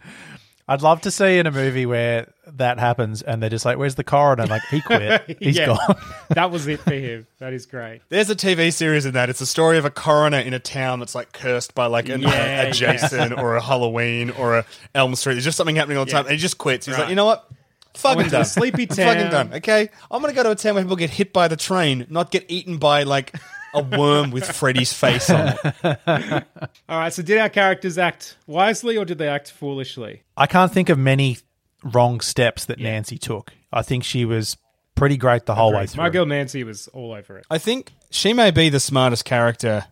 I'd 0.68 0.80
love 0.80 1.00
to 1.02 1.10
see 1.10 1.38
in 1.38 1.46
a 1.46 1.50
movie 1.50 1.86
where 1.86 2.32
that 2.46 2.78
happens 2.78 3.20
and 3.20 3.42
they're 3.42 3.50
just 3.50 3.64
like, 3.64 3.78
"Where's 3.78 3.96
the 3.96 4.04
coroner?" 4.04 4.46
Like 4.46 4.62
he 4.70 4.80
quit. 4.80 5.36
He's 5.40 5.56
Yeah. 5.56 5.66
gone. 5.66 5.96
that 6.30 6.50
was 6.50 6.66
it 6.68 6.80
for 6.80 6.94
him. 6.94 7.26
That 7.40 7.52
is 7.52 7.66
great. 7.66 8.00
There's 8.08 8.30
a 8.30 8.36
TV 8.36 8.72
series 8.72 9.04
in 9.04 9.12
that. 9.14 9.28
It's 9.28 9.40
a 9.40 9.46
story 9.46 9.76
of 9.76 9.84
a 9.84 9.90
coroner 9.90 10.38
in 10.38 10.54
a 10.54 10.60
town 10.60 11.00
that's 11.00 11.14
like 11.14 11.32
cursed 11.32 11.74
by 11.74 11.86
like 11.86 12.08
an, 12.08 12.22
Yeah, 12.22 12.62
a, 12.62 12.70
a 12.70 12.72
Jason 12.72 13.32
or 13.32 13.56
a 13.56 13.60
Halloween 13.62 14.30
or 14.30 14.58
a 14.58 14.64
Elm 14.94 15.14
Street. 15.16 15.34
There's 15.34 15.44
just 15.44 15.56
something 15.56 15.76
happening 15.76 15.98
all 15.98 16.04
the 16.04 16.12
time, 16.12 16.26
and 16.26 16.32
he 16.32 16.38
just 16.38 16.58
quits. 16.58 16.86
He's 16.86 16.96
like, 16.96 17.08
you 17.08 17.16
know 17.16 17.26
what? 17.26 17.48
Fucking 17.94 18.16
went 18.16 18.28
a 18.28 18.30
done. 18.30 18.44
sleepy 18.46 18.84
I'm 18.88 18.96
Fucking 18.96 19.30
done. 19.30 19.52
Okay, 19.54 19.90
I'm 20.10 20.22
gonna 20.22 20.32
go 20.32 20.42
to 20.44 20.52
a 20.52 20.54
town 20.54 20.76
where 20.76 20.82
people 20.84 20.96
get 20.96 21.10
hit 21.10 21.32
by 21.32 21.48
the 21.48 21.56
train, 21.56 22.06
not 22.08 22.30
get 22.30 22.46
eaten 22.48 22.78
by 22.78 23.02
like 23.02 23.34
a 23.74 23.82
worm 23.82 24.30
with 24.30 24.44
Freddy's 24.50 24.92
face 24.92 25.30
on 25.30 25.54
it. 25.64 25.74
All 26.88 26.98
right, 26.98 27.12
so 27.12 27.22
did 27.22 27.38
our 27.38 27.48
characters 27.48 27.98
act 27.98 28.36
wisely 28.46 28.96
or 28.96 29.04
did 29.04 29.18
they 29.18 29.28
act 29.28 29.50
foolishly? 29.50 30.22
I 30.36 30.46
can't 30.46 30.72
think 30.72 30.88
of 30.88 30.98
many 30.98 31.38
wrong 31.82 32.20
steps 32.20 32.64
that 32.66 32.78
Nancy 32.78 33.18
took. 33.18 33.52
I 33.72 33.82
think 33.82 34.04
she 34.04 34.24
was 34.24 34.56
pretty 34.94 35.16
great 35.16 35.46
the 35.46 35.54
whole 35.54 35.72
way 35.72 35.86
through. 35.86 36.02
My 36.02 36.10
girl 36.10 36.26
Nancy 36.26 36.64
was 36.64 36.88
all 36.88 37.12
over 37.12 37.38
it. 37.38 37.46
I 37.50 37.58
think 37.58 37.92
she 38.10 38.32
may 38.32 38.50
be 38.50 38.68
the 38.68 38.80
smartest 38.80 39.24
character 39.24 39.86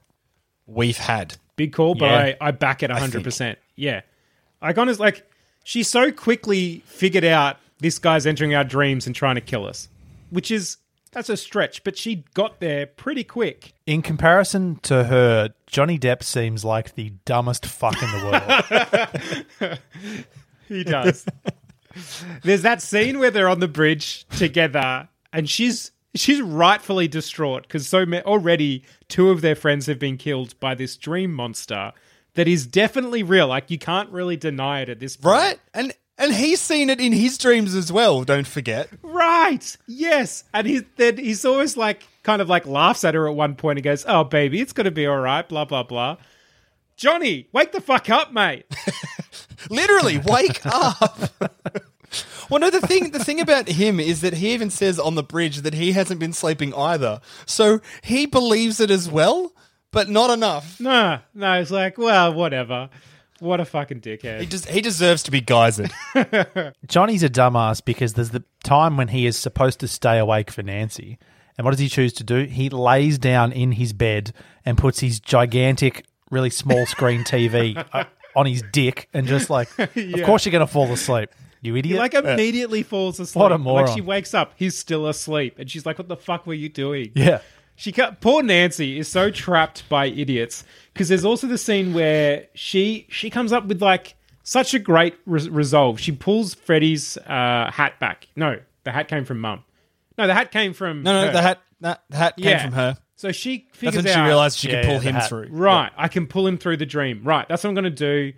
we've 0.66 0.98
had. 0.98 1.36
Big 1.56 1.72
call, 1.72 1.94
but 1.94 2.06
Yeah. 2.06 2.34
I, 2.40 2.48
I 2.48 2.50
back 2.52 2.82
it 2.82 2.90
100%. 2.90 3.56
Yeah. 3.76 4.02
Like, 4.62 4.76
honest, 4.78 5.00
like, 5.00 5.26
she 5.64 5.82
so 5.82 6.12
quickly 6.12 6.82
figured 6.86 7.24
out 7.24 7.56
this 7.80 7.98
guy's 7.98 8.26
entering 8.26 8.54
our 8.54 8.64
dreams 8.64 9.06
and 9.06 9.16
trying 9.16 9.34
to 9.36 9.40
kill 9.40 9.66
us, 9.66 9.88
which 10.28 10.50
is, 10.50 10.76
that's 11.12 11.28
a 11.28 11.36
stretch, 11.36 11.82
but 11.84 11.96
she 11.96 12.24
got 12.34 12.60
there 12.60 12.86
pretty 12.86 13.24
quick. 13.24 13.72
In 13.86 14.02
comparison 14.02 14.76
to 14.82 15.04
her, 15.04 15.50
Johnny 15.66 15.98
Depp 15.98 16.22
seems 16.22 16.64
like 16.64 16.94
the 16.94 17.10
dumbest 17.24 17.66
fuck 17.66 18.00
in 18.02 18.10
the 18.10 19.40
world. 19.60 19.78
He 20.68 20.84
does. 20.84 21.26
There's 22.44 22.62
that 22.62 22.80
scene 22.80 23.18
where 23.18 23.32
they're 23.32 23.48
on 23.48 23.58
the 23.58 23.66
bridge 23.66 24.24
together, 24.36 25.08
and 25.32 25.50
she's 25.50 25.90
she's 26.14 26.40
rightfully 26.40 27.08
distraught 27.08 27.62
because 27.64 27.88
so 27.88 28.06
ma- 28.06 28.18
already 28.18 28.84
two 29.08 29.30
of 29.30 29.40
their 29.40 29.56
friends 29.56 29.86
have 29.86 29.98
been 29.98 30.16
killed 30.16 30.58
by 30.60 30.76
this 30.76 30.96
dream 30.96 31.32
monster 31.34 31.92
that 32.34 32.46
is 32.46 32.68
definitely 32.68 33.24
real. 33.24 33.48
Like 33.48 33.68
you 33.68 33.78
can't 33.78 34.08
really 34.10 34.36
deny 34.36 34.82
it 34.82 34.88
at 34.88 35.00
this 35.00 35.16
point, 35.16 35.32
Right? 35.32 35.60
And 35.74 35.92
and 36.20 36.34
he's 36.34 36.60
seen 36.60 36.90
it 36.90 37.00
in 37.00 37.12
his 37.12 37.38
dreams 37.38 37.74
as 37.74 37.90
well, 37.90 38.22
don't 38.24 38.46
forget. 38.46 38.88
Right. 39.02 39.76
Yes. 39.86 40.44
And 40.52 40.66
he 40.66 40.82
then 40.96 41.16
he's 41.16 41.44
always 41.44 41.76
like 41.76 42.06
kind 42.22 42.42
of 42.42 42.48
like 42.48 42.66
laughs 42.66 43.02
at 43.04 43.14
her 43.14 43.26
at 43.26 43.34
one 43.34 43.56
point 43.56 43.78
and 43.78 43.84
goes, 43.84 44.04
"Oh 44.06 44.22
baby, 44.22 44.60
it's 44.60 44.74
gonna 44.74 44.90
be 44.90 45.06
all 45.06 45.18
right." 45.18 45.48
Blah 45.48 45.64
blah 45.64 45.82
blah. 45.82 46.18
Johnny, 46.96 47.48
wake 47.52 47.72
the 47.72 47.80
fuck 47.80 48.10
up, 48.10 48.32
mate. 48.32 48.66
Literally, 49.70 50.18
wake 50.18 50.60
up. 50.66 51.30
well, 52.50 52.60
no, 52.60 52.68
the 52.68 52.86
thing 52.86 53.12
the 53.12 53.24
thing 53.24 53.40
about 53.40 53.68
him 53.68 53.98
is 53.98 54.20
that 54.20 54.34
he 54.34 54.52
even 54.52 54.68
says 54.68 55.00
on 55.00 55.14
the 55.14 55.22
bridge 55.22 55.62
that 55.62 55.72
he 55.72 55.92
hasn't 55.92 56.20
been 56.20 56.34
sleeping 56.34 56.74
either. 56.74 57.22
So 57.46 57.80
he 58.02 58.26
believes 58.26 58.78
it 58.80 58.90
as 58.90 59.08
well, 59.08 59.54
but 59.90 60.10
not 60.10 60.28
enough. 60.28 60.78
No, 60.78 61.20
no, 61.34 61.54
it's 61.54 61.70
like, 61.70 61.96
well, 61.96 62.34
whatever. 62.34 62.90
What 63.40 63.58
a 63.60 63.64
fucking 63.64 64.00
dickhead. 64.02 64.40
He 64.40 64.46
just 64.46 64.66
he 64.68 64.80
deserves 64.80 65.22
to 65.24 65.30
be 65.30 65.40
geysered. 65.40 65.90
Johnny's 66.86 67.22
a 67.22 67.28
dumbass 67.28 67.84
because 67.84 68.14
there's 68.14 68.30
the 68.30 68.44
time 68.62 68.96
when 68.96 69.08
he 69.08 69.26
is 69.26 69.36
supposed 69.38 69.80
to 69.80 69.88
stay 69.88 70.18
awake 70.18 70.50
for 70.50 70.62
Nancy. 70.62 71.18
And 71.58 71.64
what 71.64 71.72
does 71.72 71.80
he 71.80 71.88
choose 71.88 72.12
to 72.14 72.24
do? 72.24 72.44
He 72.44 72.70
lays 72.70 73.18
down 73.18 73.52
in 73.52 73.72
his 73.72 73.92
bed 73.92 74.32
and 74.64 74.78
puts 74.78 75.00
his 75.00 75.20
gigantic, 75.20 76.06
really 76.30 76.48
small 76.50 76.86
screen 76.86 77.22
TV 77.24 77.82
on 78.36 78.46
his 78.46 78.62
dick 78.72 79.08
and 79.12 79.26
just 79.26 79.50
like, 79.50 79.68
of 79.78 80.22
course 80.24 80.44
you're 80.46 80.52
going 80.52 80.66
to 80.66 80.72
fall 80.72 80.90
asleep, 80.92 81.30
you 81.60 81.74
He 81.74 81.80
idiot. 81.80 81.98
like 81.98 82.14
immediately 82.14 82.82
falls 82.82 83.20
asleep. 83.20 83.40
What 83.42 83.52
a 83.52 83.56
Like 83.56 83.60
moron. 83.62 83.94
she 83.94 84.00
wakes 84.00 84.32
up, 84.32 84.52
he's 84.56 84.78
still 84.78 85.06
asleep, 85.06 85.58
and 85.58 85.70
she's 85.70 85.84
like, 85.84 85.98
"What 85.98 86.08
the 86.08 86.16
fuck 86.16 86.46
were 86.46 86.54
you 86.54 86.68
doing?" 86.70 87.12
yeah. 87.14 87.40
She 87.80 87.92
cut, 87.92 88.20
poor 88.20 88.42
Nancy 88.42 88.98
is 88.98 89.08
so 89.08 89.30
trapped 89.30 89.88
by 89.88 90.04
idiots 90.04 90.64
because 90.92 91.08
there's 91.08 91.24
also 91.24 91.46
the 91.46 91.56
scene 91.56 91.94
where 91.94 92.46
she 92.52 93.06
she 93.08 93.30
comes 93.30 93.54
up 93.54 93.64
with 93.64 93.80
like 93.80 94.16
such 94.42 94.74
a 94.74 94.78
great 94.78 95.14
res- 95.24 95.48
resolve. 95.48 95.98
She 95.98 96.12
pulls 96.12 96.52
Freddy's 96.52 97.16
uh, 97.16 97.70
hat 97.72 97.98
back. 97.98 98.28
No, 98.36 98.58
the 98.84 98.92
hat 98.92 99.08
came 99.08 99.24
from 99.24 99.40
Mum. 99.40 99.64
No, 100.18 100.26
the 100.26 100.34
hat 100.34 100.50
came 100.52 100.74
from 100.74 101.02
No, 101.02 101.12
no, 101.22 101.26
her. 101.28 101.32
the 101.32 101.40
hat 101.40 101.60
that 101.80 102.02
the 102.10 102.16
hat 102.18 102.36
came 102.36 102.44
Yeah. 102.46 102.62
from 102.64 102.72
her. 102.72 102.98
So 103.16 103.32
she 103.32 103.66
That's 103.68 103.78
figures 103.78 104.04
when 104.04 104.12
she 104.12 104.18
out 104.20 104.26
realized 104.26 104.58
she 104.58 104.68
Yeah, 104.68 104.82
could 104.82 104.84
pull 104.84 104.92
yeah, 104.94 104.98
the 104.98 105.08
him 105.08 105.14
hat. 105.14 105.28
through. 105.30 105.48
Right, 105.50 105.90
I 105.96 106.08
can 106.08 106.26
pull 106.26 106.46
him 106.46 106.58
through 106.58 106.76
the 106.76 106.84
dream. 106.86 107.22
Right, 107.24 107.48
that's 107.48 107.64
what 107.64 107.70
I'm 107.70 107.74
going 107.74 107.84
to 107.84 107.90
do. 107.90 108.34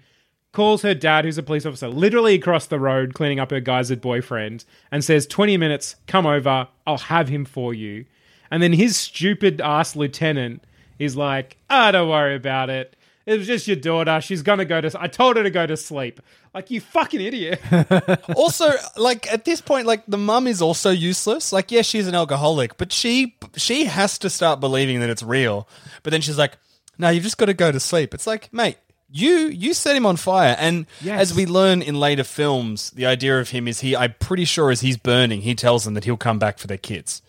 Calls 0.52 0.82
her 0.82 0.94
dad, 0.94 1.24
who's 1.24 1.38
a 1.38 1.42
police 1.42 1.64
officer, 1.66 1.88
literally 1.88 2.34
across 2.34 2.66
the 2.66 2.78
road, 2.78 3.14
cleaning 3.14 3.40
up 3.40 3.50
her 3.50 3.60
geysered 3.60 4.00
boyfriend, 4.00 4.64
and 4.92 5.02
says, 5.02 5.26
20 5.26 5.56
minutes, 5.56 5.96
come 6.06 6.26
over, 6.26 6.68
I'll 6.86 6.98
have 6.98 7.28
him 7.28 7.44
for 7.44 7.72
you. 7.74 8.04
And 8.52 8.62
then 8.62 8.74
his 8.74 8.98
stupid 8.98 9.62
ass 9.62 9.96
lieutenant 9.96 10.62
is 10.98 11.16
like, 11.16 11.56
ah, 11.70 11.90
don't 11.90 12.10
worry 12.10 12.36
about 12.36 12.68
it. 12.68 12.94
It 13.24 13.38
was 13.38 13.46
just 13.46 13.66
your 13.66 13.76
daughter. 13.76 14.20
She's 14.20 14.42
going 14.42 14.58
to 14.58 14.66
go 14.66 14.80
to. 14.82 14.90
I 15.00 15.06
told 15.06 15.38
her 15.38 15.42
to 15.42 15.50
go 15.50 15.66
to 15.66 15.74
sleep. 15.76 16.20
Like, 16.52 16.70
you 16.70 16.82
fucking 16.82 17.20
idiot. 17.20 17.60
also, 18.36 18.72
like 18.98 19.32
at 19.32 19.46
this 19.46 19.62
point, 19.62 19.86
like 19.86 20.04
the 20.06 20.18
mum 20.18 20.46
is 20.46 20.60
also 20.60 20.90
useless. 20.90 21.50
Like, 21.50 21.72
yes, 21.72 21.86
she's 21.86 22.06
an 22.06 22.14
alcoholic, 22.14 22.76
but 22.76 22.92
she 22.92 23.36
she 23.56 23.86
has 23.86 24.18
to 24.18 24.28
start 24.28 24.60
believing 24.60 25.00
that 25.00 25.08
it's 25.08 25.22
real. 25.22 25.66
But 26.02 26.10
then 26.10 26.20
she's 26.20 26.36
like, 26.36 26.58
"No, 26.98 27.08
you've 27.08 27.22
just 27.24 27.38
got 27.38 27.46
to 27.46 27.54
go 27.54 27.72
to 27.72 27.80
sleep." 27.80 28.12
It's 28.12 28.26
like, 28.26 28.52
mate, 28.52 28.76
you 29.10 29.46
you 29.48 29.72
set 29.72 29.96
him 29.96 30.04
on 30.04 30.16
fire, 30.16 30.56
and 30.58 30.84
Yes. 31.00 31.20
as 31.20 31.34
we 31.34 31.46
learn 31.46 31.80
in 31.80 31.98
later 31.98 32.24
films, 32.24 32.90
the 32.90 33.06
idea 33.06 33.40
of 33.40 33.48
him 33.50 33.66
is 33.66 33.80
he. 33.80 33.96
I'm 33.96 34.14
pretty 34.18 34.44
sure 34.44 34.70
as 34.70 34.82
he's 34.82 34.98
burning, 34.98 35.40
he 35.42 35.54
tells 35.54 35.84
them 35.84 35.94
that 35.94 36.04
he'll 36.04 36.16
come 36.18 36.38
back 36.38 36.58
for 36.58 36.66
their 36.66 36.76
kids. 36.76 37.22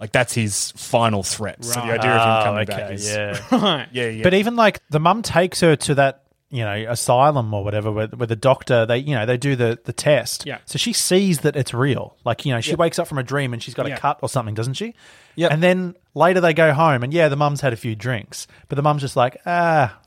Like 0.00 0.12
that's 0.12 0.32
his 0.32 0.72
final 0.72 1.22
threat. 1.22 1.62
So 1.64 1.74
the 1.80 1.86
idea 1.92 2.10
of 2.10 2.22
him 2.22 2.28
Oh, 2.40 2.44
coming 2.44 2.60
okay, 2.62 2.76
back 2.82 2.92
is 2.92 3.06
yeah. 3.08 3.40
right. 3.52 3.88
yeah, 3.92 4.08
yeah. 4.08 4.22
But 4.22 4.34
even 4.34 4.56
like 4.56 4.80
the 4.88 4.98
mum 5.00 5.20
takes 5.22 5.60
her 5.60 5.76
to 5.76 5.94
that, 5.96 6.24
you 6.48 6.64
know, 6.64 6.86
asylum 6.88 7.52
or 7.52 7.62
whatever, 7.62 7.92
where, 7.92 8.06
where 8.08 8.26
the 8.26 8.34
doctor 8.34 8.86
they, 8.86 8.98
you 8.98 9.14
know, 9.14 9.26
they 9.26 9.36
do 9.36 9.56
the 9.56 9.78
the 9.84 9.92
test. 9.92 10.46
Yeah. 10.46 10.58
So 10.64 10.78
she 10.78 10.92
sees 10.94 11.40
that 11.40 11.54
it's 11.54 11.74
real. 11.74 12.16
Like 12.24 12.46
you 12.46 12.54
know, 12.54 12.60
she 12.62 12.74
wakes 12.74 12.98
up 12.98 13.08
from 13.08 13.18
a 13.18 13.22
dream 13.22 13.52
and 13.52 13.62
she's 13.62 13.74
got 13.74 13.86
Yeah. 13.88 13.96
a 13.96 13.98
cut 13.98 14.18
or 14.22 14.28
something, 14.30 14.54
doesn't 14.54 14.74
she? 14.74 14.94
Yeah. 15.36 15.48
And 15.50 15.62
then 15.62 15.94
later 16.14 16.40
they 16.40 16.54
go 16.54 16.72
home 16.72 17.02
and 17.02 17.12
yeah, 17.12 17.28
the 17.28 17.36
mum's 17.36 17.60
had 17.60 17.72
a 17.74 17.76
few 17.76 17.94
drinks, 17.94 18.46
but 18.68 18.76
the 18.76 18.82
mum's 18.82 19.02
just 19.02 19.16
like, 19.16 19.36
ah, 19.44 20.00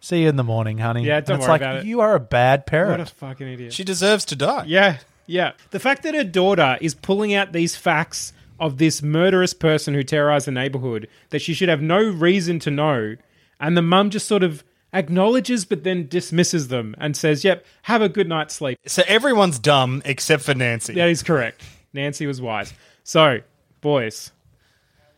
see 0.00 0.22
you 0.22 0.28
in 0.28 0.36
the 0.36 0.44
morning, 0.44 0.78
honey. 0.78 1.04
Yeah, 1.04 1.18
And 1.18 1.26
don't 1.26 1.36
it's 1.36 1.42
worry 1.44 1.52
like, 1.52 1.60
about 1.62 1.76
it. 1.76 1.84
You 1.86 2.00
are 2.00 2.14
a 2.16 2.20
bad 2.20 2.60
What 2.60 2.66
parent. 2.66 3.02
a 3.02 3.06
fucking 3.06 3.46
idiot. 3.46 3.72
she 3.72 3.84
deserves 3.84 4.24
to 4.26 4.36
die. 4.36 4.64
Yeah, 4.66 4.98
yeah. 5.26 5.52
The 5.70 5.78
fact 5.80 6.02
that 6.02 6.14
her 6.14 6.24
daughter 6.24 6.76
is 6.80 6.94
pulling 6.94 7.32
out 7.34 7.52
these 7.52 7.76
facts 7.76 8.32
of 8.62 8.78
this 8.78 9.02
murderous 9.02 9.52
person 9.52 9.92
who 9.92 10.04
terrorized 10.04 10.46
the 10.46 10.52
neighborhood 10.52 11.08
that 11.30 11.42
she 11.42 11.52
should 11.52 11.68
have 11.68 11.82
no 11.82 11.98
reason 12.00 12.60
to 12.60 12.70
know, 12.70 13.16
and 13.58 13.76
the 13.76 13.82
mum 13.82 14.08
just 14.08 14.28
sort 14.28 14.44
of 14.44 14.62
acknowledges 14.92 15.64
but 15.64 15.82
then 15.82 16.06
dismisses 16.06 16.68
them 16.68 16.94
and 16.98 17.16
says, 17.16 17.44
"Yep, 17.44 17.66
have 17.82 18.00
a 18.00 18.08
good 18.08 18.28
night's 18.28 18.54
sleep." 18.54 18.78
So 18.86 19.02
everyone's 19.08 19.58
dumb 19.58 20.00
except 20.04 20.44
for 20.44 20.54
Nancy. 20.54 20.94
That 20.94 21.08
is 21.08 21.24
correct. 21.24 21.62
Nancy 21.92 22.24
was 22.26 22.40
wise. 22.40 22.72
So, 23.02 23.40
boys, 23.80 24.30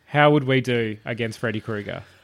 how 0.06 0.30
would 0.30 0.44
we 0.44 0.62
do 0.62 0.96
against 1.04 1.38
Freddy 1.38 1.60
Krueger? 1.60 2.02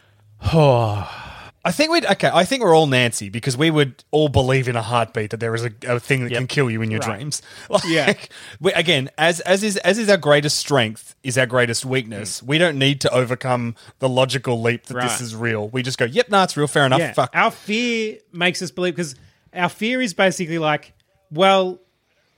I 1.63 1.73
think 1.73 1.91
we'd 1.91 2.07
okay. 2.07 2.31
I 2.33 2.45
think 2.45 2.63
we're 2.63 2.75
all 2.75 2.87
Nancy 2.87 3.29
because 3.29 3.55
we 3.57 3.71
would 3.71 4.03
all 4.11 4.29
believe 4.31 4.67
in 4.67 4.77
a 4.77 4.83
heartbeat 4.83 5.31
that 5.33 5.41
there 5.41 5.55
is 5.55 5.65
a, 5.65 5.71
a 5.87 6.01
thing 6.01 6.25
that 6.25 6.33
can 6.33 6.47
kill 6.47 6.71
you 6.71 6.81
in 6.81 6.91
your 6.91 7.01
Right. 7.01 7.19
dreams. 7.19 7.43
Like, 7.69 7.83
Yeah. 7.87 8.15
we, 8.61 8.73
again, 8.73 9.11
as 9.19 9.41
as 9.41 9.63
is 9.63 9.77
as 9.79 9.99
is 9.99 10.09
our 10.09 10.17
greatest 10.17 10.59
strength 10.59 11.15
is 11.23 11.37
our 11.37 11.45
greatest 11.47 11.85
weakness. 11.85 12.43
We 12.43 12.57
don't 12.57 12.79
need 12.79 13.03
to 13.03 13.11
overcome 13.13 13.75
the 13.99 14.09
logical 14.09 14.63
leap 14.63 14.87
that 14.87 14.95
this 14.95 15.19
Mm. 15.19 15.21
Is 15.23 15.37
real. 15.37 15.69
We 15.69 15.83
just 15.83 15.99
go, 15.99 16.07
"Yep, 16.07 16.31
no, 16.31 16.43
it's 16.45 16.57
real. 16.57 16.67
Fair 16.67 16.87
enough." 16.87 17.01
Yeah, 17.01 17.13
Fuck. 17.13 17.31
our 17.35 17.51
fear 17.51 18.17
makes 18.33 18.63
us 18.63 18.71
believe 18.71 18.95
because 18.97 19.15
our 19.55 19.69
fear 19.69 20.01
is 20.01 20.15
basically 20.15 20.59
like, 20.59 20.95
well, 21.31 21.79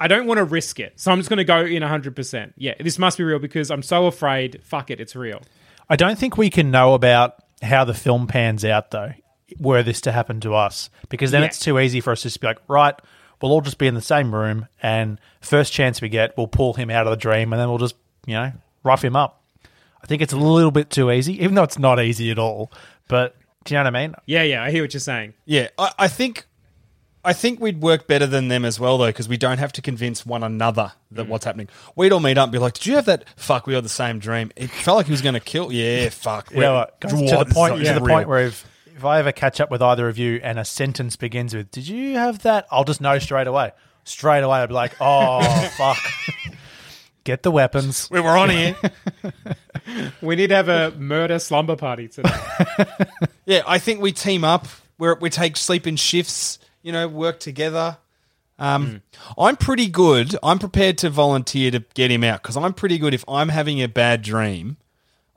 I 0.01 0.09
don't 0.09 0.27
want 0.27 0.39
to 0.39 0.45
risk 0.45 0.81
it, 0.81 0.95
so 0.99 1.13
I'm 1.13 1.19
just 1.19 1.29
going 1.29 1.37
to 1.37 1.45
go 1.45 1.61
in 1.65 1.83
100. 1.83 2.17
percent 2.17 2.55
Yeah, 2.57 2.75
this 2.81 2.99
must 2.99 3.19
be 3.19 3.25
real 3.25 3.39
because 3.39 3.71
I'm 3.71 3.83
so 3.85 4.07
afraid. 4.07 4.61
Fuck 4.65 4.91
it, 4.91 4.99
it's 5.01 5.15
real. 5.15 5.43
I 5.89 5.95
don't 5.95 6.19
think 6.19 6.37
we 6.37 6.51
can 6.51 6.71
know 6.73 6.95
about 6.95 7.37
how 7.63 7.85
the 7.85 7.95
film 7.95 8.27
pans 8.27 8.65
out 8.65 8.91
though, 8.91 9.13
were 9.59 9.83
this 9.83 10.01
to 10.03 10.13
happen 10.13 10.41
to 10.41 10.55
us, 10.55 10.91
because 11.09 11.31
then 11.31 11.43
Yeah. 11.43 11.47
it's 11.49 11.59
too 11.59 11.79
easy 11.79 12.01
for 12.01 12.13
us 12.13 12.23
to 12.23 12.29
just 12.29 12.41
be 12.41 12.47
like, 12.47 12.59
right, 12.69 12.95
we'll 13.41 13.53
all 13.53 13.61
just 13.61 13.79
be 13.79 13.87
in 13.87 13.95
the 13.95 14.01
same 14.01 14.35
room, 14.35 14.67
and 14.83 15.19
first 15.41 15.73
chance 15.73 16.01
we 16.01 16.09
get, 16.09 16.37
we'll 16.37 16.47
pull 16.47 16.75
him 16.75 16.91
out 16.91 17.07
of 17.07 17.11
the 17.11 17.17
dream, 17.17 17.53
and 17.53 17.61
then 17.61 17.69
we'll 17.69 17.79
just, 17.79 17.97
you 18.27 18.35
know, 18.35 18.53
rough 18.85 19.05
him 19.05 19.15
up. 19.17 19.43
I 20.03 20.07
think 20.07 20.23
it's 20.23 20.33
a 20.33 20.37
little 20.39 20.71
bit 20.73 20.91
too 20.91 21.11
easy, 21.11 21.35
even 21.43 21.55
though 21.55 21.63
it's 21.63 21.79
not 21.79 22.01
easy 22.01 22.31
at 22.31 22.39
all. 22.39 22.73
But 23.09 23.37
do 23.65 23.75
you 23.75 23.79
know 23.79 23.85
what 23.85 23.95
I 23.97 24.01
mean? 24.07 24.15
Yeah, 24.27 24.43
yeah, 24.43 24.63
I 24.65 24.71
hear 24.71 24.83
what 24.83 24.93
you're 24.95 25.01
saying. 25.01 25.35
Yeah, 25.45 25.69
I, 25.79 25.93
I 25.99 26.09
think 26.09 26.47
I 27.25 27.33
think 27.33 27.61
we'd 27.61 27.81
work 27.81 28.07
better 28.09 28.27
than 28.27 28.49
them 28.49 28.65
as 28.65 28.81
well 28.81 28.99
though 28.99 29.07
because 29.07 29.29
we 29.29 29.37
don't 29.37 29.59
have 29.59 29.73
to 29.75 29.83
convince 29.83 30.27
one 30.27 30.43
another 30.43 30.93
Mm. 31.13 31.17
that 31.17 31.29
what's 31.29 31.45
happening. 31.45 31.69
We'd 31.95 32.11
all 32.13 32.21
meet 32.21 32.37
up 32.39 32.45
and 32.45 32.53
be 32.53 32.59
like, 32.59 32.75
"Did 32.75 32.87
you 32.87 32.95
have 32.97 33.05
that? 33.05 33.25
Fuck, 33.37 33.67
we 33.67 33.75
had 33.75 33.85
the 33.85 33.89
same 33.89 34.19
dream. 34.19 34.51
It 34.57 34.71
felt 34.71 34.97
like 34.97 35.07
he 35.07 35.13
was 35.13 35.23
going 35.23 35.35
to 35.35 35.41
kill. 35.41 35.71
Yeah, 35.73 36.09
fuck. 36.09 36.51
You 36.51 36.61
know 36.61 36.75
what, 36.75 36.99
guys, 37.01 37.13
Whoa, 37.13 37.27
to 37.39 37.45
the 37.45 37.55
point 37.55 37.81
is 37.83 37.89
to 37.89 37.95
the 37.95 38.01
point 38.01 38.29
where 38.29 38.47
if 38.47 38.67
if 38.97 39.05
I 39.05 39.19
ever 39.19 39.33
catch 39.33 39.61
up 39.61 39.71
with 39.71 39.83
either 39.83 40.09
of 40.09 40.19
you 40.19 40.41
and 40.43 40.59
a 40.59 40.65
sentence 40.65 41.17
begins 41.17 41.55
with 41.55 41.71
"Did 41.71 41.87
you 41.89 42.15
have 42.15 42.41
that?" 42.43 42.67
I'll 42.71 42.85
just 42.85 43.01
know 43.01 43.19
straight 43.19 43.47
away. 43.47 43.73
Straight 44.05 44.43
away, 44.43 44.59
I'll 44.59 44.67
be 44.67 44.75
like, 44.75 44.95
"Oh 45.01 45.43
fuck." 45.77 45.99
Get 47.25 47.45
the 47.45 47.53
weapons. 47.53 48.09
we 48.11 48.19
were 48.21 48.37
on 48.37 48.51
here. 48.51 48.77
We 50.21 50.37
need 50.37 50.49
to 50.49 50.55
have 50.57 50.69
a 50.69 50.93
murder 50.93 51.39
slumber 51.41 51.75
party 51.77 52.07
today. 52.07 52.31
yeah, 53.47 53.63
I 53.67 53.79
think 53.79 54.01
we 54.01 54.13
team 54.13 54.45
up. 54.45 54.69
We 54.99 55.13
we 55.15 55.29
take 55.31 55.57
sleep 55.57 55.87
in 55.89 55.97
shifts. 55.97 56.59
You 56.83 56.93
know, 56.93 57.07
work 57.09 57.41
together. 57.41 57.99
Um, 58.59 59.03
I'm 59.39 59.57
pretty 59.57 59.89
good. 59.89 60.37
I'm 60.43 60.59
prepared 60.59 60.99
to 60.99 61.11
volunteer 61.11 61.71
to 61.73 61.81
get 61.95 62.11
him 62.11 62.23
out 62.23 62.43
because 62.43 62.57
I'm 62.57 62.73
pretty 62.75 62.99
good. 62.99 63.15
If 63.15 63.25
I'm 63.29 63.49
having 63.49 63.83
a 63.83 63.89
bad 63.89 64.23
dream, 64.23 64.77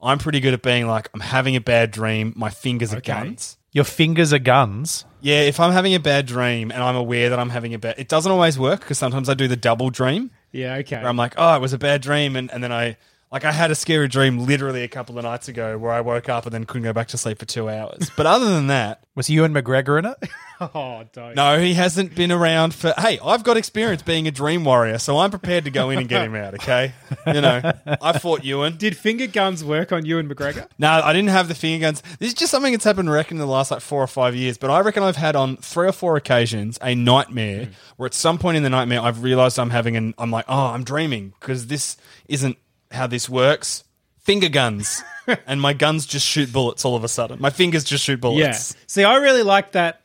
I'm 0.01 0.19
pretty 0.19 0.39
good 0.39 0.53
at 0.53 0.61
being 0.61 0.85
like, 0.85 1.09
I'm 1.13 1.21
having 1.21 1.55
a 1.55 1.61
bad 1.61 1.91
dream. 1.91 2.33
My 2.35 2.49
fingers 2.49 2.93
are 2.93 2.97
Okay. 2.97 3.13
guns. 3.13 3.57
Your 3.71 3.83
fingers 3.83 4.31
are 4.31 4.39
guns. 4.39 5.05
Yeah, 5.21 5.41
if 5.41 5.59
I'm 5.59 5.71
having 5.73 5.95
a 5.95 5.99
bad 5.99 6.27
dream 6.27 6.71
and 6.71 6.81
I'm 6.83 6.95
aware 6.95 7.29
that 7.29 7.39
I'm 7.39 7.49
having 7.49 7.73
a 7.73 7.79
bad, 7.79 7.95
it 7.97 8.07
doesn't 8.07 8.31
always 8.31 8.59
work 8.59 8.81
because 8.81 8.97
sometimes 8.97 9.27
I 9.27 9.33
do 9.33 9.47
the 9.47 9.55
double 9.57 9.89
dream 9.89 10.29
Yeah, 10.51 10.75
okay. 10.75 10.97
where 10.97 11.07
I'm 11.07 11.17
like, 11.17 11.33
oh, 11.37 11.55
it 11.55 11.61
was 11.61 11.73
a 11.73 11.77
bad 11.79 12.01
dream, 12.01 12.35
and, 12.35 12.51
and 12.53 12.63
then 12.63 12.71
I 12.71 12.97
like 13.35 13.43
I 13.43 13.51
had 13.51 13.69
a 13.69 13.75
scary 13.75 14.07
dream 14.07 14.39
literally 14.39 14.83
a 14.83 14.87
couple 14.87 15.17
of 15.17 15.25
nights 15.25 15.49
ago 15.49 15.77
where 15.77 15.91
I 15.91 15.99
woke 15.99 16.29
up 16.29 16.45
and 16.45 16.53
then 16.53 16.63
couldn't 16.63 16.83
go 16.83 16.93
back 16.93 17.09
to 17.09 17.17
sleep 17.17 17.37
for 17.37 17.43
two 17.43 17.69
hours. 17.69 18.09
But 18.15 18.25
other 18.27 18.45
than 18.45 18.67
that, 18.67 19.03
Was 19.13 19.29
Ewan 19.29 19.53
McGregor 19.53 19.99
in 19.99 20.05
it? 20.05 20.17
oh, 20.73 21.03
don't. 21.11 21.35
no, 21.35 21.59
he 21.59 21.73
hasn't 21.73 22.15
been 22.15 22.31
around 22.31 22.73
for. 22.73 22.93
Hey, 22.97 23.19
I've 23.21 23.43
got 23.43 23.57
experience 23.57 24.03
being 24.03 24.25
a 24.25 24.31
dream 24.31 24.63
warrior, 24.63 24.99
so 24.99 25.17
I'm 25.17 25.31
prepared 25.31 25.65
to 25.65 25.69
go 25.69 25.89
in 25.89 25.99
and 25.99 26.07
get 26.07 26.25
him 26.25 26.33
out. 26.33 26.53
Okay, 26.53 26.93
you 27.27 27.41
know, 27.41 27.73
I 28.01 28.17
fought 28.19 28.45
Ewan. 28.45 28.77
Did 28.77 28.95
finger 28.95 29.27
guns 29.27 29.65
work 29.65 29.91
on 29.91 30.05
Ewan 30.05 30.29
McGregor? 30.29 30.69
No, 30.79 30.89
I 30.89 31.11
didn't 31.11 31.31
have 31.31 31.49
the 31.49 31.55
finger 31.55 31.87
guns. 31.87 32.01
This 32.19 32.29
is 32.29 32.33
just 32.33 32.51
something 32.51 32.71
that's 32.71 32.85
happened, 32.85 33.09
I 33.09 33.13
reckon, 33.13 33.35
in 33.35 33.39
the 33.39 33.47
last 33.47 33.69
like 33.69 33.81
four 33.81 34.01
or 34.01 34.07
five 34.07 34.33
years. 34.33 34.57
But 34.57 34.69
I 34.69 34.79
reckon 34.79 35.03
I've 35.03 35.17
had 35.17 35.35
on 35.35 35.57
three 35.57 35.89
or 35.89 35.93
four 35.93 36.15
occasions 36.15 36.79
a 36.81 36.95
nightmare 36.95 37.65
hmm. 37.65 37.71
where 37.97 38.07
at 38.07 38.13
some 38.13 38.37
point 38.37 38.55
in 38.55 38.63
the 38.63 38.69
nightmare 38.69 39.01
I've 39.01 39.23
realized 39.23 39.59
I'm 39.59 39.71
having 39.71 39.97
an. 39.97 40.13
I'm 40.17 40.31
like, 40.31 40.45
oh, 40.47 40.67
I'm 40.67 40.85
dreaming 40.85 41.33
because 41.39 41.67
this 41.67 41.97
isn't 42.29 42.57
how 42.95 43.07
this 43.07 43.29
works. 43.29 43.83
Finger 44.17 44.49
guns, 44.49 45.03
and 45.45 45.61
my 45.61 45.73
guns 45.73 46.07
just 46.07 46.25
shoot 46.25 46.51
bullets 46.51 46.83
all 46.83 46.95
of 46.95 47.03
a 47.03 47.07
sudden. 47.07 47.39
My 47.39 47.51
fingers 47.51 47.83
just 47.83 48.03
shoot 48.03 48.19
bullets. 48.19 48.73
Yeah. 48.73 48.81
See, 48.87 49.03
I 49.03 49.17
really 49.17 49.43
like 49.43 49.73
that 49.73 50.01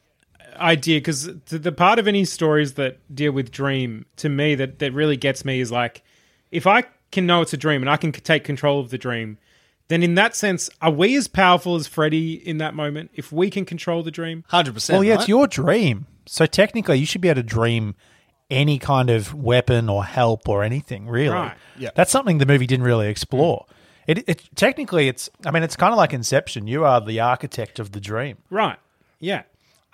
idea 0.56 0.98
because 0.98 1.24
the, 1.46 1.58
the 1.58 1.72
part 1.72 1.98
of 1.98 2.06
any 2.06 2.24
stories 2.26 2.74
that 2.74 2.98
deal 3.14 3.32
with 3.32 3.50
dream 3.50 4.04
to 4.16 4.28
me 4.28 4.54
that, 4.56 4.78
that 4.80 4.92
really 4.92 5.16
gets 5.16 5.44
me 5.44 5.60
is 5.60 5.72
like 5.72 6.02
if 6.50 6.66
I 6.66 6.84
can 7.10 7.26
know 7.26 7.40
it's 7.40 7.52
a 7.52 7.56
dream 7.56 7.82
and 7.82 7.90
I 7.90 7.96
can 7.96 8.12
c- 8.12 8.20
take 8.20 8.44
control 8.44 8.80
of 8.80 8.90
the 8.90 8.98
dream, 8.98 9.38
then 9.88 10.02
in 10.02 10.14
that 10.14 10.36
sense, 10.36 10.70
are 10.80 10.90
we 10.90 11.16
as 11.16 11.26
powerful 11.26 11.74
as 11.76 11.86
Freddy 11.86 12.34
in 12.34 12.58
that 12.58 12.74
moment 12.74 13.10
if 13.14 13.32
we 13.32 13.50
can 13.50 13.64
control 13.64 14.02
the 14.02 14.10
dream? 14.10 14.44
Hundred 14.48 14.74
percent. 14.74 14.96
Well, 14.96 15.04
yeah, 15.04 15.14
it's 15.14 15.28
your 15.28 15.46
dream. 15.46 16.06
So 16.26 16.46
technically, 16.46 16.98
you 16.98 17.06
should 17.06 17.20
be 17.20 17.28
able 17.28 17.42
to 17.42 17.42
dream 17.42 17.94
any 18.50 18.78
kind 18.78 19.10
of 19.10 19.32
weapon 19.34 19.88
or 19.88 20.04
help 20.04 20.48
or 20.48 20.62
anything. 20.62 21.06
Really, 21.08 21.28
Right. 21.34 21.54
Yeah. 21.78 21.90
That's 21.94 22.10
something 22.10 22.38
the 22.38 22.46
movie 22.46 22.66
didn't 22.66 22.84
really 22.84 23.08
explore. 23.08 23.66
It, 24.06 24.28
it 24.28 24.42
technically, 24.56 25.08
it's. 25.08 25.30
I 25.46 25.50
mean, 25.50 25.62
it's 25.62 25.76
kind 25.76 25.92
of 25.92 25.96
like 25.98 26.12
Inception. 26.12 26.66
You 26.66 26.84
are 26.84 27.00
the 27.00 27.20
architect 27.20 27.78
of 27.78 27.92
the 27.92 28.00
dream. 28.00 28.38
Right. 28.50 28.78
Yeah. 29.20 29.42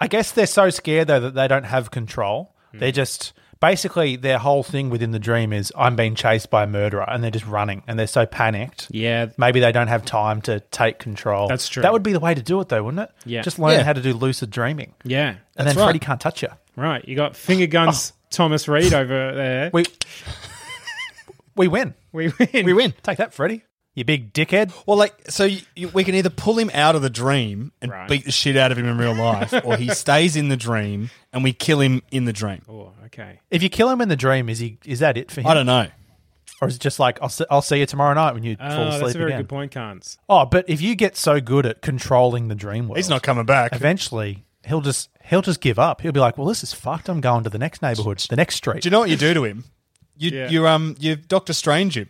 I 0.00 0.09
guess 0.09 0.32
they're 0.32 0.46
so 0.46 0.70
scared 0.70 1.09
though 1.09 1.20
that 1.20 1.34
they 1.34 1.48
don't 1.48 1.64
have 1.64 1.90
control. 1.90 2.54
Hmm. 2.72 2.78
They're 2.78 2.92
just 2.92 3.32
basically 3.61 4.16
their 4.16 4.38
whole 4.38 4.62
thing 4.62 4.90
within 4.90 5.11
the 5.11 5.18
dream 5.18 5.52
is 5.52 5.72
I'm 5.76 5.96
being 5.96 6.14
chased 6.14 6.50
by 6.50 6.64
a 6.64 6.66
murderer, 6.66 7.04
and 7.09 7.22
they're 7.22 7.30
just 7.30 7.46
running, 7.46 7.82
and 7.86 7.98
they're 7.98 8.07
so 8.07 8.26
panicked. 8.26 8.86
Yeah. 8.90 9.26
Maybe 9.38 9.61
they 9.61 9.72
don't 9.72 9.88
have 9.88 10.04
time 10.04 10.40
to 10.42 10.61
take 10.70 10.98
control. 10.98 11.48
That's 11.48 11.68
true. 11.68 11.82
That 11.82 11.92
would 11.92 12.02
be 12.02 12.12
the 12.12 12.20
way 12.20 12.34
to 12.34 12.42
do 12.42 12.61
it, 12.61 12.68
though, 12.68 12.82
wouldn't 12.84 13.02
it? 13.02 13.11
Yeah. 13.24 13.42
Just 13.42 13.59
learn 13.59 13.72
Yeah. 13.78 13.82
how 13.84 13.92
to 13.94 14.02
do 14.02 14.12
lucid 14.14 14.50
dreaming, 14.50 14.94
Yeah. 15.04 15.36
and 15.57 15.66
then 15.68 15.76
right. 15.76 15.84
Freddy 15.84 15.98
can't 15.98 16.20
touch 16.20 16.42
you. 16.42 16.48
Right. 16.76 17.07
You 17.09 17.16
got 17.16 17.34
finger 17.36 17.66
guns 17.66 18.12
Thomas 18.30 18.68
Reed 18.68 18.92
over 18.94 19.32
there. 19.34 19.70
We 19.72 19.84
we 21.56 21.68
win. 21.68 21.94
We 22.12 22.28
win. 22.38 22.64
we 22.66 22.72
win. 22.72 22.94
Take 23.02 23.18
that, 23.18 23.32
Freddy. 23.34 23.62
You 23.94 24.04
big 24.04 24.34
dickhead. 24.34 24.72
Well, 24.86 24.98
like, 24.98 25.14
so 25.30 25.44
you, 25.44 25.62
you, 25.74 25.88
we 25.88 26.04
can 26.04 26.14
either 26.14 26.28
pull 26.28 26.58
him 26.58 26.70
out 26.74 26.96
of 26.96 27.00
the 27.02 27.08
dream 27.08 27.72
and 27.80 27.90
Right. 27.90 28.06
beat 28.10 28.26
the 28.26 28.32
shit 28.32 28.54
out 28.54 28.70
of 28.70 28.76
him 28.76 28.84
in 28.86 28.98
real 28.98 29.14
life, 29.14 29.54
or 29.64 29.78
he 29.78 29.88
stays 29.94 30.36
in 30.36 30.48
the 30.50 30.56
dream 30.56 31.08
and 31.32 31.42
we 31.42 31.54
kill 31.54 31.80
him 31.80 32.02
in 32.10 32.26
the 32.26 32.32
dream. 32.32 32.60
Oh, 32.68 32.92
okay. 33.06 33.40
If 33.50 33.62
you 33.62 33.70
kill 33.70 33.88
him 33.88 34.02
in 34.02 34.10
the 34.10 34.16
dream, 34.16 34.50
is 34.50 34.58
he 34.58 34.78
is 34.84 34.98
that 34.98 35.16
it 35.16 35.30
for 35.30 35.40
him? 35.40 35.46
I 35.46 35.54
don't 35.54 35.64
know. 35.64 35.86
Or 36.60 36.68
is 36.68 36.76
it 36.76 36.80
just 36.82 36.98
like 36.98 37.18
I'll 37.22 37.30
see, 37.30 37.44
I'll 37.50 37.62
see 37.62 37.78
you 37.78 37.86
tomorrow 37.86 38.12
night 38.12 38.34
when 38.34 38.42
you 38.42 38.56
Oh, 38.60 38.68
fall 38.68 38.88
asleep 38.88 39.02
that's 39.02 39.14
a 39.14 39.18
very 39.18 39.30
again? 39.30 39.40
good 39.42 39.48
point, 39.48 39.72
Carnes. 39.72 40.18
Oh, 40.28 40.44
but 40.44 40.68
if 40.68 40.82
you 40.82 40.94
get 40.94 41.16
so 41.16 41.40
good 41.40 41.64
at 41.64 41.80
controlling 41.80 42.48
the 42.48 42.54
dream 42.54 42.88
world, 42.88 42.98
He's 42.98 43.08
not 43.08 43.22
coming 43.22 43.46
back. 43.46 43.72
eventually 43.74 44.44
he'll 44.66 44.82
just 44.82 45.08
he'll 45.28 45.42
just 45.42 45.60
give 45.60 45.78
up. 45.78 46.00
He'll 46.00 46.12
be 46.12 46.20
like, 46.20 46.36
"Well, 46.38 46.46
this 46.46 46.62
is 46.62 46.72
fucked. 46.72 47.08
I'm 47.08 47.20
going 47.20 47.44
to 47.44 47.50
the 47.50 47.58
next 47.58 47.82
neighborhood, 47.82 48.18
the 48.30 48.36
next 48.36 48.56
street." 48.56 48.82
Do 48.82 48.86
you 48.86 48.90
know 48.90 49.00
what 49.00 49.10
you 49.10 49.16
do 49.16 49.34
to 49.34 49.44
him? 49.44 49.64
You 50.16 50.30
Yeah. 50.30 50.48
you 50.48 50.66
um 50.66 50.96
you 50.98 51.16
Doctor 51.16 51.52
Strange 51.52 51.96
him. 51.96 52.08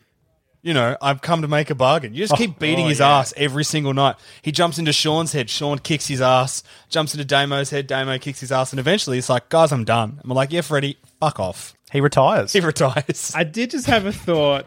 You 0.62 0.74
know, 0.74 0.96
I've 1.00 1.20
come 1.22 1.42
to 1.42 1.48
make 1.48 1.70
a 1.70 1.76
bargain. 1.76 2.12
You 2.12 2.26
just 2.26 2.36
keep 2.36 2.58
beating 2.58 2.86
oh, 2.86 2.88
his 2.88 2.98
yeah. 2.98 3.18
ass 3.18 3.32
every 3.36 3.62
single 3.62 3.94
night. 3.94 4.16
He 4.42 4.50
jumps 4.50 4.78
into 4.80 4.92
Sean's 4.92 5.30
head. 5.32 5.48
Sean 5.48 5.78
kicks 5.78 6.08
his 6.08 6.20
ass. 6.20 6.64
Jumps 6.88 7.14
into 7.14 7.24
Damo's 7.24 7.70
head. 7.70 7.86
Damo 7.86 8.18
kicks 8.18 8.40
his 8.40 8.50
ass. 8.50 8.72
And 8.72 8.80
eventually, 8.80 9.16
it's 9.18 9.28
like, 9.28 9.48
guys, 9.48 9.70
I'm 9.70 9.84
done. 9.84 10.20
I'm 10.24 10.30
like, 10.30 10.50
yeah, 10.50 10.62
Freddy, 10.62 10.96
fuck 11.20 11.38
off. 11.38 11.74
he 11.92 12.00
retires. 12.00 12.52
He 12.52 12.58
retires. 12.58 13.32
I 13.32 13.44
did 13.44 13.70
just 13.70 13.86
have 13.86 14.06
a 14.06 14.12
thought. 14.12 14.66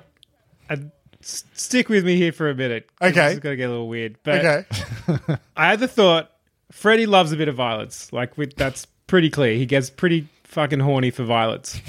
And 0.69 0.91
s- 1.21 1.43
stick 1.53 1.89
with 1.89 2.05
me 2.05 2.15
here 2.15 2.31
for 2.31 2.49
a 2.49 2.55
minute. 2.55 2.89
'cause 3.01 3.11
Okay. 3.11 3.25
This 3.25 3.33
is 3.33 3.39
going 3.41 3.53
to 3.53 3.57
get 3.57 3.65
a 3.67 3.71
little 3.71 3.89
weird. 3.89 4.15
But 4.23 4.45
okay. 4.45 5.37
I 5.57 5.67
had 5.67 5.81
the 5.81 5.89
thought 5.89 6.31
Freddy 6.71 7.05
loves 7.05 7.31
a 7.31 7.37
bit 7.37 7.47
of 7.47 7.55
violence. 7.55 8.11
Like, 8.13 8.37
with, 8.37 8.55
that's 8.55 8.85
pretty 9.07 9.29
clear. 9.29 9.53
He 9.55 9.65
gets 9.65 9.89
pretty 9.89 10.27
fucking 10.43 10.79
horny 10.79 11.11
for 11.11 11.23
violence. 11.23 11.79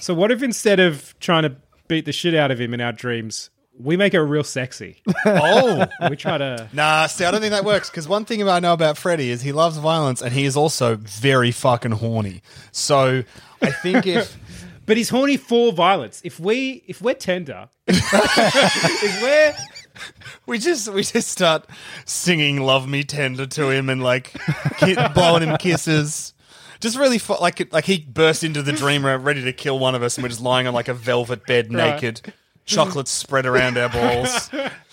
so, 0.00 0.14
what 0.14 0.30
if 0.30 0.42
instead 0.42 0.80
of 0.80 1.14
trying 1.20 1.42
to 1.42 1.56
beat 1.88 2.04
the 2.04 2.12
shit 2.12 2.34
out 2.34 2.50
of 2.50 2.60
him 2.60 2.74
in 2.74 2.80
our 2.80 2.92
dreams, 2.92 3.50
we 3.78 3.96
make 3.96 4.14
it 4.14 4.20
real 4.20 4.44
sexy? 4.44 5.02
oh. 5.26 5.86
we 6.08 6.16
try 6.16 6.38
to. 6.38 6.68
Nah, 6.72 7.06
see, 7.06 7.24
I 7.24 7.30
don't 7.30 7.40
think 7.40 7.52
that 7.52 7.64
works 7.64 7.90
because 7.90 8.06
one 8.06 8.24
thing 8.24 8.48
I 8.48 8.60
know 8.60 8.72
about 8.72 8.96
Freddy 8.96 9.30
is 9.30 9.42
he 9.42 9.52
loves 9.52 9.76
violence 9.78 10.22
and 10.22 10.32
he 10.32 10.44
is 10.44 10.56
also 10.56 10.96
very 10.96 11.50
fucking 11.50 11.92
horny. 11.92 12.42
So 12.70 13.24
I 13.60 13.70
think 13.70 14.06
if 14.06 14.36
But 14.84 14.96
he's 14.96 15.08
horny 15.08 15.36
for 15.36 15.72
violence. 15.72 16.20
If 16.24 16.40
we 16.40 16.82
if 16.86 17.00
we're 17.00 17.14
tender, 17.14 17.68
if 17.86 19.22
we're 19.22 19.54
we 20.46 20.58
just 20.58 20.88
we 20.92 21.02
just 21.02 21.28
start 21.28 21.66
singing 22.04 22.60
"Love 22.60 22.88
Me 22.88 23.02
Tender" 23.04 23.46
to 23.46 23.70
him 23.70 23.88
and 23.88 24.02
like 24.02 24.32
ki- 24.78 24.96
blowing 25.14 25.42
him 25.42 25.56
kisses, 25.58 26.34
just 26.80 26.96
really 26.98 27.18
fu- 27.18 27.38
like 27.40 27.72
like 27.72 27.84
he 27.84 27.98
burst 27.98 28.44
into 28.44 28.62
the 28.62 28.72
dream 28.72 29.04
room 29.04 29.22
ready 29.22 29.42
to 29.42 29.52
kill 29.52 29.78
one 29.78 29.94
of 29.94 30.02
us 30.02 30.16
and 30.16 30.22
we're 30.22 30.28
just 30.30 30.40
lying 30.40 30.66
on 30.66 30.74
like 30.74 30.88
a 30.88 30.94
velvet 30.94 31.46
bed 31.46 31.72
Right. 31.72 31.94
naked, 31.94 32.32
chocolates 32.64 33.10
spread 33.10 33.46
around 33.46 33.76
our 33.78 33.88
balls. 33.88 34.50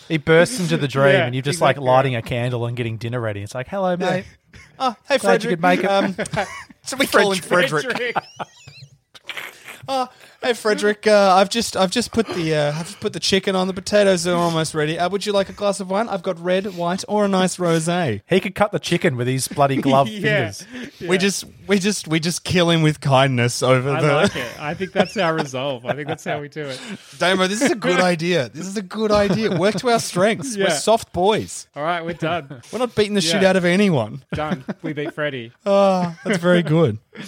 he 0.07 0.17
bursts 0.17 0.59
into 0.59 0.77
the 0.77 0.87
dream, 0.87 1.13
Yeah, 1.13 1.25
and 1.25 1.35
you're 1.35 1.41
just 1.41 1.57
exactly. 1.57 1.83
like 1.85 1.95
lighting 1.95 2.15
a 2.15 2.21
candle 2.21 2.65
and 2.65 2.75
getting 2.75 2.97
dinner 2.97 3.19
ready. 3.19 3.41
It's 3.41 3.55
like, 3.55 3.67
"Hello, 3.67 3.95
mate." 3.97 4.25
Oh, 4.79 4.95
hey, 5.07 5.17
Glad 5.17 5.43
you 5.43 5.49
Frederick. 5.49 5.51
could 5.51 5.61
make 5.61 5.79
it. 5.83 5.85
Um, 5.89 6.47
so 6.83 6.97
we 6.97 7.05
call 7.05 7.31
him 7.33 7.41
Frederick. 7.41 8.15
Oh, 9.91 10.07
hey 10.43 10.53
Frederick, 10.53 11.07
uh, 11.07 11.33
I've 11.35 11.49
just 11.49 11.75
I've 11.75 11.89
just 11.89 12.11
put 12.11 12.27
the 12.27 12.53
uh, 12.53 12.69
I've 12.77 12.85
just 12.85 12.99
put 12.99 13.11
the 13.13 13.19
chicken 13.19 13.55
on. 13.55 13.65
The 13.65 13.73
potatoes 13.73 14.27
are 14.27 14.35
almost 14.35 14.75
ready. 14.75 14.99
Uh, 14.99 15.09
would 15.09 15.25
you 15.25 15.31
like 15.33 15.49
a 15.49 15.53
glass 15.53 15.79
of 15.79 15.89
wine? 15.89 16.07
I've 16.07 16.21
got 16.21 16.39
red, 16.39 16.75
white, 16.75 17.03
or 17.07 17.25
a 17.25 17.27
nice 17.27 17.57
rosé. 17.57 18.21
He 18.29 18.39
could 18.39 18.53
cut 18.53 18.71
the 18.71 18.77
chicken 18.77 19.15
with 19.15 19.25
his 19.27 19.47
bloody 19.47 19.77
glove 19.81 20.07
Yeah. 20.09 20.51
fingers. 20.51 20.99
We 21.09 21.17
just 21.17 21.45
we 21.65 21.79
just 21.79 22.07
we 22.07 22.19
just 22.19 22.43
kill 22.43 22.69
him 22.69 22.83
with 22.83 23.01
kindness 23.01 23.63
over 23.63 23.89
the 23.89 23.95
I 23.97 24.01
the 24.01 24.13
like 24.13 24.35
it. 24.35 24.59
I 24.61 24.75
think 24.75 24.91
that's 24.91 25.17
our 25.17 25.33
resolve. 25.33 25.87
I 25.87 25.95
think 25.95 26.07
that's 26.07 26.23
how 26.23 26.39
we 26.39 26.49
do 26.49 26.65
it. 26.67 26.79
Damo. 27.17 27.47
This 27.47 27.63
is 27.63 27.71
a 27.71 27.75
good 27.75 27.99
idea. 28.13 28.49
This 28.49 28.67
is 28.67 28.77
a 28.77 28.83
good 28.83 29.11
idea. 29.11 29.57
Work 29.57 29.75
to 29.77 29.89
our 29.89 29.99
strengths. 29.99 30.55
We're 30.55 30.65
Yeah. 30.67 30.73
soft 30.73 31.11
boys. 31.13 31.67
All 31.75 31.81
right, 31.81 32.05
we're 32.05 32.13
done. 32.13 32.61
We're 32.71 32.77
not 32.77 32.93
beating 32.93 33.15
the 33.15 33.21
shit 33.21 33.41
Yeah. 33.41 33.49
out 33.49 33.55
of 33.55 33.65
anyone. 33.65 34.23
Done. 34.35 34.63
We 34.83 34.93
beat 34.93 35.15
Freddy. 35.15 35.51
Oh, 35.65 36.15
that's 36.23 36.37
very 36.37 36.61
good. 36.61 36.99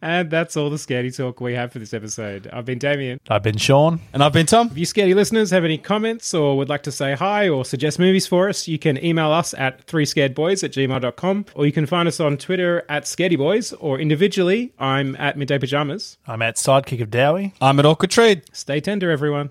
And 0.00 0.30
that's 0.30 0.56
all 0.56 0.70
the 0.70 0.76
Scaredy 0.76 1.14
Talk 1.14 1.40
we 1.40 1.54
have 1.54 1.72
for 1.72 1.78
this 1.78 1.92
episode. 1.92 2.48
I've 2.52 2.64
been 2.64 2.78
Damien. 2.78 3.20
I've 3.28 3.42
been 3.42 3.56
Sean. 3.56 4.00
And 4.12 4.22
I've 4.22 4.32
been 4.32 4.46
Tom. 4.46 4.68
If 4.68 4.78
you 4.78 4.86
Scaredy 4.86 5.14
listeners 5.14 5.50
have 5.50 5.64
any 5.64 5.78
comments 5.78 6.32
or 6.34 6.56
would 6.56 6.68
like 6.68 6.82
to 6.84 6.92
say 6.92 7.14
hi 7.14 7.48
or 7.48 7.64
suggest 7.64 7.98
movies 7.98 8.26
for 8.26 8.48
us, 8.48 8.68
you 8.68 8.78
can 8.78 9.02
email 9.04 9.30
us 9.30 9.54
at 9.54 9.86
3scaredboys 9.86 10.64
at 10.64 10.72
gmail.com 10.72 11.46
or 11.54 11.66
you 11.66 11.72
can 11.72 11.86
find 11.86 12.08
us 12.08 12.20
on 12.20 12.36
Twitter 12.36 12.84
at 12.88 13.04
scaredyboys 13.04 13.74
or 13.80 13.98
individually, 13.98 14.72
I'm 14.78 15.16
at 15.16 15.36
Midday 15.36 15.58
Pajamas. 15.58 16.18
I'm 16.26 16.42
at 16.42 16.56
sidekick 16.56 17.00
of 17.02 17.10
Dowie. 17.10 17.54
I'm 17.60 17.78
at 17.78 17.86
Awkward 17.86 18.10
Trade. 18.10 18.42
Stay 18.52 18.80
tender, 18.80 19.10
everyone. 19.10 19.50